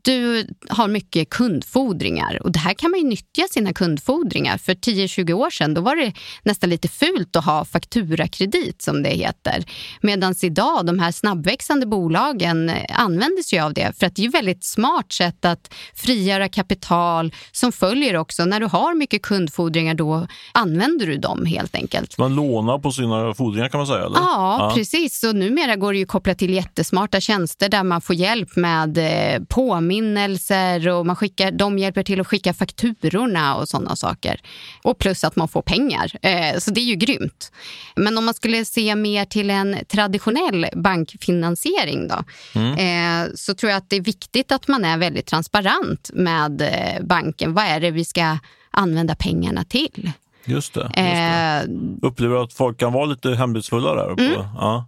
du 0.04 0.48
har 0.70 0.88
mycket 0.88 1.30
kundfordringar 1.30 2.40
och 2.44 2.52
det 2.52 2.60
här 2.60 2.74
kan 2.74 2.92
man 2.92 3.00
ju 3.00 3.08
nyttja 3.08 3.48
sina 3.52 3.74
kundfordringar. 3.74 4.58
För 4.58 4.74
10-20 4.74 5.34
år 5.34 5.50
sedan 5.50 5.74
då 5.74 5.82
var 5.82 5.96
det 5.96 6.14
nästan 6.44 6.70
lite 6.70 6.88
fult 6.88 7.36
att 7.36 7.46
ha 7.46 7.66
fakturakredit 7.66 8.82
som 8.82 9.04
det 9.04 9.10
heter. 9.10 9.64
Medan 10.02 10.36
idag, 10.42 10.86
de 10.86 11.00
här 11.00 11.12
snabbväxande 11.12 11.86
bolagen 11.86 12.72
använder 12.90 13.44
sig 13.44 13.60
av 13.60 13.74
det 13.74 14.00
för 14.00 14.08
att 14.08 14.16
det 14.16 14.24
är 14.24 14.28
ett 14.28 14.34
väldigt 14.34 14.64
smart 14.66 15.12
sätt 15.12 15.46
att 15.46 15.74
frigöra 15.96 16.50
kapital 16.50 17.34
som 17.52 17.72
följer 17.72 18.16
också. 18.16 18.46
När 18.46 18.60
du 18.60 18.66
har 18.66 18.96
mycket 18.96 19.22
kundfordringar 19.22 19.94
då 19.94 20.28
använder 20.52 21.08
du 21.08 21.18
dem 21.18 21.46
helt 21.46 21.76
enkelt. 21.76 22.18
Man 22.18 22.36
lånar 22.36 22.80
på 22.80 22.92
sina 22.92 23.34
fordringar 23.34 23.70
kan 23.70 23.78
man 23.78 23.88
säga? 23.88 24.06
Eller? 24.06 24.18
Ja, 24.18 24.58
ja. 24.60 24.72
precis. 24.76 25.24
Och 25.24 25.36
numera 25.36 25.76
går 25.76 25.94
det 25.94 26.00
ju 26.00 26.06
kopplat 26.06 26.38
till 26.38 26.54
jättesmarta 26.54 27.22
tjänster 27.22 27.70
där 27.70 27.84
man 27.84 28.02
får 28.02 28.16
hjälp 28.16 28.56
med 28.56 28.98
eh, 28.98 29.44
påminnelser 29.50 29.91
påminnelser 29.92 30.88
och 30.88 31.06
man 31.06 31.16
skickar, 31.16 31.52
de 31.52 31.78
hjälper 31.78 32.04
till 32.04 32.22
att 32.22 32.28
skicka 32.28 32.54
fakturorna 32.54 33.56
och 33.56 33.70
sådana 33.70 33.96
saker. 33.96 34.42
Och 34.84 34.98
plus 34.98 35.24
att 35.24 35.36
man 35.36 35.48
får 35.48 35.62
pengar. 35.62 36.12
Eh, 36.22 36.60
så 36.60 36.72
det 36.72 36.82
är 36.82 36.86
ju 36.86 36.96
grymt. 36.96 37.52
Men 37.96 38.18
om 38.18 38.26
man 38.26 38.34
skulle 38.34 38.66
se 38.66 38.96
mer 38.96 39.26
till 39.26 39.50
en 39.50 39.78
traditionell 39.88 40.66
bankfinansiering 40.76 42.08
då, 42.08 42.24
mm. 42.56 42.74
eh, 42.74 43.34
så 43.36 43.54
tror 43.54 43.70
jag 43.70 43.78
att 43.78 43.90
det 43.90 43.96
är 43.96 44.02
viktigt 44.02 44.52
att 44.52 44.68
man 44.68 44.86
är 44.86 44.98
väldigt 44.98 45.26
transparent 45.26 46.10
med 46.14 46.62
eh, 46.62 47.06
banken. 47.06 47.54
Vad 47.54 47.64
är 47.64 47.80
det 47.80 47.92
vi 47.92 48.06
ska 48.06 48.38
använda 48.72 49.16
pengarna 49.16 49.64
till? 49.64 50.12
Just 50.46 50.74
det. 50.74 50.82
Just 50.82 50.96
det. 50.96 51.66
Eh, 52.02 52.08
Upplever 52.08 52.44
att 52.44 52.54
folk 52.54 52.80
kan 52.80 52.94
vara 52.94 53.06
lite 53.06 53.36
hemlighetsfulla 53.36 53.96
där? 53.96 54.12
Uppe? 54.12 54.26
Mm. 54.26 54.42
Ja. 54.56 54.86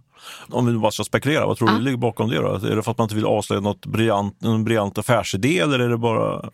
Om 0.50 0.66
vi 0.66 0.72
bara 0.72 0.90
ska 0.90 1.04
spekulera, 1.04 1.46
vad 1.46 1.58
tror 1.58 1.68
du 1.68 1.80
ligger 1.80 1.96
bakom 1.96 2.30
det? 2.30 2.36
Då? 2.36 2.54
Är 2.54 2.76
det 2.76 2.82
för 2.82 2.90
att 2.90 2.98
man 2.98 3.04
inte 3.04 3.14
vill 3.14 3.26
avslöja 3.26 3.60
något 3.60 3.86
briljant, 3.86 4.42
en 4.42 4.64
briljant 4.64 4.98
affärsidé 4.98 5.58
eller 5.58 5.78
är 5.78 5.88
det 5.88 5.98
bara 5.98 6.50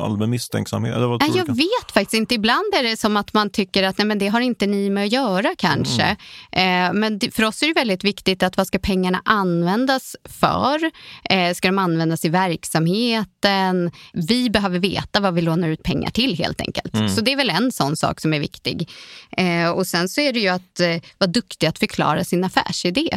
allmän 0.00 0.30
misstänksamhet? 0.30 0.96
Eller 0.96 1.06
vad 1.06 1.20
tror 1.20 1.36
jag 1.36 1.46
vet 1.46 1.92
faktiskt 1.94 2.14
inte. 2.14 2.34
Ibland 2.34 2.74
är 2.74 2.82
det 2.82 2.96
som 2.96 3.16
att 3.16 3.32
man 3.32 3.50
tycker 3.50 3.82
att 3.82 3.98
nej, 3.98 4.06
men 4.06 4.18
det 4.18 4.28
har 4.28 4.40
inte 4.40 4.66
ni 4.66 4.90
med 4.90 5.04
att 5.04 5.12
göra 5.12 5.54
kanske. 5.58 6.16
Mm. 6.52 6.94
Eh, 6.94 7.00
men 7.00 7.20
för 7.32 7.44
oss 7.44 7.62
är 7.62 7.66
det 7.66 7.72
väldigt 7.72 8.04
viktigt 8.04 8.42
att 8.42 8.56
vad 8.56 8.66
ska 8.66 8.78
pengarna 8.78 9.22
användas 9.24 10.16
för? 10.24 10.90
Eh, 11.24 11.54
ska 11.54 11.68
de 11.68 11.78
användas 11.78 12.24
i 12.24 12.28
verksamheten? 12.28 13.90
Vi 14.12 14.50
behöver 14.50 14.78
veta 14.78 15.20
vad 15.20 15.34
vi 15.34 15.42
lånar 15.42 15.68
ut 15.68 15.82
pengar 15.82 16.10
till 16.10 16.38
helt 16.38 16.60
enkelt. 16.60 16.94
Mm. 16.94 17.08
Så 17.08 17.20
det 17.20 17.32
är 17.32 17.36
väl 17.36 17.50
en 17.50 17.72
sån 17.72 17.96
sak 17.96 18.20
som 18.20 18.34
är 18.34 18.40
viktig. 18.40 18.90
Eh, 19.30 19.70
och 19.70 19.86
sen 19.86 20.08
så 20.08 20.20
är 20.20 20.32
det 20.32 20.40
ju 20.40 20.48
att 20.48 20.80
vara 21.18 21.30
duktig 21.30 21.66
att 21.66 21.78
förklara 21.78 22.24
sin 22.24 22.44
affärsidé 22.44 23.07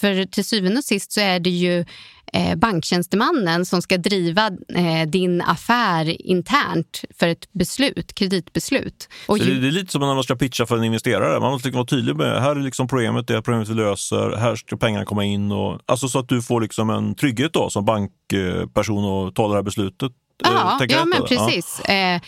för 0.00 0.24
till 0.24 0.44
syvende 0.44 0.78
och 0.78 0.84
sist 0.84 1.12
så 1.12 1.20
är 1.20 1.40
det 1.40 1.50
ju 1.50 1.84
eh, 2.32 2.54
banktjänstemannen 2.56 3.66
som 3.66 3.82
ska 3.82 3.96
driva 3.96 4.46
eh, 4.74 5.08
din 5.08 5.42
affär 5.42 6.26
internt 6.26 7.04
för 7.18 7.28
ett 7.28 7.52
beslut, 7.52 8.14
kreditbeslut. 8.14 9.08
Och 9.26 9.38
ju... 9.38 9.60
det 9.60 9.68
är 9.68 9.72
lite 9.72 9.92
som 9.92 10.00
när 10.00 10.14
man 10.14 10.24
ska 10.24 10.36
pitcha 10.36 10.66
för 10.66 10.76
en 10.76 10.84
investerare. 10.84 11.40
Man 11.40 11.52
måste 11.52 11.70
vara 11.70 11.84
tydlig 11.84 12.16
med 12.16 12.42
här 12.42 12.56
är 12.56 12.60
liksom 12.60 12.88
problemet, 12.88 13.26
det 13.26 13.36
är 13.36 13.40
problemet 13.40 13.68
vi 13.68 13.74
löser, 13.74 14.36
här 14.36 14.56
ska 14.56 14.76
pengarna 14.76 15.04
komma 15.04 15.24
in. 15.24 15.52
Och, 15.52 15.80
alltså 15.86 16.08
så 16.08 16.18
att 16.18 16.28
du 16.28 16.42
får 16.42 16.60
liksom 16.60 16.90
en 16.90 17.14
trygghet 17.14 17.52
då 17.52 17.70
som 17.70 17.84
bankperson 17.84 19.04
och 19.04 19.34
tar 19.34 19.48
det 19.48 19.54
här 19.54 19.62
beslutet. 19.62 20.12
Ja, 20.44 20.78
ja 20.88 21.04
men 21.04 21.22
precis. 21.22 21.80
Ja. 21.88 22.20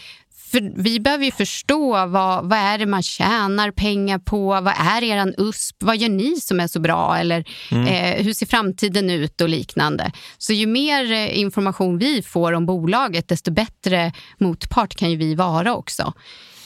För 0.50 0.82
vi 0.82 1.00
behöver 1.00 1.24
ju 1.24 1.30
förstå 1.30 2.06
vad, 2.06 2.48
vad 2.48 2.58
är 2.58 2.78
det 2.78 2.86
man 2.86 3.02
tjänar 3.02 3.70
pengar 3.70 4.18
på, 4.18 4.46
vad 4.46 4.74
är 4.78 5.02
er 5.02 5.34
USP, 5.38 5.76
vad 5.78 5.96
gör 5.96 6.08
ni 6.08 6.40
som 6.40 6.60
är 6.60 6.66
så 6.66 6.80
bra 6.80 7.16
eller 7.18 7.44
mm. 7.70 7.86
eh, 7.86 8.24
hur 8.24 8.32
ser 8.32 8.46
framtiden 8.46 9.10
ut 9.10 9.40
och 9.40 9.48
liknande. 9.48 10.12
Så 10.38 10.52
ju 10.52 10.66
mer 10.66 11.12
eh, 11.12 11.38
information 11.38 11.98
vi 11.98 12.22
får 12.22 12.52
om 12.52 12.66
bolaget 12.66 13.28
desto 13.28 13.50
bättre 13.50 14.12
motpart 14.38 14.94
kan 14.94 15.10
ju 15.10 15.16
vi 15.16 15.34
vara 15.34 15.74
också. 15.74 16.12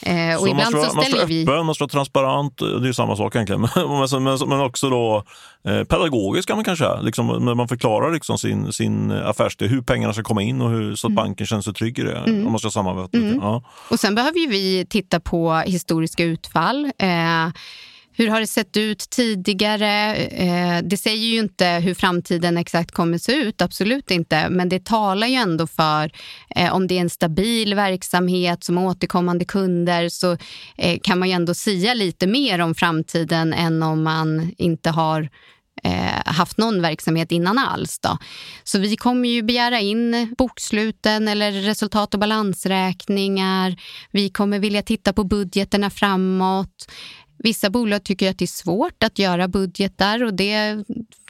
Eh, 0.05 0.35
och 0.35 0.41
så 0.41 0.47
ibland 0.47 0.73
man 0.73 0.81
ska, 0.81 0.89
så 0.89 0.89
ställer 0.89 0.95
man 0.95 1.05
ska 1.05 1.25
vi... 1.25 1.43
öppen, 1.43 1.65
man 1.65 1.75
ska 1.75 1.83
vara 1.83 1.89
transparent, 1.89 2.57
det 2.57 2.65
är 2.65 2.85
ju 2.85 2.93
samma 2.93 3.15
sak 3.15 3.35
egentligen. 3.35 3.61
men, 3.75 4.23
men, 4.23 4.49
men 4.49 4.61
också 4.61 4.89
då 4.89 5.23
eh, 5.67 5.83
pedagogisk 5.83 6.47
kan 6.47 6.57
man 6.57 6.63
kanske 6.63 6.85
säga. 6.85 7.01
Liksom, 7.01 7.45
man 7.57 7.67
förklarar 7.67 8.11
liksom 8.11 8.37
sin, 8.37 8.73
sin 8.73 9.11
affärsidé, 9.11 9.67
hur 9.67 9.81
pengarna 9.81 10.13
ska 10.13 10.23
komma 10.23 10.41
in 10.41 10.61
och 10.61 10.69
hur, 10.69 10.95
så 10.95 11.07
att 11.07 11.11
mm. 11.11 11.15
banken 11.15 11.47
känner 11.47 11.61
sig 11.61 11.73
trygg 11.73 11.99
i 11.99 12.01
det. 12.01 12.17
Mm. 12.17 12.45
Om 12.45 12.51
man 12.51 12.59
ska 12.59 12.71
sammanfatta 12.71 13.17
mm. 13.17 13.39
ja. 13.41 13.63
Och 13.89 13.99
sen 13.99 14.15
behöver 14.15 14.39
ju 14.39 14.47
vi 14.47 14.85
titta 14.89 15.19
på 15.19 15.53
historiska 15.55 16.23
utfall. 16.23 16.85
Eh, 16.85 17.47
hur 18.13 18.27
har 18.27 18.39
det 18.39 18.47
sett 18.47 18.77
ut 18.77 19.09
tidigare? 19.09 20.15
Eh, 20.15 20.79
det 20.83 20.97
säger 20.97 21.25
ju 21.25 21.39
inte 21.39 21.67
hur 21.67 21.93
framtiden 21.93 22.57
exakt 22.57 22.91
kommer 22.91 23.17
se 23.17 23.33
ut, 23.33 23.61
absolut 23.61 24.11
inte. 24.11 24.49
Men 24.49 24.69
det 24.69 24.85
talar 24.85 25.27
ju 25.27 25.35
ändå 25.35 25.67
för 25.67 26.11
eh, 26.55 26.73
om 26.73 26.87
det 26.87 26.97
är 26.97 27.01
en 27.01 27.09
stabil 27.09 27.75
verksamhet 27.75 28.63
som 28.63 28.77
återkommande 28.77 29.45
kunder 29.45 30.09
så 30.09 30.37
eh, 30.77 30.99
kan 31.03 31.19
man 31.19 31.27
ju 31.27 31.33
ändå 31.33 31.53
sia 31.53 31.93
lite 31.93 32.27
mer 32.27 32.59
om 32.59 32.75
framtiden 32.75 33.53
än 33.53 33.83
om 33.83 34.03
man 34.03 34.51
inte 34.57 34.89
har 34.89 35.29
eh, 35.83 36.21
haft 36.25 36.57
någon 36.57 36.81
verksamhet 36.81 37.31
innan 37.31 37.57
alls. 37.57 37.99
Då. 37.99 38.17
Så 38.63 38.79
vi 38.79 38.95
kommer 38.95 39.29
ju 39.29 39.43
begära 39.43 39.79
in 39.79 40.35
boksluten 40.37 41.27
eller 41.27 41.51
resultat 41.51 42.13
och 42.13 42.19
balansräkningar. 42.19 43.75
Vi 44.11 44.29
kommer 44.29 44.59
vilja 44.59 44.81
titta 44.81 45.13
på 45.13 45.23
budgeterna 45.23 45.89
framåt. 45.89 46.91
Vissa 47.43 47.69
bolag 47.69 48.03
tycker 48.03 48.29
att 48.29 48.37
det 48.37 48.45
är 48.45 48.47
svårt 48.47 49.03
att 49.03 49.19
göra 49.19 49.47
budgetar 49.47 50.23
och 50.23 50.33
det 50.33 50.85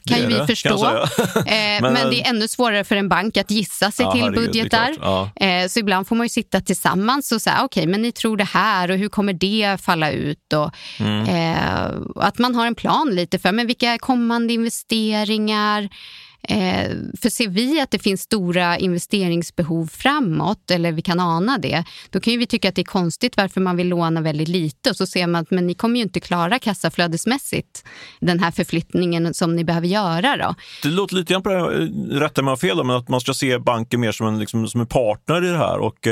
kan 0.06 0.18
det 0.18 0.24
ju 0.24 0.28
vi 0.28 0.34
det, 0.34 0.48
förstå. 0.48 0.86
eh, 0.86 1.02
men, 1.82 1.94
men, 1.94 2.10
det 2.10 2.22
är 2.22 2.30
ännu 2.30 2.48
svårare 2.48 2.84
för 2.84 2.96
en 2.96 3.10
bank 3.10 3.38
att 3.38 3.52
gissa 3.52 3.92
sig 3.92 4.06
ja, 4.06 4.12
till 4.12 4.22
herregud, 4.22 4.46
budgetar. 4.46 4.96
Ja. 5.02 5.30
Eh, 5.36 5.68
så 5.68 5.80
ibland 5.80 6.08
får 6.08 6.16
man 6.16 6.26
ju 6.26 6.30
sitta 6.30 6.62
tillsammans 6.62 7.32
och 7.32 7.42
säga, 7.42 7.56
okej, 7.64 7.82
okay, 7.82 7.92
men 7.92 8.02
ni 8.02 8.12
tror 8.12 8.38
det 8.38 8.44
här 8.44 8.92
och 8.92 8.98
hur 8.98 9.10
kommer 9.10 9.34
det 9.34 9.82
falla 9.82 10.12
ut? 10.12 10.54
Och, 10.54 10.72
mm. 11.00 11.26
eh, 11.26 11.92
att 12.16 12.40
man 12.40 12.56
har 12.56 12.68
en 12.68 12.76
plan 12.76 13.10
lite 13.16 13.40
för 13.40 13.52
men 13.52 13.68
vilka 13.68 13.98
kommande 13.98 14.54
investeringar 14.54 15.90
Eh, 16.44 16.92
för 17.22 17.30
ser 17.30 17.48
vi 17.48 17.82
att 17.82 17.92
det 17.92 18.00
finns 18.00 18.22
stora 18.22 18.78
investeringsbehov 18.78 19.88
framåt, 19.88 20.72
eller 20.72 20.92
vi 20.92 21.02
kan 21.02 21.20
ana 21.20 21.58
det, 21.58 21.84
då 22.10 22.20
kan 22.20 22.40
vi 22.40 22.48
tycka 22.48 22.70
att 22.70 22.76
det 22.76 22.82
är 22.82 22.86
konstigt 22.86 23.38
varför 23.38 23.62
man 23.62 23.78
vill 23.78 23.88
låna 23.88 24.22
väldigt 24.22 24.48
lite 24.48 24.90
och 24.90 24.96
så 24.96 25.06
ser 25.06 25.28
man 25.28 25.42
att 25.42 25.52
men 25.52 25.68
ni 25.68 25.74
kommer 25.74 25.96
ju 25.96 26.02
inte 26.02 26.20
klara 26.20 26.60
kassaflödesmässigt 26.60 27.84
den 28.20 28.40
här 28.40 28.52
förflyttningen 28.52 29.34
som 29.34 29.56
ni 29.56 29.64
behöver 29.64 29.88
göra. 29.88 30.38
Då. 30.38 30.56
Det 30.84 30.90
låter 30.90 31.16
lite 31.16 31.34
grann 31.34 31.44
på 31.44 31.50
det, 31.50 31.60
rätta 32.20 32.42
mig 32.42 32.58
fel, 32.58 32.84
men 32.84 32.96
att 32.96 33.10
man 33.10 33.22
ska 33.22 33.34
se 33.34 33.58
banken 33.58 34.00
mer 34.00 34.12
som 34.12 34.28
en, 34.28 34.40
liksom, 34.40 34.68
som 34.68 34.82
en 34.82 34.88
partner 34.88 35.46
i 35.46 35.48
det 35.48 35.58
här 35.58 35.78
och, 35.78 36.08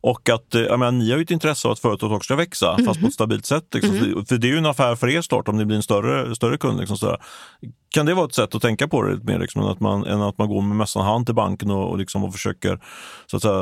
och 0.00 0.28
att 0.28 0.46
jag 0.50 0.78
menar, 0.78 0.92
ni 0.92 1.10
har 1.10 1.18
ju 1.18 1.22
ett 1.22 1.30
intresse 1.30 1.68
av 1.68 1.72
att 1.72 1.80
företaget 1.80 2.16
också 2.16 2.26
ska 2.26 2.36
växa, 2.36 2.72
mm 2.72 2.80
-hmm. 2.80 2.86
fast 2.86 3.00
på 3.00 3.06
ett 3.06 3.14
stabilt 3.14 3.46
sätt. 3.46 3.64
Liksom. 3.74 3.96
Mm 3.96 4.04
-hmm. 4.04 4.28
För 4.28 4.36
det 4.36 4.46
är 4.46 4.50
ju 4.50 4.58
en 4.58 4.66
affär 4.66 4.96
för 4.96 5.08
er 5.08 5.22
snart 5.22 5.48
om 5.48 5.56
ni 5.56 5.64
blir 5.64 5.76
en 5.76 5.82
större, 5.82 6.34
större 6.36 6.58
kund. 6.58 6.80
Liksom, 6.80 6.96
sådär. 6.96 7.18
Kan 7.94 8.06
det 8.06 8.14
vara 8.14 8.26
ett 8.26 8.34
sätt 8.34 8.54
att 8.54 8.62
tänka 8.62 8.88
på 8.88 9.02
det 9.02 9.24
mer, 9.24 9.38
liksom, 9.38 9.62
att 9.62 9.80
man, 9.80 10.06
än 10.06 10.22
att 10.22 10.38
man 10.38 10.48
går 10.48 10.62
med 10.62 10.76
mössan 10.76 11.04
hand 11.04 11.26
till 11.26 11.34
banken 11.34 11.70
och, 11.70 11.90
och, 11.90 11.98
liksom, 11.98 12.24
och 12.24 12.32
försöker, 12.32 12.80
så 13.26 13.36
att 13.36 13.42
säga, 13.42 13.54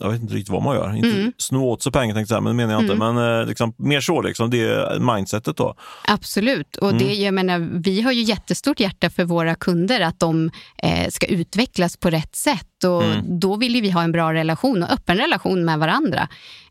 jag 0.00 0.10
vet 0.10 0.20
inte 0.20 0.34
riktigt 0.34 0.52
vad 0.52 0.62
man 0.62 0.76
gör, 0.76 0.96
inte 0.96 1.08
mm. 1.08 1.32
sno 1.38 1.64
åt 1.64 1.82
sig 1.82 1.92
pengar 1.92 2.14
tänkte 2.14 2.34
jag, 2.34 2.42
men 2.42 2.50
det 2.50 2.56
menar 2.56 2.72
jag 2.72 2.82
inte, 2.82 2.94
mm. 2.94 3.14
men 3.14 3.40
eh, 3.40 3.46
liksom, 3.46 3.74
mer 3.76 4.00
så, 4.00 4.22
liksom, 4.22 4.50
det 4.50 4.60
är 4.60 4.98
mindsetet 5.14 5.56
då. 5.56 5.74
Absolut, 6.08 6.76
och 6.76 6.94
det, 6.94 7.04
mm. 7.04 7.22
jag 7.22 7.34
menar, 7.34 7.58
vi 7.84 8.02
har 8.02 8.12
ju 8.12 8.22
jättestort 8.22 8.80
hjärta 8.80 9.10
för 9.10 9.24
våra 9.24 9.54
kunder, 9.54 10.00
att 10.00 10.20
de 10.20 10.50
eh, 10.78 11.08
ska 11.08 11.26
utvecklas 11.26 11.96
på 11.96 12.10
rätt 12.10 12.36
sätt 12.36 12.84
och 12.84 13.04
mm. 13.04 13.40
då 13.40 13.56
vill 13.56 13.82
vi 13.82 13.90
ha 13.90 14.02
en 14.02 14.12
bra 14.12 14.34
relation 14.34 14.82
och 14.82 14.92
öppen 14.92 15.16
relation 15.16 15.64
med 15.64 15.78
varandra. 15.78 16.28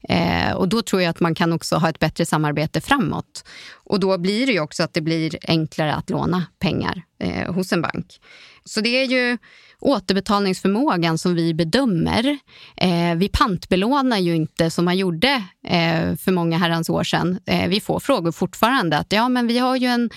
Eh, 0.10 0.52
och 0.52 0.70
då 0.70 0.82
tror 0.82 1.02
jag 1.02 1.10
att 1.10 1.20
man 1.20 1.36
kan 1.36 1.54
också 1.54 1.76
ha 1.76 1.90
ett 1.90 2.00
bättre 2.00 2.26
samarbete 2.26 2.82
framåt. 2.82 3.44
Och 3.74 4.00
då 4.00 4.18
blir 4.18 4.46
det 4.46 4.52
ju 4.52 4.60
också 4.60 4.84
att 4.84 4.94
det 4.94 5.02
blir 5.02 5.38
enklare 5.48 5.94
att 5.94 6.10
låna 6.10 6.46
pengar 6.60 7.04
eh, 7.20 7.54
hos 7.54 7.74
en 7.74 7.82
bank. 7.82 8.20
Så 8.66 8.82
det 8.82 8.90
är 8.90 9.06
ju 9.06 9.38
återbetalningsförmågan 9.80 11.18
som 11.18 11.36
vi 11.36 11.54
bedömer. 11.54 12.40
Eh, 12.78 13.16
vi 13.16 13.30
pantbelånar 13.30 14.18
ju 14.18 14.36
inte 14.36 14.70
som 14.70 14.86
man 14.86 14.98
gjorde 14.98 15.44
eh, 15.68 16.16
för 16.16 16.32
många 16.32 16.58
herrans 16.58 16.90
år 16.90 17.04
sedan. 17.04 17.40
Eh, 17.46 17.70
vi 17.70 17.80
får 17.80 18.00
frågor 18.00 18.32
fortfarande 18.32 18.98
att 18.98 19.14
ja, 19.14 19.30
men 19.30 19.48
vi 19.48 19.60
har 19.60 19.76
ju 19.76 19.88
en 19.88 20.10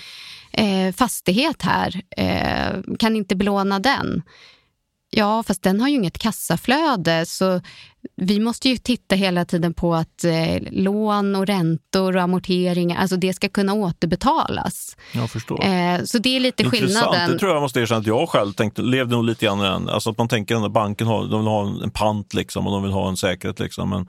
eh, 0.51 0.95
fastighet 0.95 1.61
här, 1.61 2.01
eh, 2.17 2.95
kan 2.99 3.15
inte 3.15 3.35
belåna 3.35 3.79
den? 3.79 4.23
Ja, 5.17 5.43
fast 5.43 5.63
den 5.63 5.81
har 5.81 5.87
ju 5.87 5.95
inget 5.95 6.17
kassaflöde 6.17 7.25
så 7.25 7.61
vi 8.15 8.39
måste 8.39 8.69
ju 8.69 8.77
titta 8.77 9.15
hela 9.15 9.45
tiden 9.45 9.73
på 9.73 9.95
att 9.95 10.23
eh, 10.23 10.57
lån 10.71 11.35
och 11.35 11.47
räntor 11.47 12.15
och 12.15 12.21
amorteringar, 12.21 12.97
alltså 12.97 13.17
det 13.17 13.33
ska 13.33 13.49
kunna 13.49 13.73
återbetalas. 13.73 14.97
Jag 15.11 15.29
förstår. 15.29 15.63
Eh, 15.65 16.03
så 16.03 16.17
det 16.17 16.35
är 16.35 16.39
lite 16.39 16.63
Intressant. 16.63 16.91
skillnaden. 16.91 17.31
Det 17.31 17.39
tror 17.39 17.51
jag 17.51 17.61
måste 17.61 17.79
erkänna 17.79 17.99
att 17.99 18.07
jag 18.07 18.29
själv 18.29 18.53
tänkte, 18.53 18.81
levde 18.81 19.15
nog 19.15 19.25
lite 19.25 19.45
grann 19.45 19.59
i 19.59 19.63
den. 19.63 19.89
Alltså 19.89 20.09
att 20.09 20.17
man 20.17 20.27
tänker 20.27 20.65
att 20.65 20.71
banken 20.71 21.07
har, 21.07 21.27
de 21.27 21.39
vill 21.39 21.47
ha 21.47 21.83
en 21.83 21.91
pant 21.91 22.33
liksom, 22.33 22.67
och 22.67 22.73
de 22.73 22.83
vill 22.83 22.91
ha 22.91 23.09
en 23.09 23.17
säkerhet. 23.17 23.59
Liksom. 23.59 23.89
Men, 23.89 24.07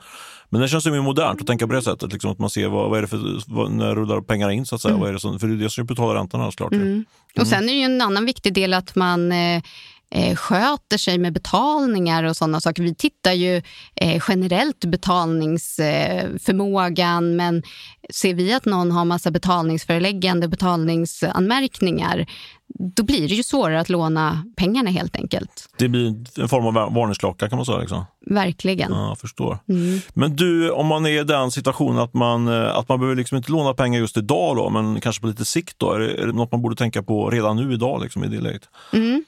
men 0.49 0.61
det 0.61 0.69
känns 0.69 0.87
ju 0.87 0.91
mer 0.91 1.03
modernt 1.03 1.41
att 1.41 1.47
tänka 1.47 1.67
på 1.67 1.73
det 1.73 1.83
sättet. 1.83 2.13
Liksom, 2.13 2.31
att 2.31 2.39
man 2.39 2.51
ser 2.51 2.69
vad, 2.69 2.91
vad 2.91 2.99
är 2.99 3.03
det 3.03 3.09
för, 3.09 3.41
vad, 3.47 3.71
när 3.71 3.95
rullar 3.95 4.21
pengar 4.21 4.51
in 4.51 4.67
så 4.67 4.75
att 4.75 4.81
säga. 4.81 4.91
Mm. 4.91 5.01
Vad 5.01 5.09
är 5.09 5.13
det 5.13 5.21
som, 5.21 5.39
för 5.39 5.47
det 5.47 5.55
är 5.55 5.57
det 5.57 5.71
som 5.71 5.87
betalar 5.87 6.15
räntorna 6.15 6.51
såklart. 6.51 6.73
Mm. 6.73 6.87
Mm. 6.87 7.05
Och 7.41 7.47
sen 7.47 7.63
är 7.65 7.67
det 7.67 7.79
ju 7.79 7.85
en 7.85 8.01
annan 8.01 8.25
viktig 8.25 8.55
del 8.55 8.75
att 8.75 8.97
man 8.97 9.33
eh, 9.33 9.63
eh, 10.11 10.37
sköter 10.37 10.99
sig 10.99 11.19
med 11.19 11.33
betalningar 11.33 12.25
och 12.25 12.37
sådana 12.37 12.61
saker. 12.61 12.83
Vi 12.83 12.95
tittar 12.95 13.33
ju 13.33 13.63
eh, 13.95 14.23
generellt 14.29 14.85
betalningsförmågan 14.85 17.31
eh, 17.31 17.37
men 17.37 17.63
ser 18.15 18.35
vi 18.35 18.53
att 18.53 18.65
någon 18.65 18.91
har 18.91 19.05
massa 19.05 19.31
betalningsföreläggande, 19.31 20.49
betalningsanmärkningar 20.49 22.27
då 22.69 23.03
blir 23.03 23.29
det 23.29 23.35
ju 23.35 23.43
svårare 23.43 23.81
att 23.81 23.89
låna 23.89 24.45
pengarna 24.57 24.91
helt 24.91 25.17
enkelt. 25.17 25.69
Det 25.79 25.89
blir 25.89 26.15
en 26.41 26.49
form 26.49 26.67
av 26.67 26.75
varningsklocka 26.75 27.49
kan 27.49 27.57
man 27.57 27.67
säga. 27.67 27.79
Liksom. 27.79 28.05
Verkligen. 28.27 28.93
Ja, 28.93 29.09
jag 29.09 29.19
förstår. 29.19 29.59
Mm. 29.69 30.01
Men 30.15 30.37
du, 30.37 30.71
om 30.71 30.87
man 30.87 31.07
är 31.07 31.21
i 31.21 31.25
den 31.25 31.51
situationen 31.51 31.99
att 31.99 32.15
man, 32.15 32.49
eh, 32.49 32.77
att 32.77 32.89
man 32.89 33.01
behöver 33.01 33.17
liksom 33.17 33.37
inte 33.37 33.53
låna 33.53 33.75
pengar 33.75 34.01
just 34.01 34.17
idag, 34.17 34.57
då, 34.57 34.71
men 34.71 35.01
kanske 35.01 35.21
på 35.21 35.27
lite 35.27 35.45
sikt, 35.45 35.79
då, 35.79 35.93
är, 35.93 35.99
det, 35.99 36.23
är 36.23 36.27
det 36.27 36.33
något 36.33 36.53
man 36.53 36.63
borde 36.63 36.77
tänka 36.77 37.03
på 37.03 37.31
redan 37.31 37.57
nu 37.57 37.73
idag 37.73 38.03
liksom, 38.03 38.25
i 38.25 38.29
det 38.29 38.41
läget? 38.41 38.69
Mm. 38.93 39.25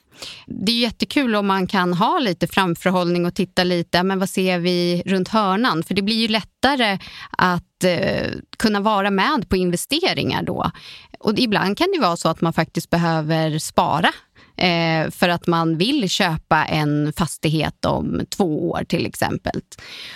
Det 0.46 0.72
är 0.72 0.78
jättekul 0.78 1.34
om 1.34 1.46
man 1.46 1.66
kan 1.66 1.94
ha 1.94 2.18
lite 2.18 2.46
framförhållning 2.46 3.26
och 3.26 3.34
titta 3.34 3.64
lite, 3.64 4.02
men 4.02 4.18
vad 4.18 4.28
ser 4.28 4.58
vi 4.58 5.02
runt 5.06 5.28
hörnan? 5.28 5.82
För 5.82 5.94
det 5.94 6.02
blir 6.02 6.16
ju 6.16 6.28
lättare 6.28 6.98
att 7.30 7.84
eh, 7.84 8.30
kunna 8.58 8.80
vara 8.80 9.10
med 9.10 9.48
på 9.48 9.56
investeringar 9.56 10.42
då. 10.42 10.70
Och 11.18 11.38
ibland 11.38 11.78
kan 11.78 11.88
det 11.94 12.00
vara 12.00 12.16
så 12.16 12.28
att 12.28 12.40
man 12.40 12.52
faktiskt 12.52 12.90
behöver 12.90 13.58
spara 13.58 14.08
eh, 14.56 15.10
för 15.10 15.28
att 15.28 15.46
man 15.46 15.76
vill 15.78 16.10
köpa 16.10 16.64
en 16.64 17.12
fastighet 17.16 17.84
om 17.84 18.20
två 18.36 18.70
år 18.70 18.84
till 18.84 19.06
exempel. 19.06 19.60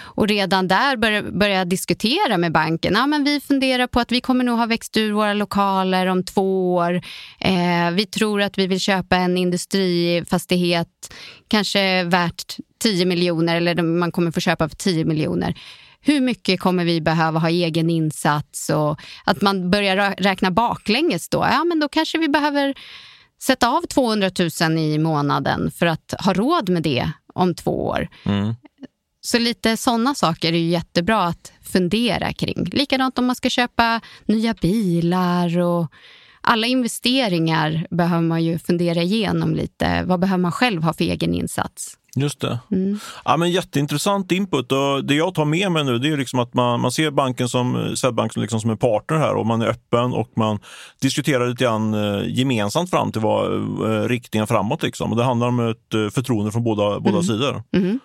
Och 0.00 0.28
redan 0.28 0.68
där 0.68 0.96
bör, 1.32 1.48
jag 1.48 1.68
diskutera 1.68 2.38
med 2.38 2.52
banken. 2.52 2.94
Ja, 2.94 3.06
men 3.06 3.24
vi 3.24 3.40
funderar 3.40 3.86
på 3.86 4.00
att 4.00 4.12
vi 4.12 4.20
kommer 4.20 4.44
nog 4.44 4.58
ha 4.58 4.66
växt 4.66 4.96
ur 4.96 5.12
våra 5.12 5.34
lokaler 5.34 6.06
om 6.06 6.24
två 6.24 6.74
år. 6.74 6.94
Eh, 7.40 7.90
vi 7.92 8.06
tror 8.06 8.42
att 8.42 8.58
vi 8.58 8.66
vill 8.66 8.80
köpa 8.80 9.16
en 9.16 9.36
industrifastighet, 9.36 11.14
kanske 11.48 12.04
värt 12.04 12.56
10 12.82 13.06
miljoner 13.06 13.56
eller 13.56 13.82
man 13.82 14.12
kommer 14.12 14.30
få 14.30 14.40
köpa 14.40 14.68
för 14.68 14.76
10 14.76 15.04
miljoner 15.04 15.54
hur 16.02 16.20
mycket 16.20 16.60
kommer 16.60 16.84
vi 16.84 17.00
behöva 17.00 17.38
ha 17.38 17.48
egen 17.48 17.90
insats 17.90 18.70
och 18.70 19.00
att 19.24 19.40
man 19.40 19.70
börjar 19.70 20.14
räkna 20.18 20.50
baklänges 20.50 21.28
då. 21.28 21.38
Ja, 21.38 21.64
men 21.64 21.80
då 21.80 21.88
kanske 21.88 22.18
vi 22.18 22.28
behöver 22.28 22.74
sätta 23.42 23.68
av 23.68 23.82
200 23.82 24.30
000 24.60 24.78
i 24.78 24.98
månaden 24.98 25.70
för 25.70 25.86
att 25.86 26.14
ha 26.18 26.32
råd 26.32 26.68
med 26.68 26.82
det 26.82 27.10
om 27.34 27.54
två 27.54 27.86
år. 27.86 28.08
Mm. 28.24 28.54
Så 29.20 29.38
lite 29.38 29.76
sådana 29.76 30.14
saker 30.14 30.52
är 30.52 30.56
ju 30.56 30.68
jättebra 30.68 31.24
att 31.24 31.52
fundera 31.72 32.32
kring. 32.32 32.64
Likadant 32.72 33.18
om 33.18 33.26
man 33.26 33.36
ska 33.36 33.50
köpa 33.50 34.00
nya 34.26 34.54
bilar 34.54 35.58
och 35.58 35.92
alla 36.42 36.66
investeringar 36.66 37.86
behöver 37.90 38.22
man 38.22 38.44
ju 38.44 38.58
fundera 38.58 39.02
igenom 39.02 39.54
lite. 39.54 40.04
Vad 40.06 40.20
behöver 40.20 40.42
man 40.42 40.52
själv 40.52 40.82
ha 40.82 40.92
för 40.92 41.04
egen 41.04 41.34
insats? 41.34 41.98
Just 42.16 42.40
det. 42.40 42.58
Mm. 42.70 42.98
Ja, 43.24 43.36
men 43.36 43.50
jätteintressant 43.50 44.32
input. 44.32 44.72
Och 44.72 45.04
det 45.04 45.14
jag 45.14 45.34
tar 45.34 45.44
med 45.44 45.72
mig 45.72 45.84
nu 45.84 45.98
det 45.98 46.08
är 46.08 46.16
liksom 46.16 46.38
att 46.38 46.54
man, 46.54 46.80
man 46.80 46.92
ser 46.92 47.10
banken 47.10 47.48
som, 47.48 47.96
Swedbank 47.96 48.32
som, 48.32 48.42
liksom 48.42 48.60
som 48.60 48.70
en 48.70 48.76
partner 48.76 49.18
här 49.18 49.34
och 49.34 49.46
man 49.46 49.62
är 49.62 49.66
öppen 49.66 50.12
och 50.12 50.28
man 50.36 50.58
diskuterar 51.00 51.48
lite 51.48 51.64
grann 51.64 51.94
eh, 51.94 52.28
gemensamt 52.28 52.90
fram 52.90 53.12
till 53.12 53.20
vad, 53.20 53.54
eh, 53.54 54.08
riktningen 54.08 54.46
framåt. 54.46 54.82
Liksom. 54.82 55.10
Och 55.10 55.16
det 55.16 55.24
handlar 55.24 55.48
om 55.48 55.70
ett 55.70 55.94
eh, 55.94 56.08
förtroende 56.08 56.52
från 56.52 56.64
båda, 56.64 57.00
båda 57.00 57.10
mm. 57.10 57.22
sidor. 57.22 57.62
Mm. 57.76 58.00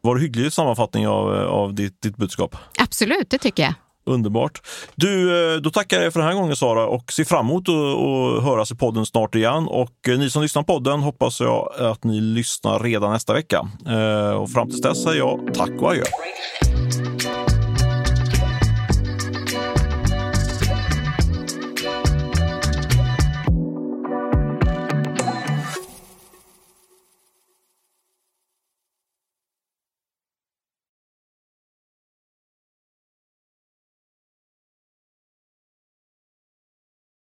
Var 0.00 0.14
det 0.14 0.20
hygglig 0.20 0.52
sammanfattning 0.52 1.08
av, 1.08 1.34
av 1.48 1.74
ditt, 1.74 2.02
ditt 2.02 2.16
budskap? 2.16 2.56
Absolut, 2.78 3.30
det 3.30 3.38
tycker 3.38 3.62
jag. 3.62 3.74
Underbart. 4.06 4.60
Du, 4.94 5.38
eh, 5.54 5.60
då 5.60 5.70
tackar 5.70 6.02
jag 6.02 6.12
för 6.12 6.20
den 6.20 6.28
här 6.28 6.36
gången 6.36 6.56
Sara 6.56 6.86
och 6.86 7.12
ser 7.12 7.24
fram 7.24 7.46
emot 7.46 7.68
att 7.68 8.44
höras 8.44 8.70
i 8.70 8.74
podden 8.74 9.06
snart 9.06 9.34
igen. 9.34 9.66
Och 9.68 10.08
eh, 10.08 10.18
ni 10.18 10.30
som 10.30 10.42
lyssnar 10.42 10.62
på 10.62 10.76
podden 10.76 11.00
hoppas 11.00 11.40
jag 11.40 11.72
att 11.78 12.04
ni 12.04 12.20
lyssnar 12.20 12.78
redan 12.78 13.12
nästa 13.12 13.32
vecka. 13.32 13.68
Eh, 13.88 14.30
och 14.30 14.50
fram 14.50 14.68
tills 14.68 14.82
dess 14.82 15.02
säger 15.02 15.18
jag 15.18 15.54
tack 15.54 15.70
och 15.80 15.90
adjö. 15.90 16.02